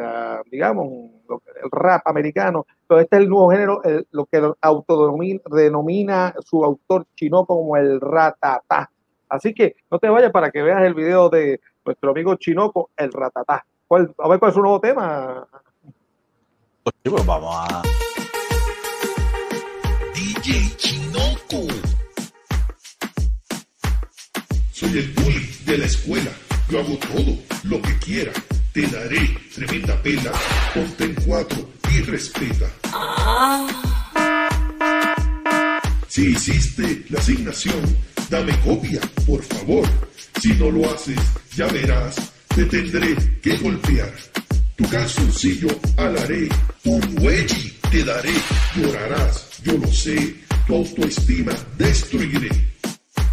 [0.51, 0.87] digamos,
[1.63, 2.65] el rap americano.
[2.87, 8.89] Pero este es el nuevo género, lo que autodenomina su autor chino como el ratatá.
[9.29, 13.11] Así que no te vayas para que veas el video de nuestro amigo Chinoco, el
[13.11, 13.65] ratatá.
[13.87, 15.47] ¿Cuál, a ver cuál es su nuevo tema.
[16.83, 17.81] Pues vamos a.
[20.13, 21.73] DJ Chinoco.
[24.71, 26.31] Soy el bully de la escuela
[26.69, 28.31] yo hago todo lo que quiera.
[28.73, 30.31] Te daré tremenda pela.
[30.73, 32.69] Ponte en cuatro y respeta.
[36.07, 37.97] Si hiciste la asignación,
[38.29, 39.87] dame copia, por favor.
[40.41, 41.19] Si no lo haces,
[41.55, 42.15] ya verás,
[42.55, 44.13] te tendré que golpear.
[44.75, 46.47] Tu calzoncillo alaré,
[46.85, 48.33] un hueji te daré,
[48.75, 50.35] llorarás, yo lo sé,
[50.67, 52.76] tu autoestima destruiré.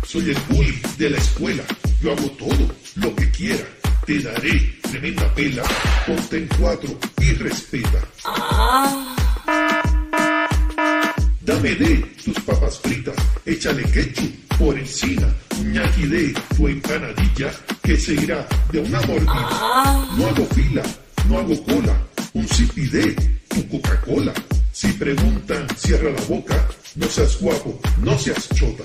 [0.06, 1.62] Soy el bully de la escuela,
[2.02, 3.64] yo hago todo lo que quiera.
[4.06, 5.62] Te daré tremenda pela,
[6.06, 8.00] ponte en cuatro y respeta.
[11.40, 13.14] Dame de tus papas fritas,
[13.46, 15.26] échale ketchup por encima,
[15.64, 17.50] ñaki de tu empanadilla
[17.82, 20.06] que se irá de una mordida.
[20.16, 20.82] No hago fila,
[21.28, 21.98] no hago cola,
[22.34, 23.14] un sipi de
[23.48, 24.34] tu Coca-Cola.
[24.70, 28.84] Si preguntan, cierra la boca, no seas guapo, no seas chota.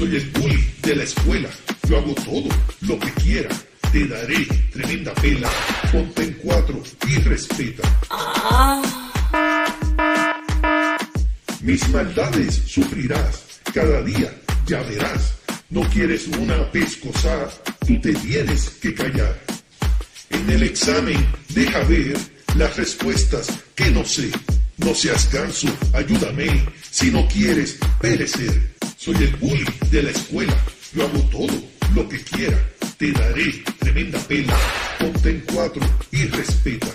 [0.00, 1.50] Soy el bully de la escuela,
[1.86, 2.48] yo hago todo
[2.80, 3.50] lo que quiera.
[3.92, 5.50] Te daré tremenda pela,
[5.92, 7.82] ponte en cuatro y respeta.
[11.60, 14.32] Mis maldades sufrirás cada día,
[14.66, 15.34] ya verás.
[15.68, 17.50] No quieres una pescosa,
[17.86, 19.38] tú te tienes que callar.
[20.30, 22.16] En el examen deja ver
[22.56, 24.30] las respuestas que no sé.
[24.78, 26.66] No seas ganso, ayúdame.
[26.90, 30.54] Si no quieres perecer, soy el bully de la escuela.
[30.92, 31.62] Yo hago todo
[31.94, 32.58] lo que quiera.
[32.98, 34.54] Te daré tremenda pena.
[34.98, 36.88] Ponte en cuatro y respeta.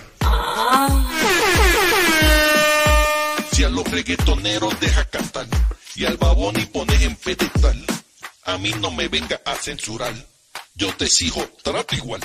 [3.52, 5.46] Si a los reggaetoneros deja cantar
[5.96, 7.84] y al babón y pones en pedestal,
[8.44, 10.14] a mí no me venga a censurar.
[10.76, 12.20] Yo te sigo, trato igual.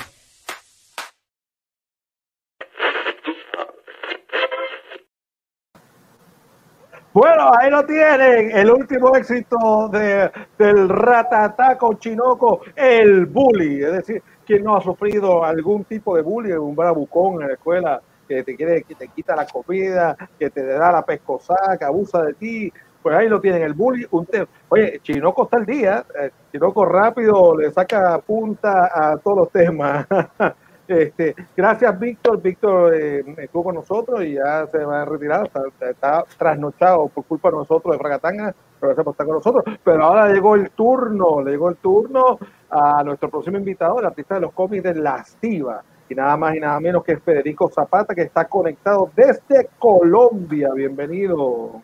[7.14, 14.22] Bueno, ahí lo tienen, el último éxito de, del ratataco chinoco, el bully, es decir,
[14.46, 18.56] quien no ha sufrido algún tipo de bullying, un bravucón en la escuela que te
[18.56, 22.72] quiere, que te quita la comida, que te da la pescosa, que abusa de ti,
[23.02, 24.26] pues ahí lo tienen, el bully, un
[24.70, 30.06] Oye, Chinoco está el día, eh, Chinoco rápido le saca punta a todos los temas.
[30.88, 32.42] Este, gracias, Víctor.
[32.42, 35.50] Víctor eh, estuvo con nosotros y ya se va a retirar.
[35.80, 39.64] Está, trasnochado por culpa de nosotros de Fragatanga, pero gracias por estar con nosotros.
[39.82, 42.38] Pero ahora llegó el turno, le llegó el turno
[42.70, 45.82] a nuestro próximo invitado, el artista de los cómics de Lastiva.
[46.08, 50.70] Y nada más y nada menos que Federico Zapata, que está conectado desde Colombia.
[50.74, 51.80] Bienvenido.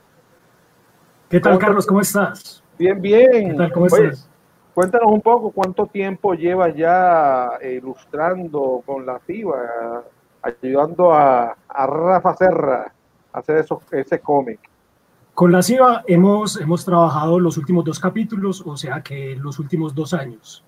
[1.30, 1.86] ¿Qué tal, Carlos?
[1.86, 2.62] ¿Cómo estás?
[2.78, 3.50] Bien, bien.
[3.50, 3.72] ¿Qué tal?
[3.72, 4.28] ¿Cómo estás?
[4.78, 10.04] Cuéntanos un poco cuánto tiempo llevas ya eh, ilustrando con la FIBA,
[10.40, 12.92] ayudando a, Rafa Serra
[13.32, 14.60] a hacer ese cómic.
[15.34, 19.96] Con la CIBA hemos, hemos trabajado los últimos dos capítulos, o sea que los últimos
[19.96, 20.64] dos años.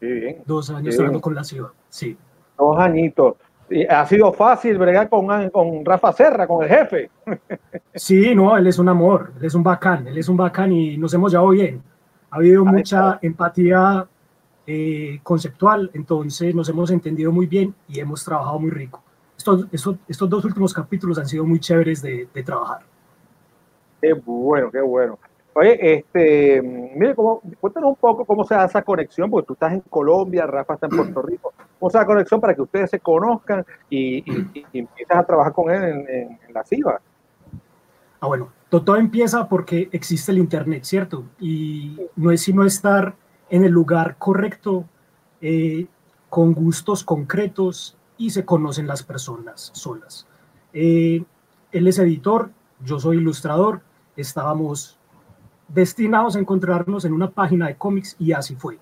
[0.00, 0.42] Sí, bien.
[0.46, 2.16] Dos años trabajando con la CIBA, sí.
[2.56, 3.34] Dos añitos.
[3.90, 7.10] ¿Ha sido fácil bregar con, con Rafa Serra, con el jefe?
[7.94, 10.96] Sí, no, él es un amor, él es un bacán, él es un bacán y
[10.96, 11.82] nos hemos llevado bien
[12.30, 14.06] ha habido mucha empatía
[14.66, 19.02] eh, conceptual, entonces nos hemos entendido muy bien y hemos trabajado muy rico.
[19.36, 22.82] Estos, estos, dos últimos capítulos han sido muy chéveres de, trabajar.
[24.00, 25.18] Qué bueno, qué bueno.
[25.54, 29.72] Oye, este, mire, cómo, cuéntanos un poco cómo se da esa conexión, porque tú estás
[29.72, 31.52] en Colombia, Rafa está en Puerto Rico.
[31.78, 35.52] ¿Cómo se da la conexión para que ustedes se conozcan y, y, empiezas a trabajar
[35.52, 37.00] con él en, en la CIVA?
[38.20, 41.24] Ah, bueno, todo empieza porque existe el Internet, ¿cierto?
[41.40, 43.16] Y no es sino estar
[43.50, 44.84] en el lugar correcto,
[45.40, 45.86] eh,
[46.28, 50.26] con gustos concretos y se conocen las personas solas.
[50.72, 51.24] Eh,
[51.72, 52.50] él es editor,
[52.84, 53.80] yo soy ilustrador,
[54.16, 54.96] estábamos
[55.66, 58.78] destinados a encontrarnos en una página de cómics y así fue.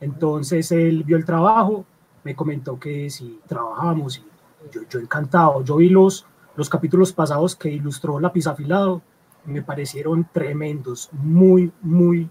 [0.00, 1.84] Entonces él vio el trabajo,
[2.24, 4.24] me comentó que si trabajamos y
[4.72, 6.26] yo, yo encantado, yo vi los,
[6.56, 9.02] los capítulos pasados que ilustró Lápiz Afilado
[9.48, 12.28] me parecieron tremendos, muy, muy,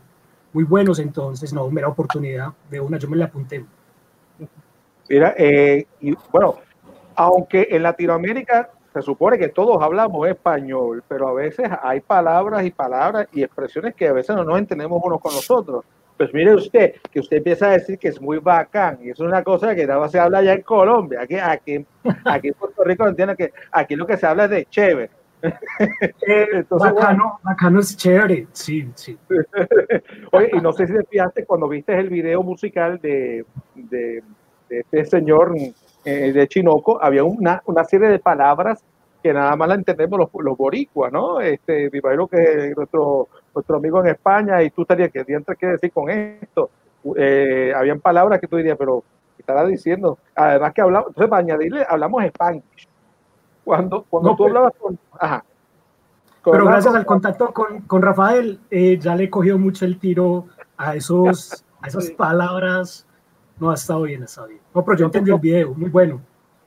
[0.54, 1.00] muy buenos.
[1.00, 3.66] Entonces, no, mera oportunidad de una, yo me la apunté.
[5.10, 6.56] Mira, eh, y bueno,
[7.16, 12.72] aunque en Latinoamérica se supone que todos hablamos español, pero a veces hay palabras y
[12.72, 15.86] palabras y expresiones que a veces no nos entendemos unos con los otros.
[16.18, 19.30] Pues mire usted, que usted empieza a decir que es muy bacán, y eso es
[19.30, 21.86] una cosa que nada más se habla ya en Colombia, aquí, aquí,
[22.26, 25.12] aquí en Puerto Rico entiende que aquí lo que se habla es de chévere.
[25.42, 29.18] Entonces, bacano, bacano es chévere, sí, sí.
[30.32, 34.24] Oye, y no sé si te fijaste cuando viste el video musical de, de,
[34.70, 35.56] este señor
[36.06, 38.84] eh, de Chinoco, había una, una, serie de palabras
[39.22, 41.40] que nada más la entendemos los, los boricuas, ¿no?
[41.40, 45.68] Este, me imagino que nuestro, nuestro amigo en España, y tú estarías, ¿qué dientes qué
[45.68, 46.70] decir con esto?
[47.16, 49.04] Eh, habían palabras que tú dirías, pero
[49.36, 50.18] ¿qué estará diciendo?
[50.36, 52.87] Además que hablamos, entonces para añadirle, hablamos Spanglish
[53.68, 54.98] cuando, cuando tú hablabas con...
[55.20, 55.44] Ajá.
[56.42, 60.46] pero gracias al contacto con, con Rafael, eh, ya le cogió mucho el tiro
[60.78, 63.06] a, esos, a esas palabras.
[63.60, 64.62] No, ha estado bien, ha estado bien.
[64.74, 66.22] No, pero yo entendí el video, muy bueno.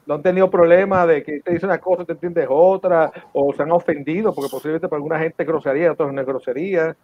[0.05, 3.62] No han tenido problema de que te dice una cosa, te entiendes otra, o se
[3.62, 6.96] han ofendido, porque posiblemente para alguna gente grosería, otros no es grosería.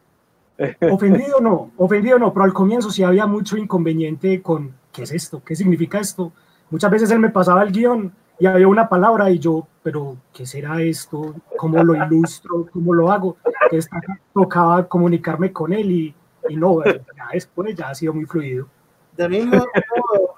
[0.90, 5.42] Ofendido no, ofendido no, pero al comienzo sí había mucho inconveniente con qué es esto,
[5.42, 6.32] qué significa esto.
[6.70, 10.44] Muchas veces él me pasaba el guion y había una palabra y yo, pero ¿qué
[10.46, 11.34] será esto?
[11.56, 12.66] ¿Cómo lo ilustro?
[12.72, 13.36] ¿Cómo lo hago?
[13.64, 13.90] Entonces
[14.34, 16.14] tocaba comunicarme con él y,
[16.48, 18.68] y no, ya después ya ha sido muy fluido.
[19.16, 19.64] De mismo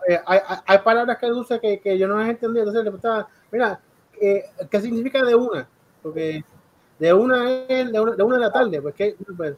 [0.09, 2.91] eh, hay, hay, palabras que él usa que, que, yo no las entendí, entonces le
[2.91, 3.81] preguntaba, mira,
[4.21, 5.69] eh, ¿qué significa de una?
[6.01, 6.45] Porque
[6.99, 9.17] de una es de una de, una de la tarde, pues que...
[9.37, 9.57] Pues,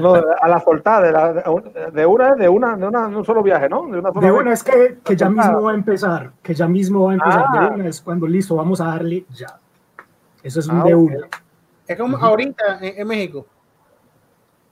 [0.00, 3.68] no, a la soltada, de, la, de, una, de una, de una, un solo viaje,
[3.68, 3.86] ¿no?
[3.86, 7.04] De una, de una es que, que ya mismo va a empezar, que ya mismo
[7.04, 7.52] va a empezar.
[7.52, 7.72] De ah.
[7.74, 9.58] una es cuando listo, vamos a darle ya.
[10.42, 11.28] Eso es un ah, de una.
[11.86, 13.46] Es como ahorita en, México.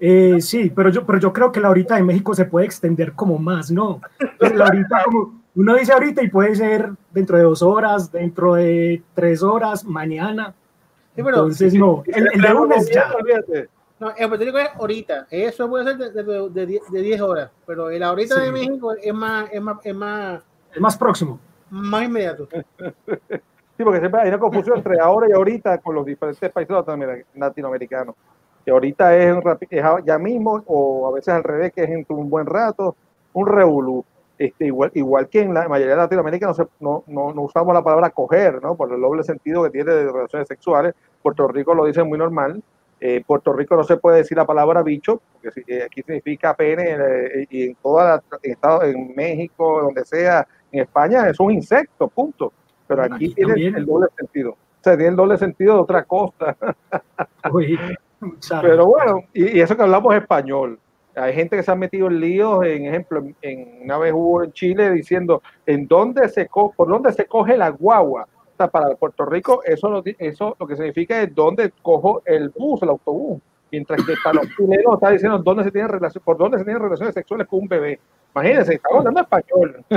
[0.01, 3.13] Eh, sí, pero yo, pero yo creo que la ahorita de México se puede extender
[3.13, 4.01] como más, ¿no?
[4.41, 9.03] La ahorita como, uno dice ahorita y puede ser dentro de dos horas, dentro de
[9.15, 10.55] tres horas, mañana.
[11.17, 13.11] Entonces, no, el, el de lunes ya.
[14.01, 15.27] No, el Puerto Rico es ahorita.
[15.31, 17.51] Eso puede ser de, de, de, de 10 horas.
[17.67, 18.41] Pero el ahorita sí.
[18.43, 20.43] de México es más, es más, es más,
[20.75, 21.39] es más próximo.
[21.71, 22.49] Más inmediato.
[23.79, 26.75] Sí, porque siempre hay una confusión entre ahora y ahorita con los diferentes países
[27.35, 28.17] latinoamericanos.
[28.65, 29.37] Que ahorita es,
[29.71, 32.97] es ya mismo, o a veces al revés, que es en un buen rato,
[33.35, 34.05] un revolú.
[34.37, 37.73] Este, igual, igual que en la mayoría de Latinoamérica no, se, no, no, no, usamos
[37.73, 38.75] la palabra coger, ¿no?
[38.75, 40.97] Por el doble sentido que tiene de relaciones sexuales.
[41.23, 42.61] Puerto Rico lo dice muy normal.
[43.01, 46.97] Eh, Puerto Rico no se puede decir la palabra bicho, porque eh, aquí significa pene,
[46.99, 51.53] eh, y en toda la, en, Estado, en México, donde sea, en España es un
[51.53, 52.53] insecto, punto.
[52.87, 53.77] Pero aquí, aquí tiene también.
[53.77, 54.51] el doble sentido.
[54.53, 56.57] O sea, tiene el doble sentido de otra cosa.
[57.53, 57.79] Uy,
[58.63, 60.79] Pero bueno, y, y, eso que hablamos español.
[61.15, 64.53] Hay gente que se ha metido en líos, en ejemplo, en, una vez hubo en
[64.53, 68.29] Chile diciendo en dónde se co por dónde se coge la guagua.
[68.67, 72.89] Para Puerto Rico eso lo, eso lo que significa es dónde cojo el bus, el
[72.89, 73.41] autobús.
[73.71, 76.83] Mientras que para los chilenos está diciendo dónde se tiene relación, por dónde se tienen
[76.83, 78.01] relaciones sexuales con un bebé.
[78.35, 79.85] Imagínense, estamos hablando español.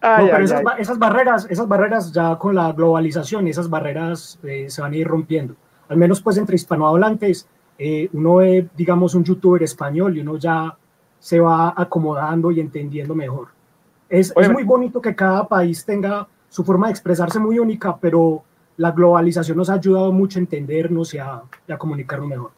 [0.00, 0.82] ay, no, pero ay, esas, ay.
[0.82, 5.06] esas, barreras, esas barreras ya con la globalización, esas barreras eh, se van a ir
[5.06, 5.54] rompiendo.
[5.88, 7.48] Al menos pues entre hispanohablantes,
[7.78, 10.76] eh, uno ve, digamos, un youtuber español y uno ya
[11.18, 13.48] se va acomodando y entendiendo mejor.
[14.08, 18.42] Es, es muy bonito que cada país tenga su forma de expresarse muy única, pero
[18.76, 22.50] la globalización nos ha ayudado mucho a entendernos y a, y a comunicarnos mejor.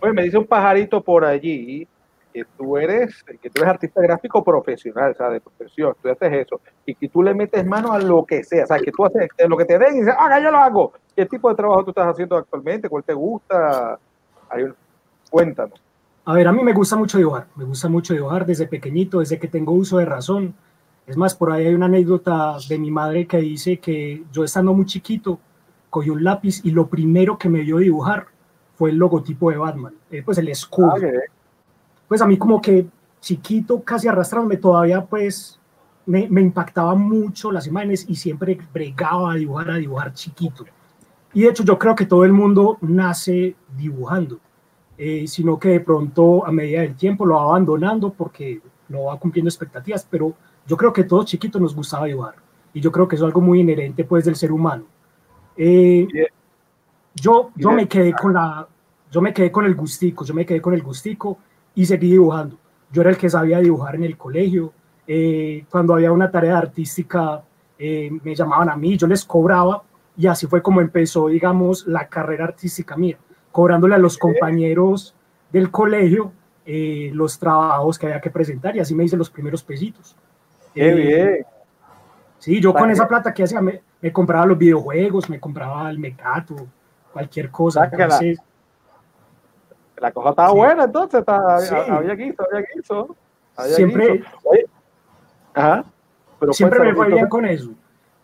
[0.00, 1.88] Oye, me dice un pajarito por allí
[2.32, 6.32] que tú eres, que tú eres artista gráfico profesional, o sea, de profesión, tú haces
[6.34, 9.06] eso, y que tú le metes mano a lo que sea, o sea, que tú
[9.06, 10.92] haces lo que te den y dices, ah, yo lo hago.
[11.16, 12.90] ¿Qué tipo de trabajo tú estás haciendo actualmente?
[12.90, 13.98] ¿Cuál te gusta?
[15.30, 15.80] Cuéntanos.
[16.26, 19.38] A ver, a mí me gusta mucho dibujar, me gusta mucho dibujar desde pequeñito, desde
[19.38, 20.54] que tengo uso de razón.
[21.06, 24.74] Es más, por ahí hay una anécdota de mi madre que dice que yo estando
[24.74, 25.38] muy chiquito,
[25.88, 28.26] cogí un lápiz y lo primero que me vio dibujar
[28.74, 30.94] fue el logotipo de Batman, eh, pues el escudo.
[30.94, 31.10] Okay.
[32.08, 32.86] Pues a mí como que
[33.20, 35.60] chiquito, casi arrastrándome, todavía pues
[36.06, 40.64] me, me, impactaba mucho las imágenes y siempre bregaba a dibujar, a dibujar chiquito.
[41.32, 44.38] Y de hecho yo creo que todo el mundo nace dibujando,
[44.98, 49.18] eh, sino que de pronto a medida del tiempo lo va abandonando porque no va
[49.18, 50.34] cumpliendo expectativas, pero
[50.66, 52.34] yo creo que todos chiquitos nos gustaba dibujar.
[52.72, 54.84] Y yo creo que eso es algo muy inherente pues del ser humano.
[55.56, 56.06] Eh,
[57.14, 58.68] yo, yo me quedé con la,
[59.10, 61.38] yo me quedé con el gustico, yo me quedé con el gustico
[61.74, 62.58] y seguí dibujando.
[62.92, 64.72] Yo era el que sabía dibujar en el colegio.
[65.06, 67.42] Eh, cuando había una tarea artística,
[67.78, 69.82] eh, me llamaban a mí, yo les cobraba
[70.16, 73.18] y así fue como empezó, digamos, la carrera artística mía,
[73.52, 75.14] cobrándole a los compañeros
[75.52, 76.32] del colegio
[76.64, 80.16] eh, los trabajos que había que presentar y así me hice los primeros pesitos.
[80.76, 81.46] ¡Qué bien!
[82.38, 85.98] Sí, yo con esa plata que hacía me, me, compraba los videojuegos, me compraba el
[85.98, 86.54] mecato,
[87.12, 87.90] cualquier cosa.
[89.96, 90.54] La cosa estaba sí.
[90.54, 91.74] buena, entonces estaba, sí.
[91.74, 93.16] había guiso, había guiso.
[93.56, 94.28] Había siempre, guiso.
[95.54, 95.84] Ajá,
[96.38, 97.70] pero siempre me fue bien con eso.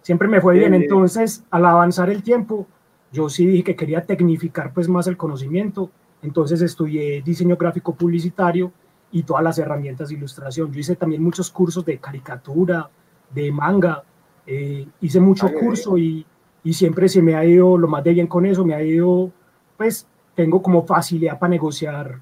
[0.02, 0.74] Siempre me fue bien.
[0.74, 2.66] Entonces, al avanzar el tiempo,
[3.10, 5.90] yo sí dije que quería tecnificar pues más el conocimiento.
[6.20, 8.70] Entonces estudié diseño gráfico publicitario
[9.12, 10.72] y todas las herramientas de ilustración.
[10.72, 12.90] Yo hice también muchos cursos de caricatura,
[13.30, 14.02] de manga.
[14.46, 16.26] Eh, hice mucho Ay, curso y,
[16.64, 18.64] y siempre se me ha ido lo más de bien con eso.
[18.64, 19.30] Me ha ido,
[19.76, 22.20] pues, tengo como facilidad para negociar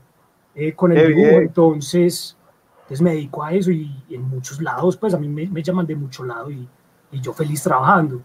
[0.54, 2.36] eh, con el dibujo, entonces,
[2.82, 5.62] entonces me dedico a eso y, y, en muchos lados, pues a mí me, me
[5.62, 6.68] llaman de mucho lado y,
[7.12, 8.20] y, yo feliz trabajando.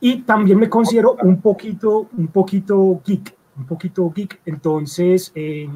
[0.00, 5.68] Y también me considero un poquito, un poquito geek, un poquito geek, entonces eh,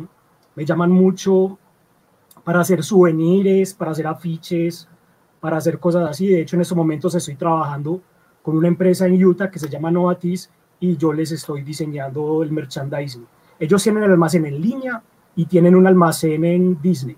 [0.57, 1.59] me llaman mucho
[2.45, 4.89] para hacer souvenirs, para hacer afiches,
[5.41, 6.29] para hacer cosas así.
[6.29, 8.01] De hecho, en estos momentos estoy trabajando
[8.43, 12.51] con una empresa en Utah que se llama Novatis y yo les estoy diseñando el
[12.53, 13.27] merchandising.
[13.59, 15.03] Ellos tienen el almacén en línea
[15.37, 17.17] y tienen un almacén en Disney,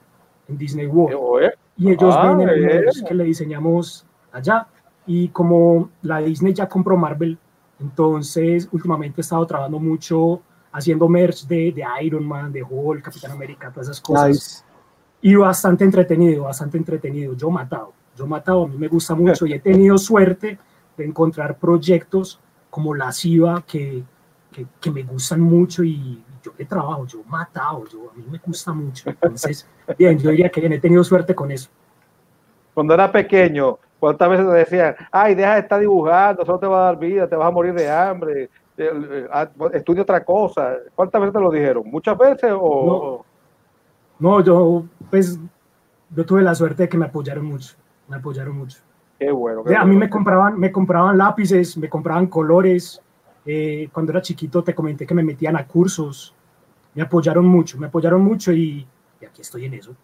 [0.48, 1.52] en Disney World.
[1.76, 4.66] Y ellos ah, ven el que le diseñamos allá.
[5.06, 7.38] Y como la Disney ya compró Marvel,
[7.80, 10.42] entonces últimamente he estado trabajando mucho
[10.72, 14.28] haciendo merch de, de Iron Man, de Hulk, Capitán América, todas esas cosas.
[14.28, 14.71] Nice.
[15.22, 17.34] Y bastante entretenido, bastante entretenido.
[17.34, 20.58] Yo matado, yo matado, a mí me gusta mucho y he tenido suerte
[20.96, 24.02] de encontrar proyectos como la SIVA que,
[24.50, 28.38] que, que, me gustan mucho y yo que trabajo, yo matado, yo, a mí me
[28.38, 29.08] gusta mucho.
[29.10, 31.70] Entonces, bien, yo diría que bien, he tenido suerte con eso.
[32.74, 36.82] Cuando era pequeño, ¿cuántas veces te decían, ay, deja de estar dibujando, eso te va
[36.82, 38.50] a dar vida, te vas a morir de hambre,
[39.72, 40.76] estudia otra cosa?
[40.94, 41.84] ¿Cuántas veces te lo dijeron?
[41.86, 43.24] ¿Muchas veces o...?
[43.24, 43.31] No,
[44.22, 45.38] no yo, pues,
[46.14, 47.74] yo tuve la suerte de que me apoyaron mucho,
[48.08, 48.78] me apoyaron mucho.
[49.18, 49.64] Qué bueno.
[49.64, 49.92] Qué a bueno.
[49.92, 53.02] mí me compraban, me compraban lápices, me compraban colores,
[53.44, 56.34] eh, cuando era chiquito te comenté que me metían a cursos,
[56.94, 58.86] me apoyaron mucho, me apoyaron mucho y,
[59.26, 59.94] aquí estoy en eso.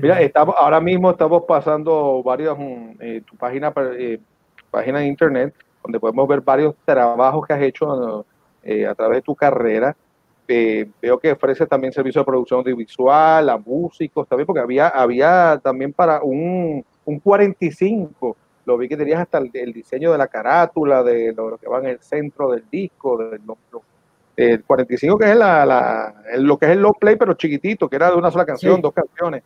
[0.00, 4.20] Mira, estamos, ahora mismo estamos pasando varias, mm, eh, tu página, eh,
[4.70, 8.24] página de internet, donde podemos ver varios trabajos que has hecho
[8.88, 9.96] a través de tu carrera.
[11.00, 15.92] Veo que ofrece también servicio de producción audiovisual, a músicos también, porque había, había también
[15.92, 18.36] para un, un 45
[18.70, 21.86] lo vi que tenías hasta el, diseño de la carátula, de lo, que va en
[21.86, 23.40] el centro del disco, del
[24.36, 28.10] el 45 que es la, lo que es el long play, pero chiquitito, que era
[28.10, 29.42] de una sola canción, dos canciones.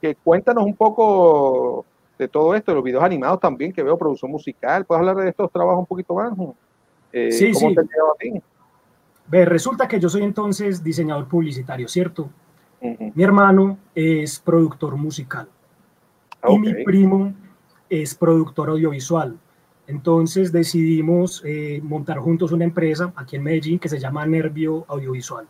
[0.00, 1.84] Que, cuéntanos un poco
[2.18, 4.84] de todo esto, los videos animados también, que veo producción musical.
[4.84, 6.32] ¿Puedes hablar de estos trabajos un poquito más?
[7.12, 7.74] Eh, sí, ¿cómo sí.
[7.74, 7.84] Te a
[8.18, 8.42] ti?
[9.30, 12.30] Ve, resulta que yo soy entonces diseñador publicitario, ¿cierto?
[12.80, 15.48] Mi hermano es productor musical.
[16.48, 17.34] Y mi primo
[17.90, 19.38] es productor audiovisual.
[19.86, 25.46] Entonces decidimos eh, montar juntos una empresa aquí en Medellín que se llama Nervio Audiovisual.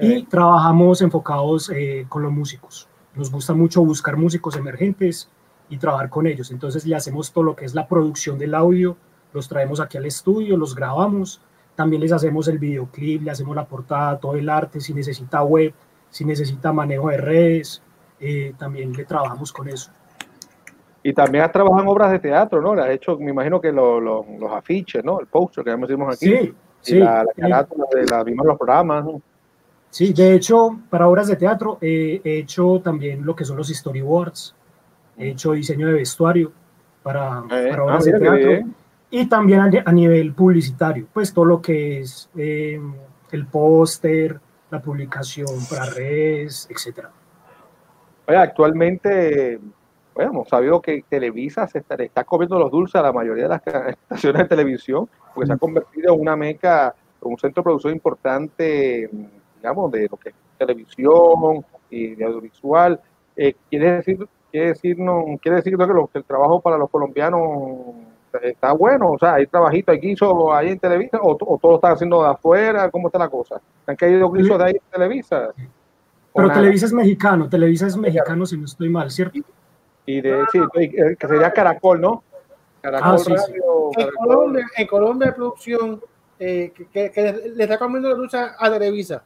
[0.00, 0.26] Y eh.
[0.28, 2.88] trabajamos enfocados eh, con los músicos.
[3.14, 5.28] Nos gusta mucho buscar músicos emergentes
[5.68, 6.50] y trabajar con ellos.
[6.50, 8.96] Entonces le hacemos todo lo que es la producción del audio,
[9.34, 11.42] los traemos aquí al estudio, los grabamos.
[11.74, 15.72] También les hacemos el videoclip, le hacemos la portada, todo el arte, si necesita web,
[16.10, 17.82] si necesita manejo de redes,
[18.58, 19.90] también le trabajamos con eso.
[21.02, 22.74] Y también has trabajado en obras de teatro, ¿no?
[22.74, 25.18] Le has hecho, me imagino que los afiches, ¿no?
[25.20, 26.26] El póster que ya decimos aquí.
[26.26, 26.98] Sí, sí.
[26.98, 29.04] La, la de la vimos los programas.
[29.90, 34.54] Sí, de hecho, para obras de teatro he hecho también lo que son los storyboards.
[35.18, 36.52] He hecho diseño de vestuario
[37.02, 38.68] para, eh, obras ah, de teatro.
[39.12, 42.80] Y también a, nivel publicitario, pues todo lo que es eh,
[43.30, 44.40] el póster,
[44.70, 47.10] la publicación para redes, etcétera.
[48.26, 49.60] Oye, actualmente
[50.14, 53.62] bueno, hemos sabido que Televisa se está, comiendo los dulces a la mayoría de las
[54.02, 59.08] estaciones de televisión, porque se ha convertido en una meca, un centro de producción importante,
[59.56, 63.00] digamos, de lo que es televisión y de audiovisual.
[63.36, 67.94] Eh, ¿Quiere decir, quiere decirnos, quiere decir que, el trabajo para los colombianos
[68.42, 69.12] está bueno?
[69.12, 72.30] O sea, ¿hay trabajito, hay guiso ahí en Televisa o, o todo está haciendo de
[72.30, 72.90] afuera?
[72.90, 73.60] ¿Cómo está la cosa?
[73.86, 75.50] ¿Han caído guisos de ahí en Televisa?
[76.34, 79.38] Pero Televisa es mexicano, Televisa es mexicano si no estoy mal, ¿cierto?
[80.06, 82.24] y de sí, eh, que sería Caracol, ¿no?
[82.80, 86.02] Caracol ah, Radio, En, Colombia, en Colombia hay producción
[86.38, 89.22] eh, que, que, le está comiendo la lucha a Televisa.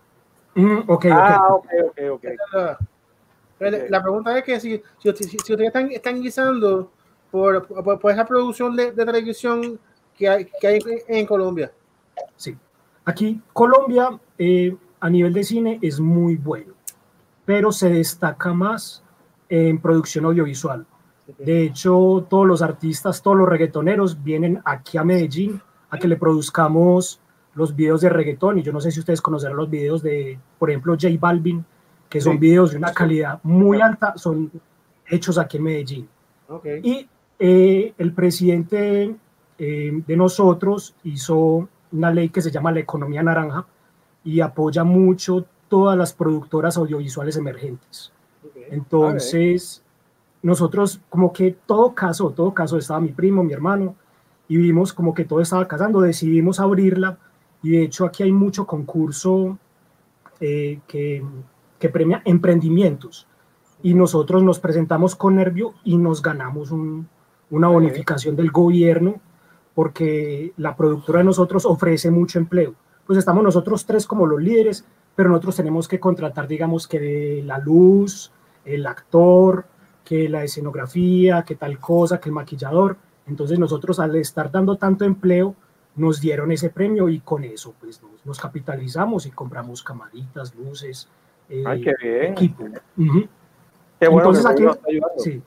[0.55, 2.24] Mm, okay, ah, ok, ok, ok.
[3.59, 6.91] La, la, pregunta es que si, si, si, ustedes están, están guisando
[7.31, 9.78] por, por, por, esa producción de, de televisión
[10.16, 10.78] que hay, que hay
[11.09, 11.73] en, Colombia.
[12.36, 12.57] Sí.
[13.05, 16.73] Aquí, Colombia, eh, a nivel de cine, es muy bueno,
[17.44, 19.03] pero se destaca más
[19.48, 20.86] en producción audiovisual.
[21.39, 26.16] De hecho, todos los artistas, todos los reggaetoneros vienen aquí a Medellín a que le
[26.16, 27.20] produzcamos
[27.55, 28.59] los videos de reggaetón.
[28.59, 31.65] Y yo no sé si ustedes conocerán los videos de, por ejemplo, J Balvin,
[32.09, 34.51] que son videos de una calidad muy alta, son
[35.09, 36.09] hechos aquí en Medellín.
[36.82, 37.09] Y
[37.39, 39.15] eh, el presidente
[39.59, 43.67] eh, de nosotros hizo una ley que se llama la economía naranja
[44.25, 48.13] y apoya mucho todas las productoras audiovisuales emergentes.
[48.71, 49.83] Entonces,
[50.43, 53.95] nosotros como que todo caso, todo caso estaba mi primo, mi hermano,
[54.49, 57.19] y vimos como que todo estaba casando, decidimos abrirla
[57.63, 59.59] y de hecho aquí hay mucho concurso
[60.41, 61.25] eh, que,
[61.79, 63.27] que, premia emprendimientos
[63.83, 66.71] y nosotros nos presentamos con Nervio y nos ganamos
[67.51, 69.20] una bonificación del gobierno
[69.74, 72.74] porque la productora de nosotros ofrece mucho empleo.
[73.06, 77.59] Pues estamos nosotros tres como los líderes, pero nosotros tenemos que contratar, digamos que la
[77.59, 78.32] luz,
[78.64, 79.66] el actor,
[80.02, 82.97] que la escenografía, que tal cosa, que el maquillador.
[83.27, 85.55] Entonces nosotros al estar dando tanto empleo,
[85.97, 91.09] nos dieron ese premio y con eso pues nos, capitalizamos y compramos camaritas, luces,
[91.48, 92.32] eh, Ay, qué bien.
[92.32, 92.64] equipo.
[92.97, 94.64] qué bueno Entonces aquí,
[95.18, 95.43] sí,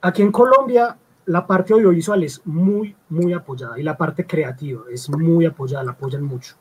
[0.00, 0.96] aquí en Colombia
[1.30, 5.92] la parte audiovisual es muy, muy apoyada y la parte creativa es muy apoyada, la
[5.92, 6.56] apoyan mucho.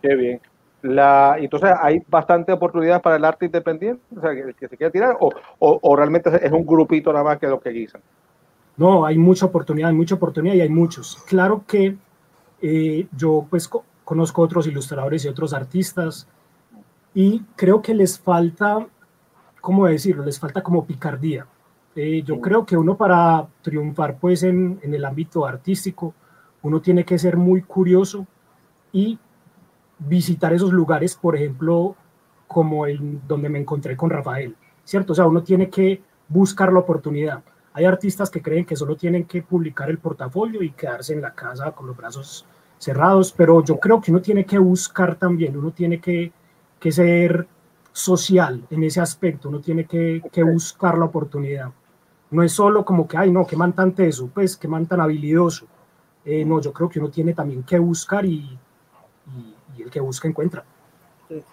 [0.00, 0.40] Qué bien.
[0.82, 5.16] La, entonces hay bastante oportunidad para el arte independiente, o sea, que, se quiera tirar,
[5.18, 8.00] o, o, realmente es un grupito nada más que los que guisan.
[8.76, 11.16] No, hay mucha oportunidad, hay mucha oportunidad y hay muchos.
[11.26, 11.96] Claro que
[12.60, 13.68] eh, yo pues
[14.04, 16.28] conozco otros ilustradores y otros artistas
[17.12, 18.86] y creo que les falta,
[19.60, 20.24] ¿cómo decirlo?
[20.24, 21.44] Les falta como picardía.
[21.94, 26.14] Eh, yo creo que uno para triunfar pues en, en el ámbito artístico,
[26.62, 28.26] uno tiene que ser muy curioso
[28.92, 29.18] y
[29.98, 31.96] visitar esos lugares, por ejemplo,
[32.46, 35.12] como el donde me encontré con Rafael, ¿cierto?
[35.12, 37.42] O sea, uno tiene que buscar la oportunidad.
[37.74, 41.34] Hay artistas que creen que solo tienen que publicar el portafolio y quedarse en la
[41.34, 42.44] casa con los brazos
[42.78, 46.32] cerrados, pero yo creo que uno tiene que buscar también, uno tiene que,
[46.78, 47.46] que ser
[47.92, 51.70] social en ese aspecto, uno tiene que, que, buscar la oportunidad.
[52.32, 55.00] No es solo como que, ay, no, que man tan teso, pues, que man tan
[55.00, 55.66] habilidoso.
[56.24, 58.58] Eh, no, yo creo que uno tiene también que buscar y,
[59.76, 60.64] y, el que busca encuentra.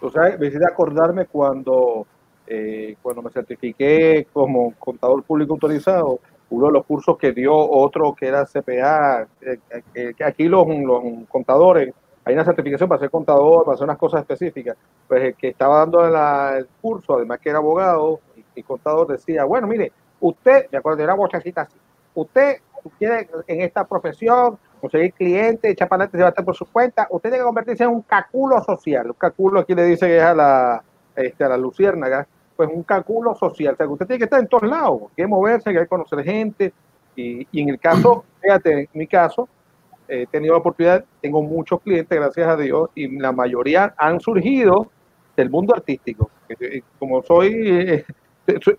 [0.02, 2.06] O sea, me hiciste acordarme cuando,
[2.48, 6.20] eh, cuando me certifiqué como contador público autorizado,
[6.50, 9.60] uno de los cursos que dio otro que era CPA, eh,
[9.94, 11.94] eh, que aquí los, los, contadores,
[12.26, 14.76] hay una certificación para ser contador, para hacer unas cosas específicas,
[15.08, 18.20] pues el que estaba dando el curso, además que era abogado
[18.56, 21.78] y, contador, decía, bueno, mire, usted, me acuerdo de una bochacita así,
[22.14, 22.58] usted
[22.98, 26.66] quiere en esta profesión conseguir clientes, echar para adelante, se va a estar por su
[26.66, 30.18] cuenta, usted tiene que convertirse en un caculo social, un caculo aquí le dice que
[30.18, 30.84] es a la,
[31.16, 32.26] este, a la luciérnaga,
[32.60, 33.74] pues un cálculo social.
[33.74, 36.74] O sea, que usted tiene que estar en todos lados, que moverse, que conocer gente.
[37.16, 39.48] Y, y, en el caso, fíjate, en mi caso,
[40.10, 44.92] he tenido la oportunidad, tengo muchos clientes, gracias a Dios, y la mayoría han surgido
[45.38, 46.30] del mundo artístico.
[47.00, 48.04] Como soy,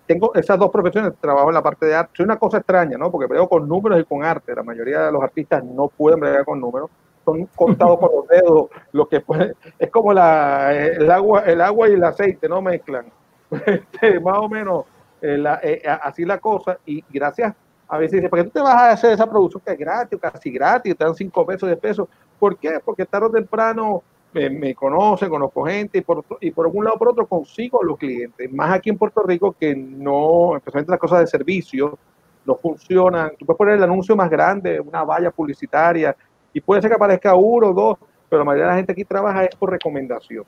[0.07, 2.13] tengo esas dos profesiones, trabajo en la parte de arte.
[2.17, 3.11] Soy una cosa extraña, ¿no?
[3.11, 4.55] Porque veo con números y con arte.
[4.55, 6.91] La mayoría de los artistas no pueden bregar con números
[7.25, 11.89] son contados por los dedos, lo que puede, es como la, el agua, el agua
[11.89, 13.07] y el aceite, no mezclan.
[13.67, 14.85] Este, más o menos
[15.21, 16.79] eh, eh, así la cosa.
[16.87, 17.55] Y gracias,
[17.89, 20.19] a veces dice, ¿por qué tú te vas a hacer esa producción que es gratis
[20.21, 20.97] casi gratis?
[20.97, 22.09] Te dan cinco pesos, de pesos.
[22.39, 22.79] ¿Por qué?
[22.85, 26.99] Porque tarde o temprano me, me conocen, conozco gente y por, y por un lado
[26.99, 28.53] por otro consigo a los clientes.
[28.53, 31.99] Más aquí en Puerto Rico que no, especialmente las cosas de servicio,
[32.45, 33.33] no funcionan.
[33.39, 36.17] Tú puedes poner el anuncio más grande, una valla publicitaria,
[36.53, 37.99] y puede ser que aparezca uno o dos,
[38.29, 40.45] pero la mayoría de la gente aquí trabaja es por recomendación.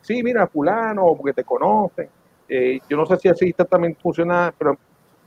[0.00, 2.08] Sí, mira, fulano, porque te conocen.
[2.48, 4.78] Eh, yo no sé si así también funciona, pero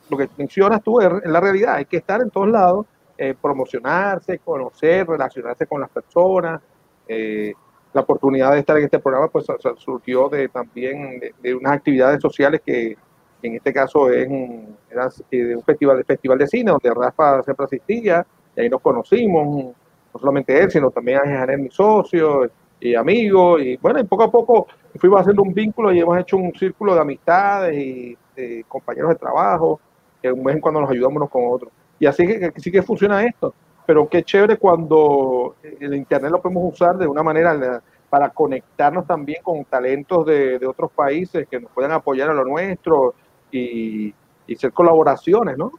[0.09, 2.85] lo que mencionas tú es, la realidad, hay que estar en todos lados,
[3.17, 6.61] eh, promocionarse, conocer, relacionarse con las personas.
[7.07, 7.53] Eh,
[7.93, 9.45] la oportunidad de estar en este programa pues
[9.77, 12.95] surgió de también de, unas actividades sociales que
[13.41, 15.09] en este caso es un, era
[15.55, 18.25] un festival, festival de cine donde Rafa siempre asistía
[18.55, 19.73] y ahí nos conocimos,
[20.13, 22.49] no solamente él, sino también a Janet, mi socio,
[22.79, 26.37] y amigos, y bueno, y poco a poco fuimos haciendo un vínculo y hemos hecho
[26.37, 29.79] un círculo de amistades y de compañeros de trabajo,
[30.21, 31.71] que un en cuando nos ayudamos unos con otros.
[31.99, 33.53] Y así que, sí que funciona esto,
[33.89, 39.41] pero qué chévere cuando el Internet lo podemos usar de una manera para conectarnos también
[39.41, 43.15] con talentos de, otros países que nos puedan apoyar a lo nuestro
[43.51, 44.13] y,
[44.45, 45.71] y hacer colaboraciones, ¿no?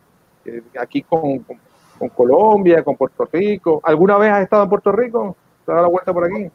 [0.44, 1.46] Eh, aquí con,
[1.96, 3.80] con, Colombia, con Puerto Rico.
[3.84, 5.36] ¿Alguna vez has estado en Puerto Rico?
[5.64, 6.50] ¿Te has la vuelta por aquí?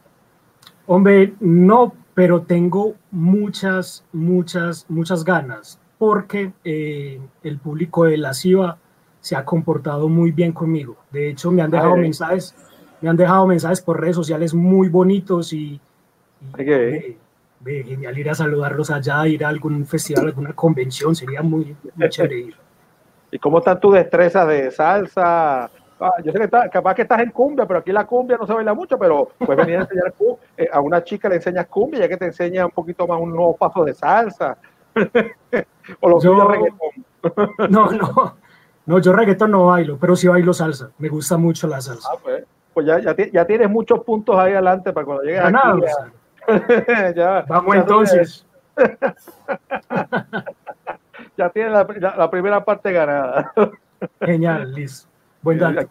[0.87, 8.77] Hombre, no, pero tengo muchas, muchas, muchas ganas, porque eh, el público de la CIVA
[9.25, 10.97] se ha comportado muy bien conmigo.
[11.09, 12.53] De hecho, me han dejado mensajes,
[13.01, 15.81] me han dejado mensajes por redes sociales muy bonitos y,
[16.59, 22.09] y genial ir a saludarlos allá, ir a algún festival, alguna convención, sería muy, muy
[22.09, 22.55] chévere ir.
[23.31, 27.21] ¿Y cómo están tus destrezas de salsa, Ah, yo sé que está, capaz que estás
[27.21, 30.13] en cumbia, pero aquí la cumbia no se baila mucho, pero puedes venir a enseñar
[30.57, 33.29] eh, a una chica le enseñas cumbia, ya que te enseña un poquito más un
[33.31, 34.57] nuevo paso de salsa.
[36.01, 37.71] o los yo, reggaetón.
[37.71, 38.35] no, no,
[38.85, 40.91] no, yo reggaetón no bailo, pero sí bailo salsa.
[40.97, 42.09] Me gusta mucho la salsa.
[42.11, 42.43] Ah, pues,
[42.73, 45.57] pues ya, ya, ya, tienes muchos puntos ahí adelante para cuando llegues aquí.
[47.15, 48.45] ya, Vamos entonces.
[51.37, 51.87] ya tienes la,
[52.17, 53.51] la primera parte ganada.
[54.21, 55.07] Genial, listo.
[55.41, 55.87] Buen dato.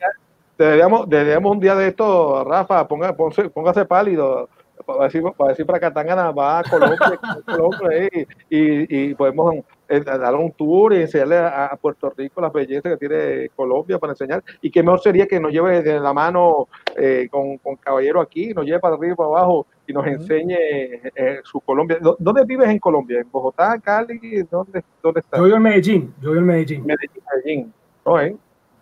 [0.56, 1.06] Deberíamos,
[1.50, 4.48] un día de esto, Rafa, ponga, póngase pálido,
[4.86, 10.94] para decir, para decir para Catangana va a Colombia, y, y, podemos dar un tour
[10.94, 14.43] y enseñarle a, Puerto Rico las bellezas que tiene Colombia para enseñar.
[14.61, 18.55] Y qué mejor sería que nos lleve de la mano eh, con, con, Caballero aquí,
[18.55, 21.98] nos lleve para arriba y para abajo y nos enseñe eh, su Colombia.
[22.19, 23.20] ¿Dónde vives en Colombia?
[23.20, 24.43] ¿En Bogotá, Cali?
[24.51, 25.39] ¿Dónde, dónde estás?
[25.39, 26.86] Yo vivo en Medellín, yo vivo en Medellín.
[26.86, 27.73] Medellín, Medellín.
[28.05, 28.19] Oh,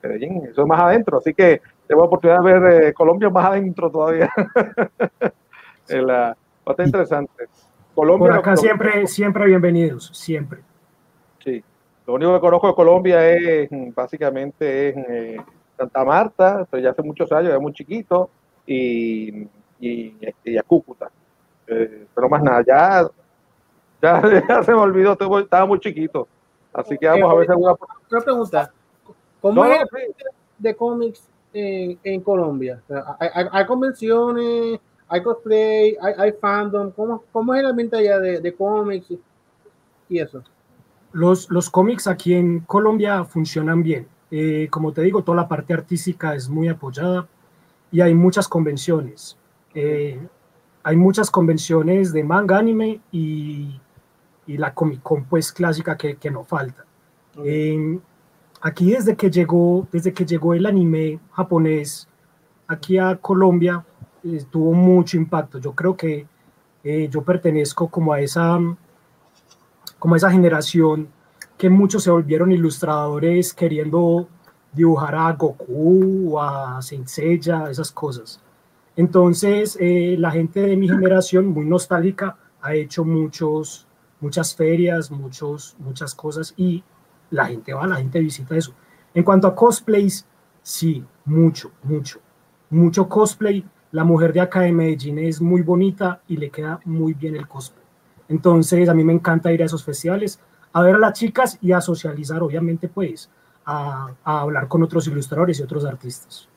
[0.02, 3.90] Medellín, eso es más adentro, así que tengo oportunidad de ver eh, Colombia más adentro
[3.90, 4.30] todavía.
[5.88, 7.44] la, bastante interesante.
[7.94, 10.60] Colombia, Por acá siempre, siempre bienvenidos, siempre.
[12.02, 15.36] Sí, lo único que conozco de Colombia es básicamente es eh,
[15.76, 18.30] Santa Marta, pero ya hace muchos años, es muy chiquito,
[18.66, 19.46] y,
[19.80, 21.10] y, este, a Cúcuta.
[21.66, 23.08] Eh, pero más nada, ya,
[24.02, 26.28] ya, se me olvidó, estaba muy chiquito.
[26.72, 27.74] Así que vamos a ver si alguna.
[28.24, 28.72] Pregunta.
[29.40, 29.82] ¿Cómo es
[30.58, 32.80] de cómics en, Colombia?
[33.18, 36.92] hay, convenciones, hay cosplay, hay, fandom.
[36.92, 39.12] ¿Cómo, ¿Cómo, es el ambiente allá de, cómics
[40.08, 40.42] y eso?
[41.12, 44.06] Los, los cómics aquí en Colombia funcionan bien.
[44.30, 47.28] Eh, como te digo, toda la parte artística es muy apoyada.
[47.90, 49.36] y hay muchas convenciones.
[49.74, 50.18] Eh,
[50.82, 53.80] hay muchas convenciones de manga anime y,
[54.46, 56.84] y la Comic Con pues clásica que, que no falta.
[58.60, 62.08] aquí desde que llegó, desde que llegó el anime japonés
[62.66, 63.84] aquí a Colombia,
[64.24, 65.58] eh, tuvo mucho impacto.
[65.58, 66.26] Yo creo que
[66.84, 68.58] eh, yo pertenezco como a esa,
[70.02, 71.06] como esa generación
[71.56, 74.26] que muchos se volvieron ilustradores queriendo
[74.72, 78.40] dibujar a Goku, a Saint Seiya, esas cosas.
[78.96, 83.86] Entonces, eh, la gente de mi generación, muy nostálgica, ha hecho muchos,
[84.18, 86.82] muchas ferias, muchos, muchas cosas y
[87.30, 88.74] la gente va, la gente visita eso.
[89.14, 90.26] En cuanto a cosplays,
[90.64, 92.18] sí, mucho, mucho,
[92.70, 93.64] mucho cosplay.
[93.92, 97.46] La mujer de acá de Medellín es muy bonita y le queda muy bien el
[97.46, 97.81] cosplay.
[98.28, 100.40] Entonces, a mí me encanta ir a esos festivales,
[100.72, 103.30] a ver a las chicas y a socializar, obviamente, pues,
[103.64, 106.48] a, hablar con otros ilustradores y otros artistas.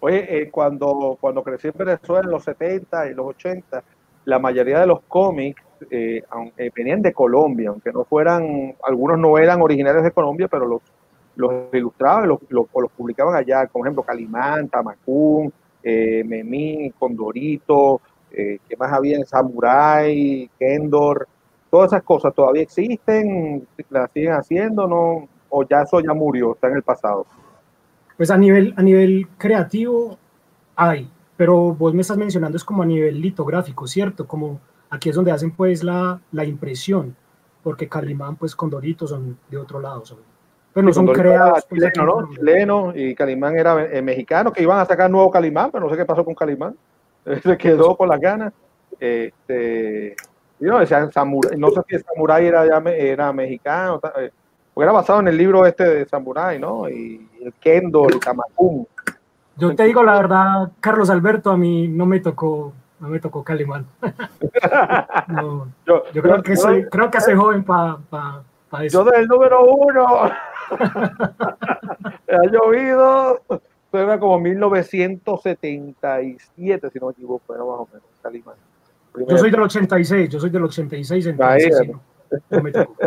[0.00, 3.82] Oye, eh, cuando, cuando crecí en Venezuela en los 70 y los 80,
[4.26, 6.22] la mayoría de los cómics eh,
[6.56, 10.82] eh, venían de Colombia, aunque no fueran, algunos no eran originarios de Colombia, pero los,
[11.72, 12.66] ilustraban los, los,
[12.96, 15.52] publicaban allá, por ejemplo, Calimán, Tamacún,
[15.82, 18.00] Memín, Condorito,
[18.36, 21.26] eh, ¿qué más había en Samurai, Kendor?
[21.70, 25.26] Todas esas cosas todavía existen, las siguen haciendo, ¿no?
[25.48, 27.26] O ya eso ya murió, está en el pasado.
[28.16, 30.18] Pues a nivel, a nivel creativo
[30.76, 34.26] hay, pero vos me estás mencionando es como a nivel litográfico, ¿cierto?
[34.26, 34.60] Como
[34.90, 37.16] aquí es donde hacen pues la, la impresión,
[37.62, 40.18] porque Calimán pues Condorito son de otro lado, son,
[40.74, 41.64] pero no son creados.
[41.68, 42.34] Pues, chileno, ¿no?
[42.34, 45.96] chileno y Calimán era eh, mexicano, que iban a sacar nuevo Calimán, pero no sé
[45.96, 46.76] qué pasó con Calimán,
[47.42, 48.52] se quedó con las ganas.
[48.98, 50.16] Este,
[50.60, 54.30] no, decían Samurai, no sé si el Samurai era, era mexicano, eh,
[54.72, 56.88] porque era basado en el libro este de Samurai, ¿no?
[56.88, 58.86] Y el Kendo, el Kamakun.
[59.56, 63.42] Yo te digo la verdad, Carlos Alberto, a mí no me tocó, no me tocó
[63.42, 63.86] Calimán.
[65.28, 69.04] no, yo, yo, creo que soy, creo que soy joven para pa, pa eso.
[69.04, 70.06] Yo del número uno.
[72.28, 73.40] ha llovido.
[73.92, 78.56] Era como 1977, si no me equivoco, era más o menos Calimán.
[79.28, 82.02] Yo soy del 86, yo soy del 86, entonces sí, no,
[82.50, 82.94] no me tocó.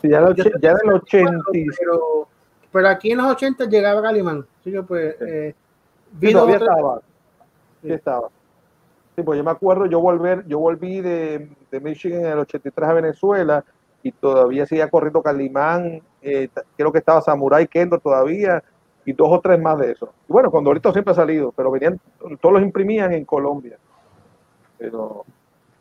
[0.00, 0.24] Sí, ya,
[0.60, 1.42] ya del 80.
[1.76, 2.28] Pero,
[2.70, 4.46] pero, aquí en los 80 llegaba Calimán.
[4.60, 5.16] Así que pues.
[5.20, 5.56] Eh,
[6.20, 7.02] sí, todavía estaba.
[7.82, 8.28] Sí, estaba.
[9.16, 12.88] Sí, pues yo me acuerdo, yo, volver, yo volví de, de Michigan en el 83
[12.88, 13.64] a Venezuela
[14.04, 16.00] y todavía seguía corriendo Calimán.
[16.22, 18.62] Eh, creo que estaba Samurai Kendo todavía
[19.08, 20.12] y dos o tres más de eso.
[20.28, 21.98] Y bueno, cuando ahorita siempre ha salido, pero venían,
[22.42, 23.78] todos los imprimían en Colombia.
[24.76, 25.24] Pero,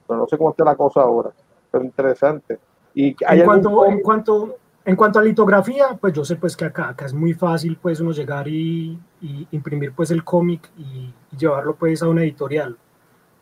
[0.07, 1.31] pero no sé cómo está la cosa ahora.
[1.69, 2.57] Pero interesante.
[2.93, 4.55] Y en, cuanto, en, cuanto,
[4.85, 7.99] en cuanto a litografía, pues yo sé pues que acá, acá es muy fácil pues
[7.99, 12.77] uno llegar y, y imprimir pues el cómic y, y, llevarlo pues a una editorial.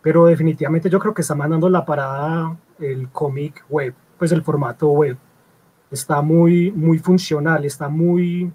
[0.02, 4.90] Pero definitivamente yo creo que está mandando la parada el cómic web, pues el formato
[4.90, 5.16] web.
[5.92, 8.52] Está muy, muy funcional, está muy,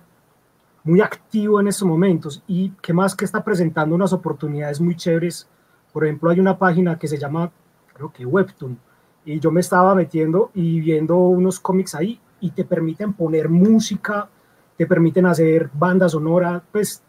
[0.85, 5.49] muy activo en estos momentos y que más que está presentando unas oportunidades muy chéveres.
[5.93, 7.51] Por ejemplo, hay una página que se llama,
[7.93, 8.79] creo que Webtoon,
[9.25, 14.29] y yo me estaba metiendo y viendo unos cómics ahí y te permiten poner música,
[14.77, 17.03] te permiten hacer banda sonora, pues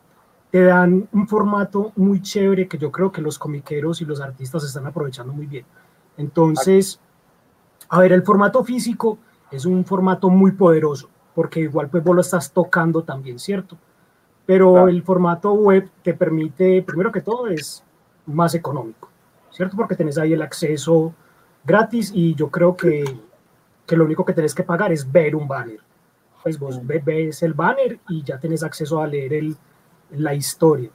[0.52, 4.66] te dan un formato muy chévere que yo creo que los comiqueros y los artistas
[4.66, 5.66] están aprovechando muy bien.
[6.18, 7.00] Entonces,
[7.88, 9.18] a ver, el formato físico
[9.50, 11.10] es un formato muy poderoso,
[11.42, 13.76] porque igual pues vos lo estás tocando también, ¿cierto?
[14.46, 14.90] Pero claro.
[14.90, 17.84] el formato web te permite, primero que todo, es
[18.28, 19.10] más económico,
[19.50, 19.76] ¿cierto?
[19.76, 21.16] Porque tenés ahí el acceso
[21.66, 23.04] gratis y yo creo que,
[23.88, 25.80] que, lo único que tenés que pagar es ver un banner.
[26.44, 29.58] Pues vos ves el banner y ya tenés acceso a leer el,
[30.12, 30.92] la historia.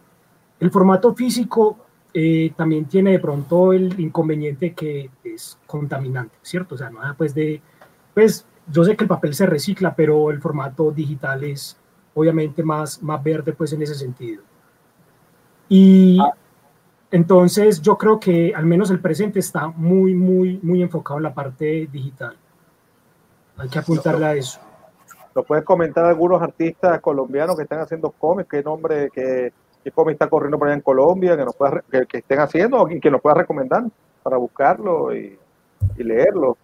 [0.61, 1.77] El formato físico
[2.15, 6.77] eh, también tiene de pronto el inconveniente que es contaminante, ¿cierto?
[6.77, 7.61] O sea, nada pues de,
[8.15, 11.77] pues yo sé que el papel se recicla, pero el formato digital es
[12.15, 14.43] obviamente más, más verde pues en ese sentido.
[15.69, 16.33] Y ah
[17.11, 21.35] entonces yo creo que al menos el presente está muy, muy, muy enfocado en la
[21.35, 22.37] parte digital.
[23.57, 24.61] Hay que apuntarle a eso.
[25.35, 28.49] ¿Lo puedes comentar algunos artistas colombianos que están haciendo cómics?
[28.49, 29.53] ¿Qué nombre, qué,
[29.85, 32.89] qué cómic está corriendo por allá en Colombia que, nos pueda, que, que estén haciendo
[32.91, 33.85] y que nos pueda recomendar
[34.23, 35.39] para buscarlo y,
[35.97, 36.57] y leerlo?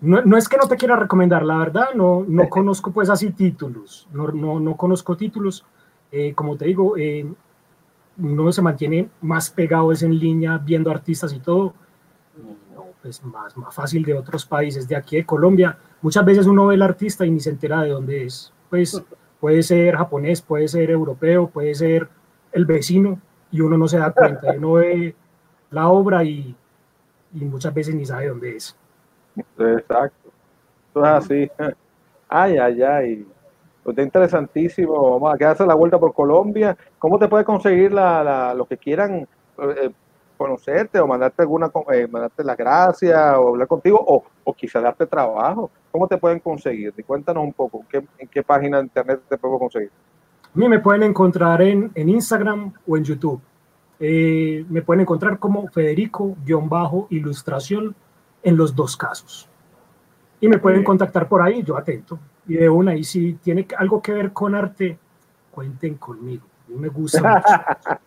[0.00, 3.30] No, no, es que no te quiera recomendar, la verdad, no, no conozco pues así
[3.30, 5.64] títulos, no, no, no conozco títulos.
[6.10, 7.26] Eh, como te digo, eh,
[8.18, 11.74] uno se mantiene más pegado es en línea viendo artistas y todo,
[12.74, 15.78] no, pues más, más fácil de otros países, de aquí de Colombia.
[16.02, 18.52] Muchas veces uno ve el artista y ni se entera de dónde es.
[18.68, 19.02] Pues
[19.40, 22.08] puede ser japonés, puede ser europeo, puede ser
[22.52, 23.20] el vecino
[23.50, 25.14] y uno no se da cuenta, uno ve
[25.70, 26.54] la obra y,
[27.34, 28.76] y muchas veces ni sabe dónde es.
[29.58, 30.30] Exacto.
[30.90, 31.50] Eso es así.
[32.28, 33.26] Ay, ay, ay.
[33.82, 35.18] Pues está interesantísimo.
[35.18, 36.76] Vamos a quedarse la vuelta por Colombia.
[36.98, 39.26] ¿Cómo te puede conseguir la, los que quieran
[39.58, 39.90] eh,
[40.36, 45.06] conocerte o mandarte alguna, eh, mandarte las gracias o hablar contigo o, o quizá darte
[45.06, 45.70] trabajo?
[45.90, 46.92] ¿Cómo te pueden conseguir?
[47.06, 49.90] Cuéntanos un poco, ¿qué, ¿en qué página de internet te puedo conseguir?
[50.54, 53.40] Mí me pueden encontrar en, en Instagram o en YouTube.
[53.98, 57.94] Eh, me pueden encontrar como Federico-Ilustración
[58.42, 59.48] en los dos casos.
[60.40, 62.18] Y me pueden contactar por ahí, yo atento.
[62.46, 64.98] Y de una, y si tiene algo que ver con arte,
[65.50, 66.46] cuenten conmigo.
[66.66, 67.98] A mí me gusta mucho.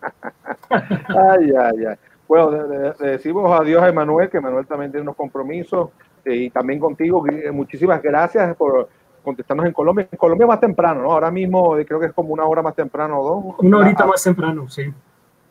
[0.69, 1.95] ay, ay, ay.
[2.27, 5.89] Bueno, le, le decimos adiós a Emanuel, que Emanuel también tiene unos compromisos.
[6.26, 8.88] Eh, y también contigo, muchísimas gracias por
[9.23, 10.07] contestarnos en Colombia.
[10.11, 11.11] En Colombia más temprano, ¿no?
[11.11, 13.55] Ahora mismo creo que es como una hora más temprano, ¿no?
[13.60, 14.93] Una horita más temprano, sí.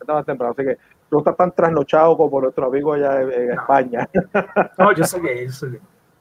[0.07, 0.77] Más temprano, así que
[1.13, 3.53] no está tan trasnochado como nuestro amigo allá en, en no.
[3.53, 4.09] España.
[4.77, 5.67] No, yo sé que eso.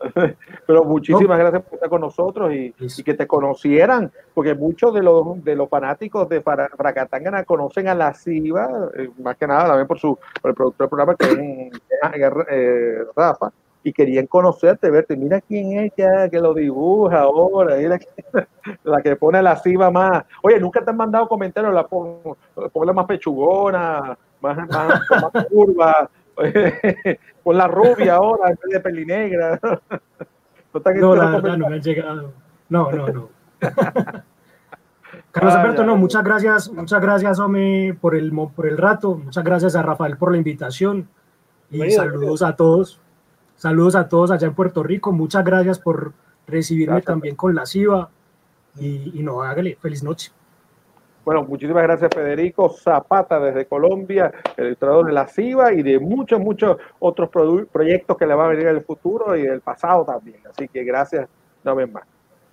[0.67, 1.45] Pero muchísimas no.
[1.45, 5.57] gracias por estar con nosotros y, y, que te conocieran, porque muchos de los, de
[5.57, 10.19] los fanáticos de Fracatangana conocen a la CIVA, eh, más que nada también por, su,
[10.41, 13.53] por el productor del programa que es eh, Rafa,
[13.85, 15.17] y querían conocerte, verte.
[15.17, 18.07] Mira quién es que, que lo dibuja ahora, que,
[18.85, 20.25] la que pone la ciba más.
[20.43, 26.11] Oye, nunca te han mandado comentarios, la ponle más pechugona, más, más, más curva,
[27.45, 29.61] con la rubia ahora en vez de pelinegra.
[29.63, 32.33] No, no la verdad, no me han llegado.
[32.69, 33.29] No, no, no.
[35.31, 39.15] Carlos Alberto, no, muchas gracias, muchas gracias, Ome, por el, por el rato.
[39.17, 41.09] Muchas gracias a Rafael por la invitación.
[41.71, 43.01] Y saludos a todos.
[43.57, 45.13] Saludos a todos allá en Puerto Rico.
[45.13, 46.13] Muchas gracias por
[46.47, 47.07] recibirme gracias.
[47.07, 48.11] también con la CIVA.
[48.77, 50.33] Y, y, no, hágale, feliz noche.
[51.25, 56.41] Bueno, muchísimas gracias Federico Zapata desde Colombia, el ilustrador de la CIVA y de muchos,
[56.41, 57.29] muchos otros
[57.71, 60.41] proyectos que le va a venir en el futuro y del pasado también.
[60.51, 61.29] Así que gracias
[61.63, 62.03] una vez más.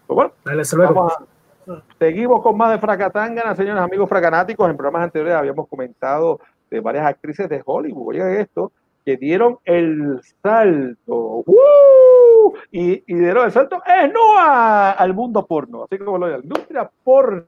[0.05, 4.69] Pues bueno, Dale, vamos a, seguimos con más de Fracatangana, señores amigos fracanáticos.
[4.69, 6.39] En programas anteriores habíamos comentado
[6.69, 8.09] de varias actrices de Hollywood.
[8.09, 8.71] Oigan esto,
[9.03, 11.43] que dieron el salto.
[11.45, 12.53] ¡Uh!
[12.71, 16.43] Y, y, dieron el salto es no al mundo porno, así como lo de la
[16.43, 17.45] industria porno.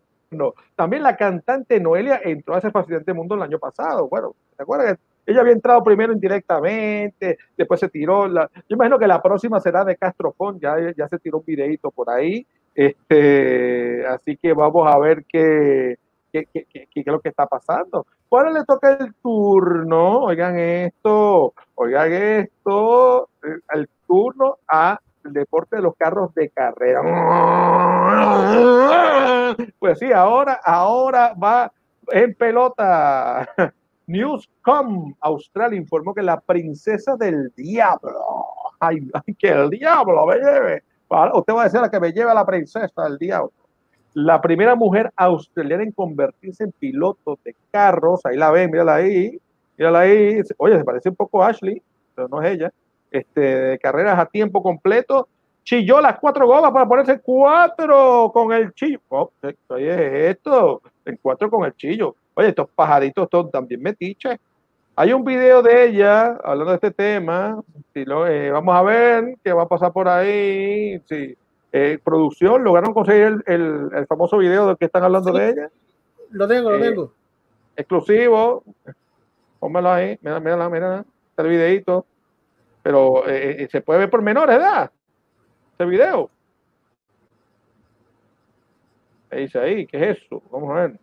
[0.76, 4.08] También la cantante Noelia entró a ese fascinante mundo el año pasado.
[4.08, 9.22] Bueno, ¿te acuerdas ella había entrado primero indirectamente, después se tiró yo imagino que la
[9.22, 14.54] próxima será de Castrofón, ya, ya se tiró un videito por ahí, este, así que
[14.54, 15.98] vamos a ver qué,
[16.32, 18.06] qué, qué, qué, qué es lo que está pasando.
[18.30, 23.30] Ahora le toca el turno, oigan esto, oigan esto,
[23.74, 27.02] el turno a el deporte de los carros de carrera.
[29.80, 31.72] Pues sí, ahora, ahora va
[32.12, 33.48] en pelota.
[34.08, 38.20] Newscom Australia informó que la princesa del diablo,
[38.80, 40.84] ay, que el diablo me lleve.
[41.34, 43.52] Usted va a decir a que me lleve a la princesa del diablo.
[44.14, 49.40] La primera mujer australiana en convertirse en piloto de carros, ahí la ven, mírala ahí,
[49.78, 50.42] mírala ahí.
[50.58, 51.82] Oye, se parece un poco a Ashley,
[52.14, 52.74] pero no es ella
[53.12, 55.28] este, de carreras a tiempo completo.
[55.64, 59.00] Chilló las cuatro gomas para ponerse cuatro con el chillo.
[59.10, 59.32] Oh,
[59.68, 62.16] oye, esto, en cuatro con el chillo.
[62.34, 64.40] Oye, estos pajaritos estos también metiches.
[64.96, 67.62] Hay un video de ella hablando de este tema.
[67.94, 71.00] Si lo, eh, vamos a ver qué va a pasar por ahí.
[71.08, 71.36] Si,
[71.74, 75.50] eh, producción, lograron conseguir el, el, el, famoso video del que están hablando sí, de
[75.50, 75.70] ella.
[76.32, 77.14] Lo tengo, lo eh, tengo.
[77.76, 78.64] Exclusivo.
[79.60, 80.18] Pónmelo ahí.
[80.22, 81.06] Mira, mira, mira.
[81.30, 82.06] Está el videito
[82.84, 84.92] pero eh, se puede ver por menores de edad
[85.82, 86.30] este video.
[89.30, 89.88] ¿Qué dice ahí?
[89.88, 90.42] ¿Qué es eso?
[90.52, 91.00] Vamos a ver.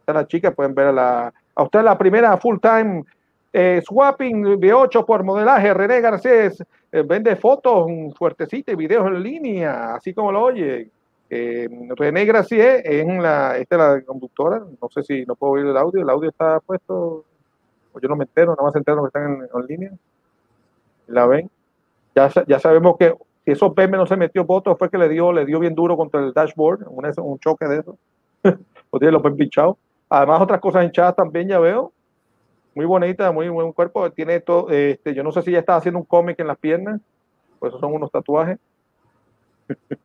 [0.00, 1.34] Esta la chica, pueden ver a la.
[1.54, 3.04] A usted la primera full time
[3.52, 5.72] eh, swapping V8 por modelaje.
[5.74, 6.60] René Garcés
[6.90, 7.86] eh, vende fotos
[8.16, 10.90] fuertecitas y videos en línea, así como lo oye.
[11.30, 14.60] Eh, René Gracié es la, esta es la conductora.
[14.80, 16.02] No sé si no puedo oír el audio.
[16.02, 17.24] El audio está puesto.
[17.92, 19.92] O yo no me entero, nada más entero que están en, en línea
[21.08, 21.50] la ven.
[22.14, 23.14] Ya, ya sabemos que
[23.44, 25.96] si esos PM no se metió votos fue que le dio, le dio bien duro
[25.96, 27.98] contra el dashboard, un, un choque de eso.
[28.90, 29.76] o tiene los pinchados.
[30.08, 31.92] Además, otras cosas hinchadas también ya veo.
[32.74, 34.10] Muy bonita, muy buen cuerpo.
[34.10, 37.00] Tiene todo, este, yo no sé si ya está haciendo un cómic en las piernas,
[37.58, 38.58] pues son unos tatuajes.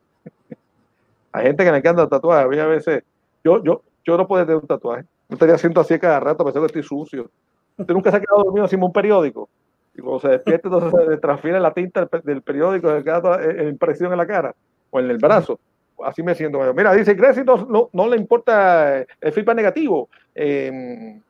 [1.32, 2.60] Hay gente que le encanta tatuajes.
[2.60, 3.02] A veces,
[3.42, 5.04] yo, yo, yo no puedo tener un tatuaje.
[5.28, 7.30] Yo estaría haciendo así cada rato, pensando que estoy sucio.
[7.76, 9.48] ¿Usted nunca se ha quedado dormido sin un periódico?
[9.94, 14.12] Y cuando se despierta entonces se transfiere la tinta del periódico, se queda toda impresión
[14.12, 14.54] en la cara
[14.90, 15.58] o en el brazo.
[16.04, 16.58] así me siento.
[16.74, 20.08] Mira, dice, Grecia no, no, le importa el feedback negativo.
[20.34, 21.20] Eh,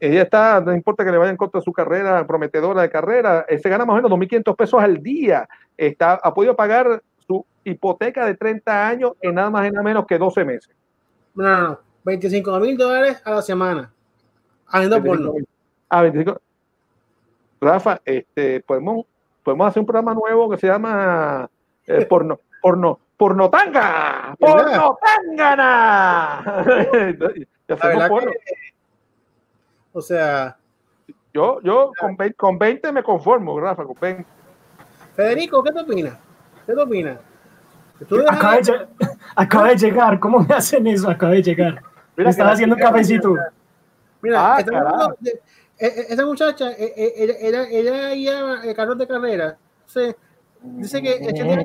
[0.00, 3.44] ella está, no importa que le vaya en contra de su carrera prometedora de carrera,
[3.48, 5.48] se gana más o menos 2.500 pesos al día.
[5.76, 10.06] Está, ha podido pagar su hipoteca de 30 años en nada más y nada menos
[10.06, 10.70] que 12 meses.
[11.34, 11.78] No, no, no.
[12.04, 13.92] 25 mil dólares a la semana.
[14.68, 15.34] Haciendo porno.
[15.88, 16.40] Ah, 25.
[17.60, 19.06] Rafa, este, podemos,
[19.42, 21.48] podemos hacer un programa nuevo que se llama
[21.86, 26.64] eh, porno, porno, pornotanga, pornotangana.
[28.08, 28.32] porno.
[29.92, 30.56] O sea.
[31.34, 34.24] Yo, yo con 20, con 20 me conformo, Rafa, con 20.
[35.14, 36.18] Federico, ¿qué te opinas?
[36.66, 37.18] ¿Qué te opinas?
[39.34, 41.10] Acaba de, llegar, ¿cómo me hacen eso?
[41.10, 41.82] Acaba de llegar.
[42.16, 43.34] Mira, me haciendo un cafecito.
[44.22, 45.40] Mira, ah, e, e,
[45.78, 49.56] esa muchacha, e, ella, ella, ella el carro de carrera.
[49.86, 50.16] Entonces,
[50.62, 51.64] dice que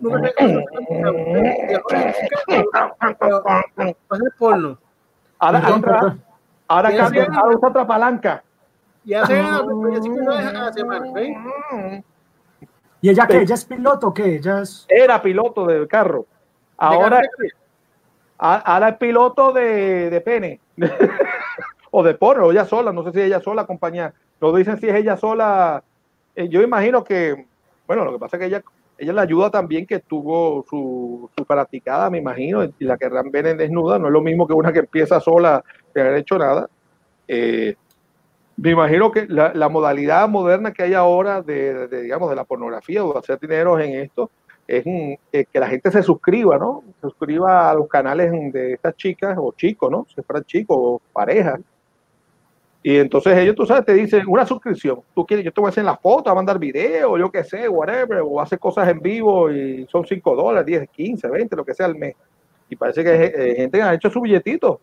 [0.00, 0.30] nunca
[4.10, 4.78] hacer porno.
[5.38, 6.16] Ahora, ahora,
[6.68, 8.42] ahora cambia, ahora usa otra palanca.
[9.04, 11.06] Y hace a la semana,
[13.00, 13.42] ¿Y ella qué?
[13.42, 14.36] ¿Ella es piloto o qué?
[14.36, 14.86] Ella es...
[14.88, 16.24] Era piloto del carro.
[16.78, 17.20] Ahora,
[18.38, 20.60] ahora es piloto de, de pene.
[21.96, 22.92] o de porro, ella sola.
[22.92, 24.12] No sé si ella sola acompaña.
[24.40, 25.84] Lo dicen si es ella sola.
[26.34, 27.46] Eh, yo imagino que,
[27.86, 28.64] bueno, lo que pasa es que ella,
[28.98, 33.56] ella le ayuda también que tuvo su, su practicada, me imagino, y la que ven
[33.56, 34.00] desnuda.
[34.00, 35.62] No es lo mismo que una que empieza sola
[35.92, 36.68] sin haber hecho nada.
[37.28, 37.76] Eh,
[38.56, 43.12] me imagino que la, modalidad moderna que hay ahora de, digamos, de la pornografía o
[43.12, 44.32] de hacer dinero en esto
[44.66, 46.82] es que la gente se suscriba, ¿no?
[47.00, 50.06] Se suscriba a los canales de estas chicas o chicos, ¿no?
[50.12, 51.60] Si fueran chicos o parejas.
[52.84, 55.00] Y entonces ellos, tú sabes, te dicen una suscripción.
[55.14, 57.66] Tú quieres, yo te voy a hacer la foto, a mandar video, yo qué sé,
[57.66, 61.74] whatever, o hacer cosas en vivo y son 5 dólares, 10, 15, 20, lo que
[61.74, 62.14] sea al mes.
[62.68, 64.80] Y parece que hay gente que ha hecho su billetito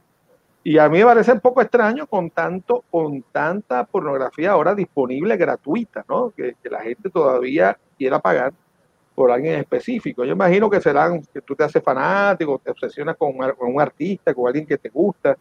[0.63, 5.35] y a mí me parece un poco extraño con tanto, con tanta pornografía ahora disponible
[5.35, 6.31] gratuita, ¿no?
[6.35, 8.53] Que, la gente todavía quiera pagar
[9.15, 10.23] por alguien específico.
[10.23, 14.47] Yo imagino que serán que tú te haces fanático, te obsesionas con, un artista, con
[14.47, 15.35] alguien que te gusta,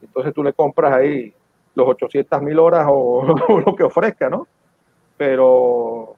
[0.00, 1.34] entonces tú le compras ahí
[1.74, 3.24] los 800 mil horas o,
[3.66, 4.46] lo que ofrezca, ¿no?
[5.16, 6.16] Pero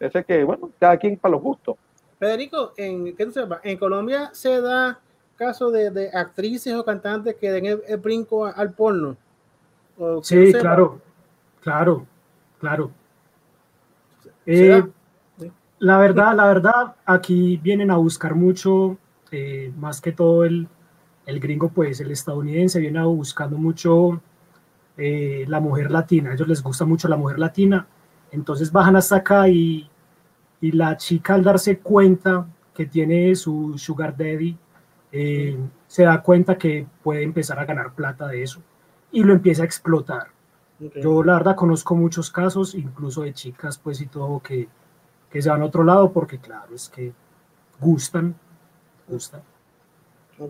[0.00, 1.76] ese que, bueno, cada quien para los gustos.
[2.18, 3.60] Federico, en, ¿qué tú sepas?
[3.62, 5.00] En Colombia se da
[5.36, 9.16] caso de, de, actrices o cantantes que den el, brinco al porno?
[10.22, 11.00] Sí, claro,
[11.60, 12.06] claro,
[12.58, 12.90] claro.
[14.46, 14.82] Eh,
[15.78, 18.96] la verdad, la verdad, aquí vienen a buscar mucho,
[19.30, 20.68] eh, más que todo el,
[21.26, 24.20] el, gringo, pues el estadounidense viene a buscando mucho
[24.96, 26.30] eh, la mujer latina.
[26.30, 27.86] A ellos les gusta mucho la mujer latina.
[28.30, 29.88] Entonces bajan hasta acá y,
[30.60, 34.56] y la chica al darse cuenta que tiene su sugar daddy,
[35.12, 35.56] eh,
[35.86, 38.60] se da cuenta que puede empezar a ganar plata de eso
[39.12, 40.28] y lo empieza a explotar.
[41.00, 44.68] Yo la verdad conozco muchos casos, incluso de chicas pues y todo, que,
[45.30, 47.12] que se van a otro lado porque claro, es que
[47.80, 48.34] gustan,
[49.06, 49.42] gustan.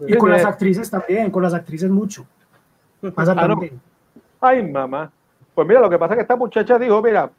[0.08, 2.26] Y con las actrices también, con las actrices mucho.
[3.14, 3.78] Pasa ah, también.
[4.44, 5.10] Ay, mamá.
[5.54, 7.30] Pues mira, lo que pasa es que esta muchacha dijo, mira,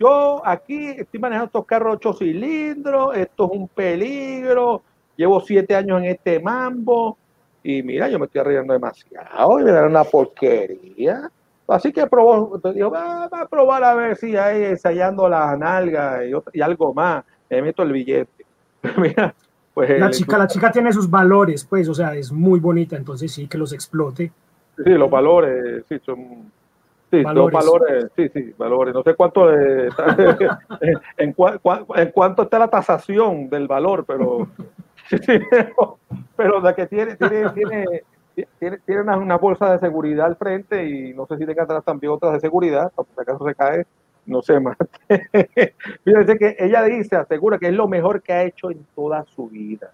[0.00, 4.80] yo aquí estoy manejando estos carros ocho cilindros, esto es un peligro,
[5.16, 7.18] llevo siete años en este mambo
[7.62, 11.30] y mira, yo me estoy arriesgando demasiado y me dan una porquería.
[11.68, 16.22] Así que probó, dijo, va, a probar a ver si hay ensayando las nalgas
[16.54, 17.22] y, algo más.
[17.50, 18.46] Me meto el billete.
[18.96, 19.34] mira,
[19.74, 23.30] pues la chica, la chica tiene sus valores, pues, o sea, es muy bonita, entonces
[23.30, 24.32] sí que los explote.
[24.76, 26.50] Sí, los valores, sí, son
[27.10, 27.54] Sí, valores.
[27.54, 28.92] valores, sí, sí, valores.
[28.92, 29.48] No sé cuánto
[31.16, 31.32] en,
[32.12, 34.48] cuánto está la tasación del valor, pero
[36.36, 41.26] pero, la que tiene, tiene, tiene, tiene, una, bolsa de seguridad al frente y no
[41.26, 43.86] sé si tenga atrás también otras de seguridad, por si acaso se cae,
[44.26, 44.76] no sé más.
[46.04, 49.48] Fíjense que ella dice, asegura que es lo mejor que ha hecho en toda su
[49.48, 49.92] vida.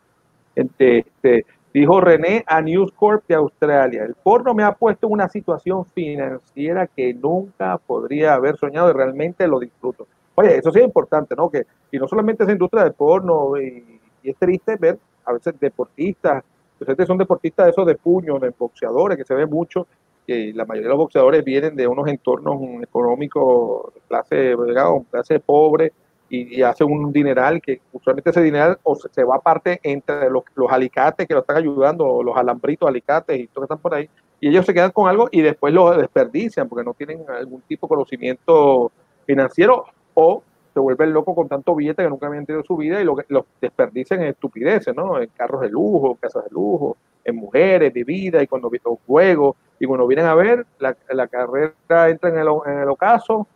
[0.55, 5.28] Este, dijo René a News Corp de Australia, el porno me ha puesto en una
[5.28, 10.07] situación financiera que nunca podría haber soñado y realmente lo disfruto.
[10.35, 11.51] Oye, eso sí es importante, ¿no?
[11.51, 16.43] Que, y no solamente esa industria del porno y es triste ver a veces deportistas,
[16.78, 19.86] pues son deportistas de esos de puño, de boxeadores, que se ve mucho,
[20.27, 25.93] que la mayoría de los boxeadores vienen de unos entornos económicos, clase, digamos, clase pobre,
[26.35, 31.29] y, hacen un dineral que usualmente ese dineral o se, va aparte entre los, alicates
[31.29, 34.09] que lo están ayudando, los alambritos, alicates y todo que están por ahí,
[34.41, 37.87] y ellos se quedan con algo y después lo desperdician porque no tienen algún tipo
[37.87, 38.91] de conocimiento
[39.27, 39.85] financiero
[40.15, 40.43] o
[40.73, 43.45] se vuelven locos con tanto billete que nunca habían tenido su vida y lo, los
[43.61, 45.21] desperdician en estupideces, ¿no?
[45.21, 49.85] En carros de lujo, casas de lujo, en mujeres, vida y cuando los juegos, y
[49.85, 51.75] cuando vienen a ver, la, la carrera
[52.09, 53.47] entra en el, en el ocaso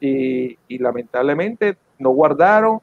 [0.00, 2.80] y, y, lamentablemente no guardaron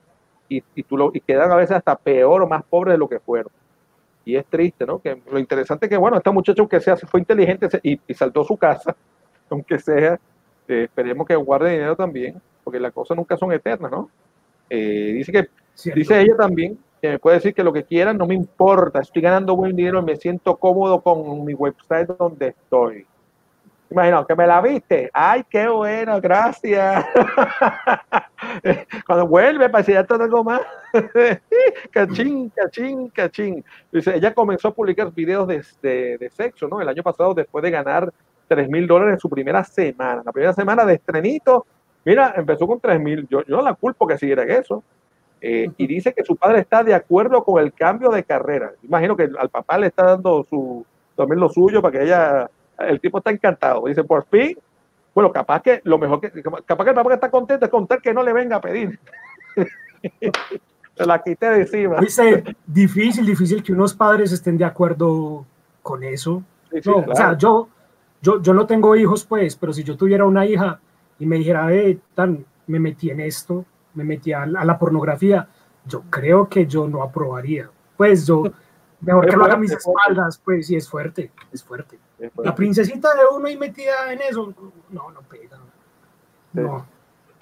[0.49, 3.09] y, y, tú lo, y quedan a veces hasta peor o más pobres de lo
[3.09, 3.51] que fueron.
[4.23, 4.99] Y es triste, ¿no?
[4.99, 8.43] Que lo interesante es que, bueno, este muchacho, aunque sea, fue inteligente y, y saltó
[8.43, 8.95] su casa,
[9.49, 10.19] aunque sea,
[10.67, 14.09] eh, esperemos que guarde dinero también, porque las cosas nunca son eternas, ¿no?
[14.69, 15.47] Eh, dice que,
[15.95, 19.21] dice ella también, que me puede decir que lo que quieran no me importa, estoy
[19.21, 23.05] ganando buen dinero, me siento cómodo con mi website donde estoy.
[23.89, 25.09] Imagino que me la viste.
[25.13, 27.05] Ay, qué bueno, gracias.
[29.05, 30.61] Cuando vuelve, para si ya algo más.
[31.91, 33.63] cachín, cachín, cachín.
[33.91, 36.81] Dice, ella comenzó a publicar videos de, de, de, sexo, ¿no?
[36.81, 38.11] El año pasado, después de ganar
[38.49, 40.21] 3 mil dólares en su primera semana.
[40.25, 41.65] La primera semana de estrenito,
[42.03, 43.25] mira, empezó con 3 mil.
[43.29, 44.83] Yo, yo no la culpo que siguiera eso.
[45.39, 48.73] Eh, y dice que su padre está de acuerdo con el cambio de carrera.
[48.83, 50.85] Imagino que al papá le está dando su,
[51.15, 53.85] también lo suyo para que ella el tipo está encantado.
[53.85, 54.57] Dice, por fin,
[55.13, 56.31] bueno, capaz que lo mejor que,
[56.65, 58.99] capaz que el papá está contento es contar que no le venga a pedir.
[60.95, 61.97] Se la quité de encima.
[61.99, 65.45] Dice, difícil, difícil que unos padres estén de acuerdo
[65.81, 66.43] con eso.
[66.71, 67.11] Sí, sí, no, claro.
[67.11, 67.69] O sea, yo,
[68.21, 70.79] yo, yo no tengo hijos, pues, pero si yo tuviera una hija
[71.19, 75.47] y me dijera, eh, tan, me metí en esto, me metí a, a la pornografía,
[75.85, 77.69] yo creo que yo no aprobaría.
[77.95, 78.43] Pues yo,
[79.01, 81.97] mejor que lo haga mis espaldas, pues, sí, es fuerte, es fuerte.
[82.37, 84.53] La princesita de uno y metida en eso,
[84.89, 85.57] no, no pega.
[86.53, 86.85] No.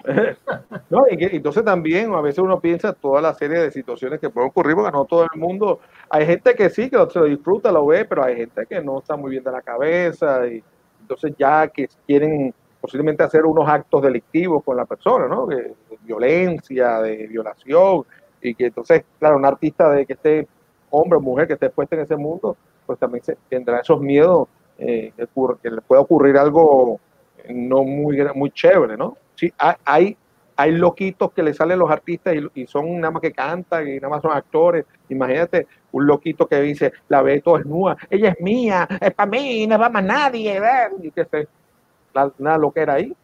[0.90, 4.30] no, y que, entonces también a veces uno piensa toda la serie de situaciones que
[4.30, 5.80] pueden ocurrir, porque no todo el mundo,
[6.10, 8.98] hay gente que sí, que se lo disfruta, lo ve, pero hay gente que no
[8.98, 10.62] está muy bien de la cabeza y
[11.00, 15.46] entonces ya que quieren posiblemente hacer unos actos delictivos con la persona, ¿no?
[15.46, 18.04] De, de violencia, de violación,
[18.40, 20.46] y que entonces, claro, un artista de que esté
[20.90, 24.48] hombre o mujer que esté puesta en ese mundo, pues también se, tendrá esos miedos
[24.78, 25.26] eh, que,
[25.62, 27.00] que, le pueda ocurrir algo
[27.48, 29.16] no muy, muy chévere, ¿no?
[29.34, 29.52] Sí,
[29.84, 30.16] hay,
[30.56, 33.96] hay loquitos que le salen los artistas y, y, son nada más que cantan y
[33.96, 34.84] nada más son actores.
[35.08, 39.66] Imagínate un loquito que dice, la ve todo desnuda, ella es mía, es para mí,
[39.66, 40.92] no va más nadie, ¿ver?
[41.02, 41.48] y que se,
[42.12, 43.14] la, una loquera ahí.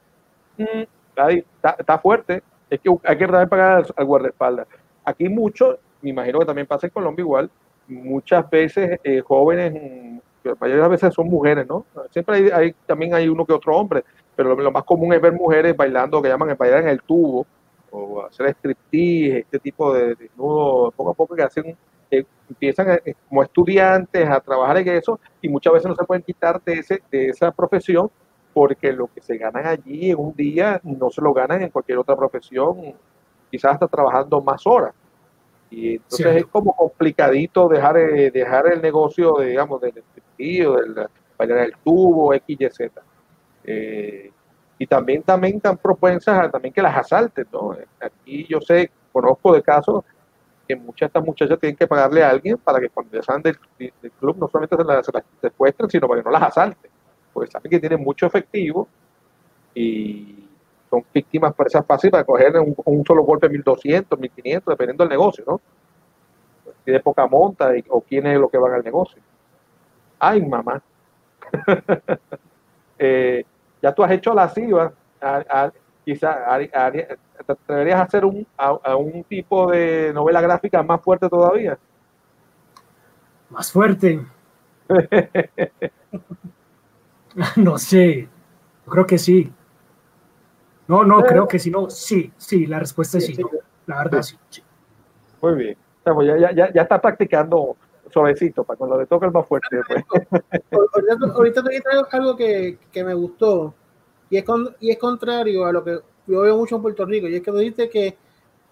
[0.59, 0.83] Mm,
[1.17, 4.67] ahí está, está, fuerte, es que hay que también pagar al, al guardaespaldas.
[5.05, 7.51] Aquí muchos, me imagino que también pasa en Colombia igual,
[7.89, 10.12] muchas veces eh, jóvenes,
[10.49, 11.85] la mayoría de veces son mujeres, ¿no?
[12.11, 14.05] Siempre hay, hay, también hay uno que otro hombre,
[14.35, 17.47] pero lo, más común es ver mujeres bailando, que llaman bailar en el tubo,
[17.91, 21.77] o hacer striptease, este tipo de desnudos, poco a poco que hacen,
[22.11, 22.99] eh, empiezan a,
[23.29, 27.03] como estudiantes a trabajar en eso, y muchas veces no se pueden quitar de, ese,
[27.11, 28.11] de esa profesión,
[28.55, 31.99] porque lo que se ganan allí en un día no se lo ganan en cualquier
[31.99, 32.95] otra profesión,
[33.51, 34.95] quizás hasta trabajando más horas.
[35.73, 36.39] Y entonces Cierto.
[36.39, 41.07] es como complicadito dejar, eh, dejar el negocio, digamos, del sentido, del
[41.39, 43.03] bailar el tubo, X, Y, Z.
[43.65, 44.31] Eh,
[44.79, 47.75] y también, también están propensas a también que las asalten, ¿no?
[48.01, 50.05] Aquí yo sé, conozco de casos
[50.69, 53.43] que muchas de estas muchachas tienen que pagarle a alguien para que cuando ya salen
[53.43, 56.43] del, del club no solamente se las, se las, secuestren, sino para que no las
[56.43, 56.91] asalten,
[57.33, 58.89] porque saben que tienen mucho efectivo
[59.75, 60.49] y
[60.93, 65.11] son víctimas por esa fácil para coger un, un, solo golpe 1200, 1500, dependiendo del
[65.11, 65.59] negocio, ¿no?
[66.85, 69.23] Si de poca monta y, o quién es lo que van al negocio.
[70.19, 70.83] Ay, mamá.
[72.99, 73.43] eh,
[73.81, 74.93] ya tú has hecho la CIVA,
[76.05, 76.37] quizás
[76.71, 81.79] te atreverías a hacer un, a, a, un tipo de novela gráfica más fuerte todavía.
[83.49, 84.21] Más fuerte.
[87.57, 88.29] no sé,
[88.87, 89.51] creo que sí.
[90.93, 93.49] No, no, creo que sí, no, sí, sí, la respuesta es sí, sí no,
[93.87, 94.37] la verdad sí.
[94.51, 94.63] sí.
[95.41, 97.79] Muy bien, ya, ya, ya está practicando
[98.11, 99.81] suavecito para cuando le toque el más fuerte.
[99.89, 100.05] Pues.
[100.71, 103.73] ahorita, ahorita te traigo algo que, que, me gustó
[104.29, 107.27] y es, con, y es contrario a lo que yo veo mucho en Puerto Rico
[107.27, 108.19] y es que dijiste que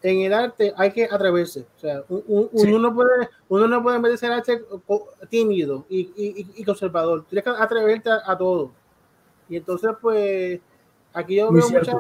[0.03, 1.67] en el arte hay que atreverse.
[1.75, 2.71] O sea, un, un, sí.
[2.71, 4.63] uno, puede, uno no puede en vez de ser arte
[5.31, 7.25] tímido y, y, y conservador.
[7.25, 8.73] Tienes que atreverte a, a, todo.
[9.49, 10.61] Y entonces, pues,
[11.13, 11.99] aquí yo veo mucha,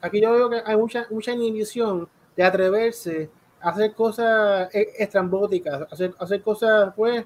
[0.00, 3.30] aquí yo veo que hay mucha, mucha inhibición de atreverse
[3.60, 7.24] a hacer cosas estrambóticas, hacer, hacer cosas, pues,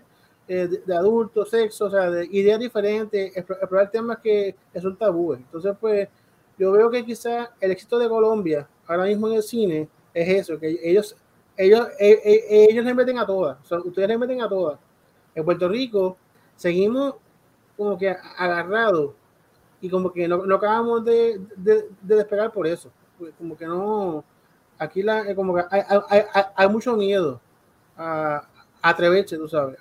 [0.49, 5.41] eh, de, de adultos, sexo, o sea, de ideas diferentes, explorar temas que, son tabúes.
[5.41, 6.09] Entonces, pues,
[6.59, 10.59] yo veo que quizá el éxito de Colombia ahora mismo en el cine es eso,
[10.59, 11.17] que ellos,
[11.57, 14.79] ellos, ellos, ellos le meten a todas, o sea, ustedes le meten a todas.
[15.35, 16.17] En Puerto Rico
[16.57, 17.15] seguimos
[17.77, 19.13] como que agarrados
[19.83, 22.91] y como que no, no acabamos de, de, de, despegar por eso,
[23.37, 24.25] como que no,
[24.79, 26.23] aquí la, eh, como que hay, hay,
[26.55, 27.41] hay, mucho miedo
[27.99, 28.47] a,
[28.81, 29.77] atreverse, tú sabes.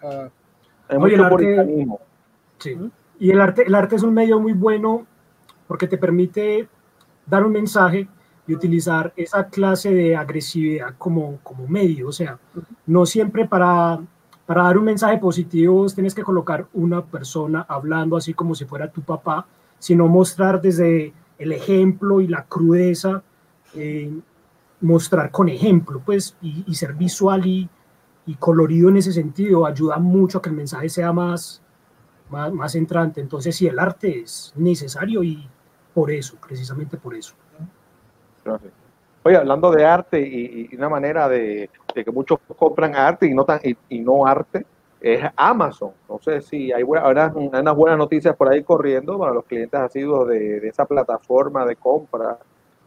[0.89, 1.87] hay mucho arte,
[2.57, 2.77] sí.
[3.19, 5.05] Y el arte, el arte es un medio muy bueno
[5.67, 6.67] porque te permite
[7.27, 8.07] dar un mensaje
[8.47, 12.07] y utilizar esa clase de agresividad como, como medio.
[12.07, 12.39] O sea,
[12.87, 13.99] no siempre para,
[14.47, 18.91] para dar un mensaje positivo tienes que colocar una persona hablando así como si fuera
[18.91, 19.45] tu papá,
[19.81, 23.23] sino mostrar desde el ejemplo y la crudeza,
[23.73, 24.13] eh,
[24.79, 27.67] mostrar con ejemplo, pues, y, ser visual y,
[28.27, 31.63] y, colorido en ese sentido ayuda mucho a que el mensaje sea más,
[32.29, 33.21] más, más entrante.
[33.21, 35.49] Entonces, sí, el arte es necesario y
[35.95, 37.33] por eso, precisamente por eso.
[39.23, 43.59] Oye, hablando de arte y, una manera de, que muchos compran arte y no, tan,
[43.89, 44.63] y, no arte,
[45.01, 45.91] es Amazon.
[46.07, 50.27] No sé si hay, buena, unas buenas noticias por ahí corriendo para los clientes asiduos
[50.27, 52.37] de, de esa plataforma de compra.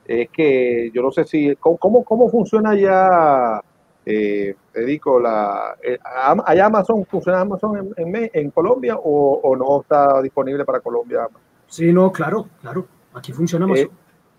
[0.07, 3.61] Es que yo no sé si, ¿cómo, cómo funciona ya,
[4.07, 5.99] eh, Edico, la, eh,
[6.45, 11.27] ¿hay Amazon, funciona Amazon en, en, Colombia o, o, no está disponible para Colombia?
[11.66, 13.86] Sí, no, claro, claro, aquí funciona Amazon.
[13.86, 13.91] Eh,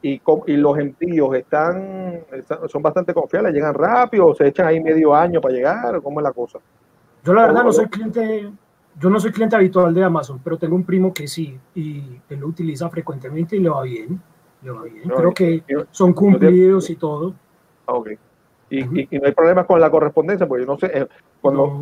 [0.03, 2.23] y, y, los envíos están,
[2.68, 6.23] son bastante confiables, llegan rápido, o se echan ahí medio año para llegar, ¿cómo es
[6.23, 6.60] la cosa?
[7.26, 8.52] Yo la verdad no soy cliente,
[8.99, 12.39] yo no soy cliente habitual de Amazon, pero tengo un primo que sí, y él
[12.39, 14.22] lo utiliza frecuentemente y le va bien,
[14.61, 15.10] le va bien.
[15.10, 17.34] Creo que son cumplidos y todo.
[17.88, 18.11] Ok.
[18.69, 21.07] Y, y, no hay problema con la correspondencia, porque yo no sé, eh,
[21.41, 21.80] cuando,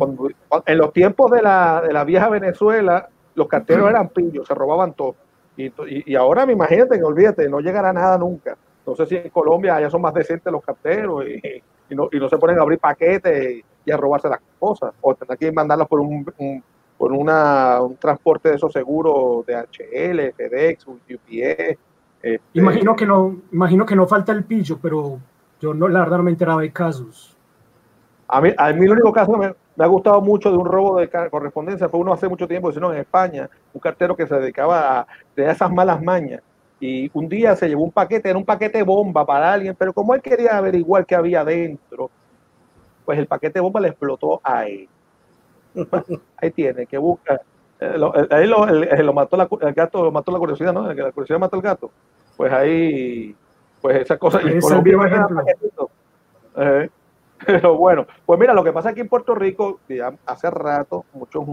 [0.64, 4.94] en los tiempos de la, de la vieja Venezuela, los carteros eran pillos, se robaban
[4.94, 5.14] todo.
[5.56, 8.56] Y, y, ahora me imagínate, olvídate, no llegará nada nunca.
[8.86, 12.18] No sé si en Colombia ya son más decentes los carteros y, y no, y
[12.18, 14.92] no se ponen a abrir paquetes y a robarse las cosas.
[15.00, 16.24] O tendrán que mandarlos por un,
[16.96, 21.78] por una, un transporte de esos seguros de HL, FedEx, UPS.
[22.22, 25.18] Este, imagino que no, imagino que no falta el pillo, pero
[25.60, 27.36] yo no, la verdad no me enteraba de casos.
[28.26, 30.98] A mí, a mí el único caso me, me ha gustado mucho de un robo
[30.98, 35.00] de correspondencia, fue uno hace mucho tiempo, sino en España, un cartero que se dedicaba
[35.00, 36.42] a de esas malas mañas.
[36.80, 40.14] Y un día se llevó un paquete, era un paquete bomba para alguien, pero como
[40.14, 42.10] él quería averiguar qué había dentro,
[43.04, 44.88] pues el paquete bomba le explotó a él.
[46.36, 47.40] Ahí tiene, que busca.
[47.80, 50.92] Eh, eh, ahí lo, lo, mató la, el gato, lo mató la curiosidad, ¿no?
[50.92, 51.90] La curiosidad mata al gato.
[52.36, 53.34] Pues ahí,
[53.80, 54.40] pues esa cosa.
[54.42, 54.58] Y
[56.56, 56.88] eh,
[57.46, 59.80] pero bueno, pues mira, lo que pasa aquí en Puerto Rico,
[60.24, 61.44] hace rato muchos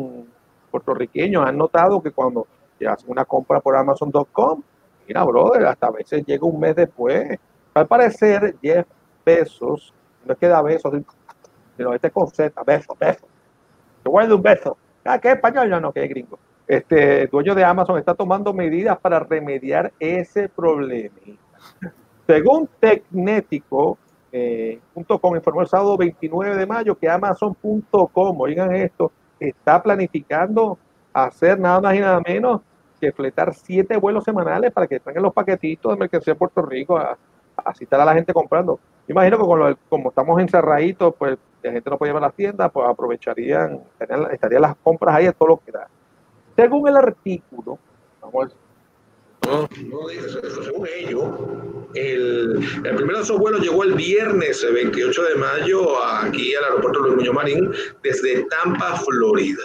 [0.69, 2.47] puertorriqueños han notado que cuando
[2.87, 4.61] hacen una compra por Amazon.com,
[5.07, 7.37] mira, brother, hasta a veces llega un mes después.
[7.73, 8.85] Al parecer, 10
[9.23, 9.93] pesos,
[10.25, 10.93] no es que da besos,
[11.77, 13.29] sino este concepto, besos, besos.
[14.03, 14.77] Te guardo un beso.
[15.03, 15.69] Ah, ¿qué español?
[15.69, 16.37] No, no, que es gringo.
[16.67, 21.15] Este dueño de Amazon está tomando medidas para remediar ese problema.
[22.27, 23.97] Según Tecnético,
[24.31, 30.77] eh, .com informó el sábado 29 de mayo que Amazon.com, oigan esto, está planificando
[31.13, 32.61] hacer nada más y nada menos
[32.99, 36.97] que fletar siete vuelos semanales para que traigan los paquetitos de mercancía a Puerto Rico
[36.97, 37.17] a,
[37.57, 38.79] a citar a la gente comprando.
[39.07, 42.87] Imagino que como estamos encerraditos, pues la gente no puede llevar a las tiendas, pues
[42.87, 45.87] aprovecharían, estarían, las compras ahí a todo lo que da.
[46.55, 47.79] Según el artículo,
[48.21, 48.55] vamos
[49.43, 50.07] no, no
[50.63, 51.23] según ellos,
[51.95, 57.33] el, el primer de llegó el viernes 28 de mayo aquí al aeropuerto Luis Muñoz
[57.33, 57.71] Marín
[58.03, 59.63] desde Tampa, Florida.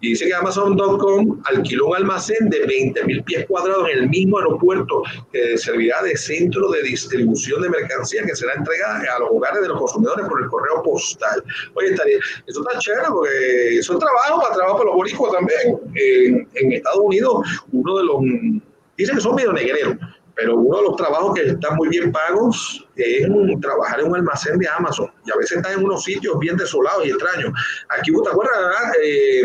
[0.00, 4.38] Y dice que Amazon.com alquiló un almacén de 20 mil pies cuadrados en el mismo
[4.38, 9.62] aeropuerto que servirá de centro de distribución de mercancía que será entregada a los hogares
[9.62, 11.42] de los consumidores por el correo postal.
[11.74, 15.78] Oye, estaría, eso está chévere porque eso es trabajo, para trabajo para los boricuas también.
[15.94, 18.62] En, en Estados Unidos, uno de los
[18.96, 19.96] Dicen que son medio negreros,
[20.34, 23.26] pero uno de los trabajos que están muy bien pagos es
[23.60, 25.10] trabajar en un almacén de Amazon.
[25.24, 27.52] Y a veces están en unos sitios bien desolados y extraños.
[27.88, 29.44] Aquí, ¿te acuerdas, eh,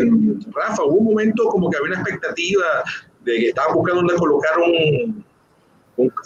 [0.52, 0.82] Rafa?
[0.82, 2.66] Hubo un momento como que había una expectativa
[3.20, 5.24] de que estaban buscando donde colocar un,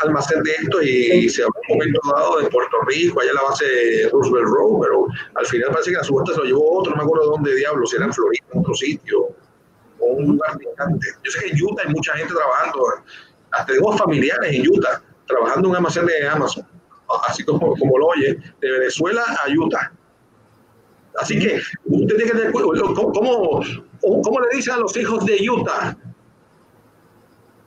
[0.04, 3.42] almacén de esto y, se habló un momento dado de Puerto Rico, allá en la
[3.42, 6.90] base de Roosevelt Road, pero al final parece que la subasta se lo llevó otro,
[6.92, 9.34] no me acuerdo dónde diablos, si era en Florida, en otro sitio
[10.02, 11.06] un lugar distante.
[11.22, 12.84] Yo sé que en Utah hay mucha gente trabajando,
[13.52, 16.66] hasta tengo familiares en Utah, trabajando en un almacén de Amazon,
[17.28, 19.92] así como, como lo oye, de Venezuela a Utah.
[21.20, 22.94] Así que usted tiene que tener cuidado.
[22.94, 23.62] ¿Cómo,
[24.00, 25.96] cómo, le dicen a los hijos de Utah?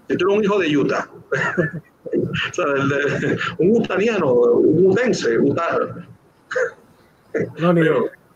[0.09, 1.09] Yo tengo un hijo de Utah.
[2.05, 2.65] o sea,
[3.57, 5.37] un utaniano, un utense,
[7.59, 7.81] No, ni,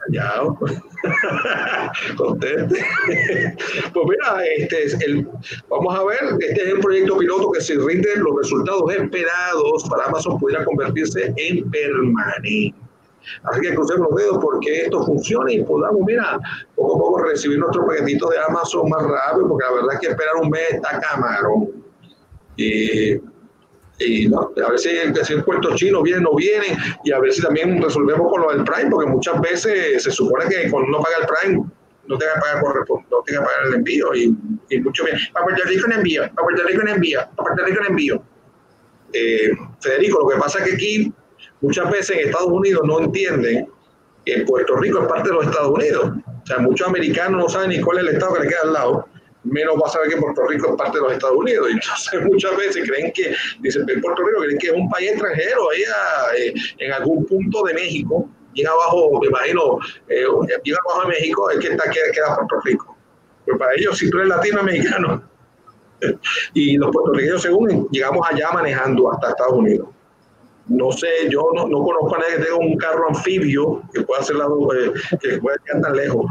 [0.05, 0.57] callado.
[2.17, 2.85] Conteste.
[3.93, 5.27] pues mira, este es el,
[5.69, 10.05] vamos a ver, este es el proyecto piloto que si rinde los resultados esperados para
[10.05, 12.75] Amazon pudiera convertirse en permanente.
[13.43, 16.39] Así que crucemos los dedos porque esto funcione y podamos, mira,
[16.75, 20.07] poco a poco recibir nuestro paquetito de Amazon más rápido, porque la verdad es que
[20.07, 21.69] esperar un mes está camarón.
[22.55, 23.17] Y
[23.99, 27.33] y no, a ver si, el puerto chino viene o no viene y a ver
[27.33, 30.99] si también resolvemos con lo del Prime, porque muchas veces se supone que cuando uno
[30.99, 31.69] paga el Prime
[32.07, 34.35] no tenga que pagar no tenga que pagar el envío y,
[34.69, 35.17] y mucho bien.
[35.33, 38.23] Para Puerto Rico en envío, para Puerto Rico en envío, para Puerto Rico en envío.
[39.13, 39.51] Eh,
[39.81, 41.13] Federico, lo que pasa es que aquí
[41.61, 43.67] muchas veces en Estados Unidos no entienden
[44.25, 46.11] que Puerto Rico es parte de los Estados Unidos.
[46.25, 48.73] O sea, muchos americanos no saben ni cuál es el estado que le queda al
[48.73, 49.09] lado
[49.43, 51.67] menos va a saber que Puerto Rico es parte de los Estados Unidos.
[51.69, 55.11] Y entonces muchas veces creen que, dicen, en Puerto Rico creen que es un país
[55.11, 55.81] extranjero, ahí
[56.37, 59.79] eh, en algún punto de México, bien abajo, me imagino,
[60.09, 62.97] eh, abajo de México, es que está, queda, Puerto Rico.
[63.45, 65.23] Pues para ellos, si tú eres latinoamericano,
[66.53, 69.89] y los puertorriqueños según llegamos allá manejando hasta Estados Unidos.
[70.67, 74.21] No sé, yo no, no conozco a nadie que tenga un carro anfibio que pueda
[74.21, 76.25] hacer la, eh, que pueda llegar tan lejos.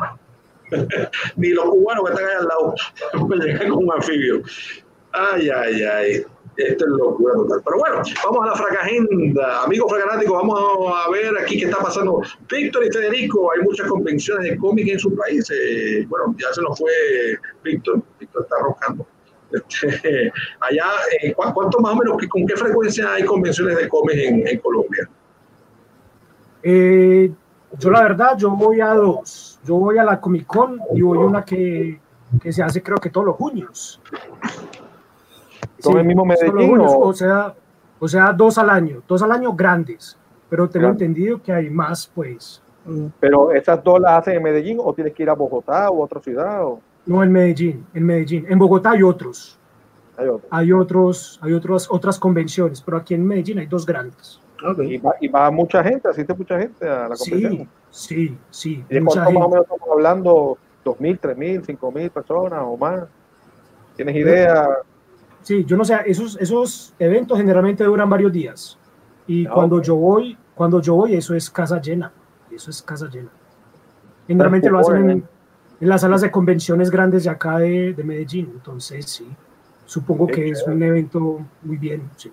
[1.37, 2.75] Ni los cubanos que están ahí al lado
[3.27, 4.43] pueden llegar con un anfibio.
[5.13, 6.25] Ay, ay, ay.
[6.57, 7.63] Esto es locura total.
[7.65, 9.63] Pero bueno, vamos a la fracagenda.
[9.63, 12.21] Amigos fracanáticos, vamos a ver aquí qué está pasando.
[12.51, 15.49] Víctor y Federico, hay muchas convenciones de cómic en su país.
[16.09, 16.91] Bueno, ya se nos fue
[17.63, 18.03] Víctor.
[18.19, 19.07] Víctor está roscando.
[19.53, 20.87] Este, allá,
[21.23, 25.09] eh, ¿cuánto más o menos, con qué frecuencia hay convenciones de cómic en, en Colombia?
[26.63, 27.31] Eh,
[27.79, 29.61] yo la verdad, yo voy a dos.
[29.65, 32.01] Yo voy a la Comic Con y voy a una que,
[32.41, 34.01] que se hace creo que todos los junios.
[35.83, 36.79] ¿Todo el mismo Medellín?
[36.81, 37.13] o...
[37.13, 37.55] sea,
[38.01, 40.17] o sea, dos al año, dos al año grandes,
[40.49, 42.63] pero tengo entendido que hay más, pues.
[43.21, 46.21] ¿Pero esas dos las hacen en Medellín o tienes que ir a Bogotá u otra
[46.21, 46.65] ciudad?
[46.65, 46.81] O?
[47.07, 48.47] No, en Medellín, en Medellín.
[48.49, 49.59] En Bogotá hay otros.
[50.17, 50.49] Hay otros.
[50.51, 54.41] Hay otros, hay otros, otras convenciones, pero aquí en Medellín hay dos grandes.
[55.21, 57.69] Y, va, mucha gente, asiste mucha gente a la competición.
[57.91, 58.85] Sí, sí, sí.
[58.89, 60.59] ¿Y de cuánto más o menos estamos hablando?
[60.85, 63.05] ¿2.000, 3.000, 5.000 personas o más?
[63.97, 64.69] ¿Tienes idea?
[65.43, 68.79] Sí, yo no sé, esos, esos eventos generalmente duran varios días.
[69.27, 72.13] Y ah, cuando yo voy, cuando yo voy, eso es casa llena.
[72.51, 73.31] Eso es casa llena.
[74.27, 75.25] Generalmente lo hacen en,
[75.81, 78.51] las salas de convenciones grandes de acá de, de Medellín.
[78.55, 79.29] Entonces, sí,
[79.85, 82.11] supongo que es un evento muy bien.
[82.17, 82.33] Sí.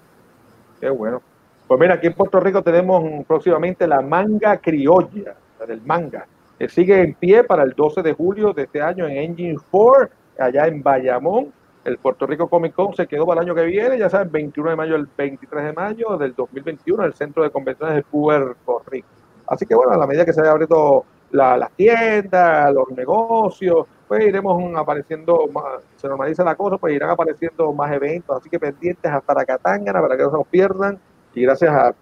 [0.79, 1.21] Qué bueno.
[1.67, 6.27] Pues mira, aquí en Puerto Rico tenemos próximamente la manga criolla, la del manga,
[6.59, 10.09] que sigue en pie para el 12 de julio de este año en Engine 4,
[10.39, 11.51] allá en Bayamón.
[11.83, 14.71] El Puerto Rico Comic Con se quedó para el año que viene, ya saben, 21
[14.71, 18.81] de mayo el 23 de mayo del 2021 en el Centro de Convenciones de Puerto
[18.87, 19.07] Rico.
[19.47, 24.25] Así que bueno, a la medida que se vaya abriendo las tiendas, los negocios, pues
[24.25, 29.11] iremos apareciendo, más, se normaliza la cosa, pues irán apareciendo más eventos, así que pendientes
[29.11, 30.99] hasta la Catángana para que no se nos pierdan
[31.35, 31.93] y gracias a,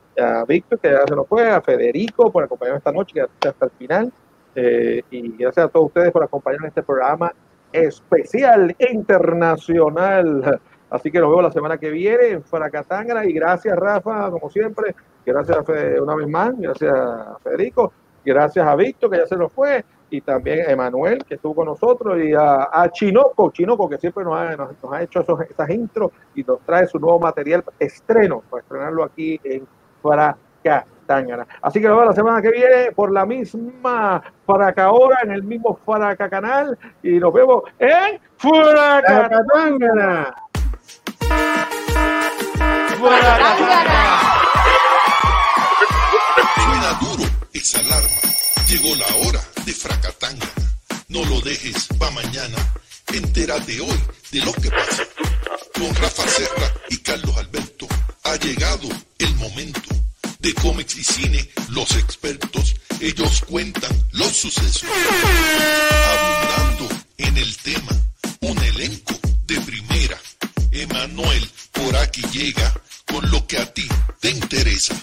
[0.48, 3.72] Víctor, que ya se nos fue, a Federico por acompañarnos esta noche, que hasta el
[3.72, 4.14] final.
[4.56, 7.34] Eh, y gracias a todos ustedes por acompañarnos en este programa
[7.72, 10.62] especial internacional.
[10.92, 13.26] Así que nos vemos la semana que viene en Fracatangana.
[13.26, 14.96] Y gracias, Rafa, como siempre.
[15.26, 16.54] Gracias a una vez más.
[16.56, 17.92] Gracias a Federico.
[18.24, 19.84] Gracias a Víctor, que ya se nos fue
[20.14, 24.36] y también a Emanuel, que estuvo con nosotros, y a, Chinoco, Chinoco, que siempre nos
[24.36, 28.62] ha, nos, ha hecho esos, esas intros y nos trae su nuevo material estreno, para
[28.62, 29.68] estrenarlo aquí en
[30.04, 30.86] Faraca
[31.62, 35.42] Así que nos vemos la semana que viene por la misma Faraca Hora, en el
[35.44, 40.36] mismo Faraca Canal, y nos vemos en Faracatángana.
[46.56, 48.22] Suena duro esa alarma.
[48.70, 50.52] Llegó la hora de Fracatanga.
[51.10, 52.74] No lo dejes pa' mañana.
[53.14, 54.00] Entérate hoy
[54.32, 55.04] de lo que pasa.
[55.74, 57.88] Con Rafa Serra y Carlos Alberto
[58.24, 59.90] ha llegado el momento.
[60.40, 64.84] De cómics y cine, los expertos, ellos cuentan los sucesos.
[66.18, 67.92] Abundando en el tema,
[68.42, 70.20] un elenco de primera.
[70.72, 72.74] Emanuel por aquí llega
[73.06, 73.88] con lo que a ti
[74.20, 74.96] te interesa.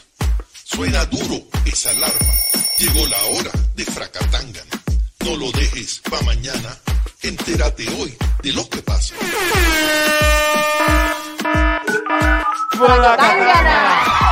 [0.72, 2.34] Suena duro esa alarma.
[2.78, 4.70] Llegó la hora de Fracatangana.
[5.24, 6.76] No lo dejes para mañana.
[7.22, 9.14] Entérate hoy de lo que pasa.
[12.70, 14.29] Fracatangana.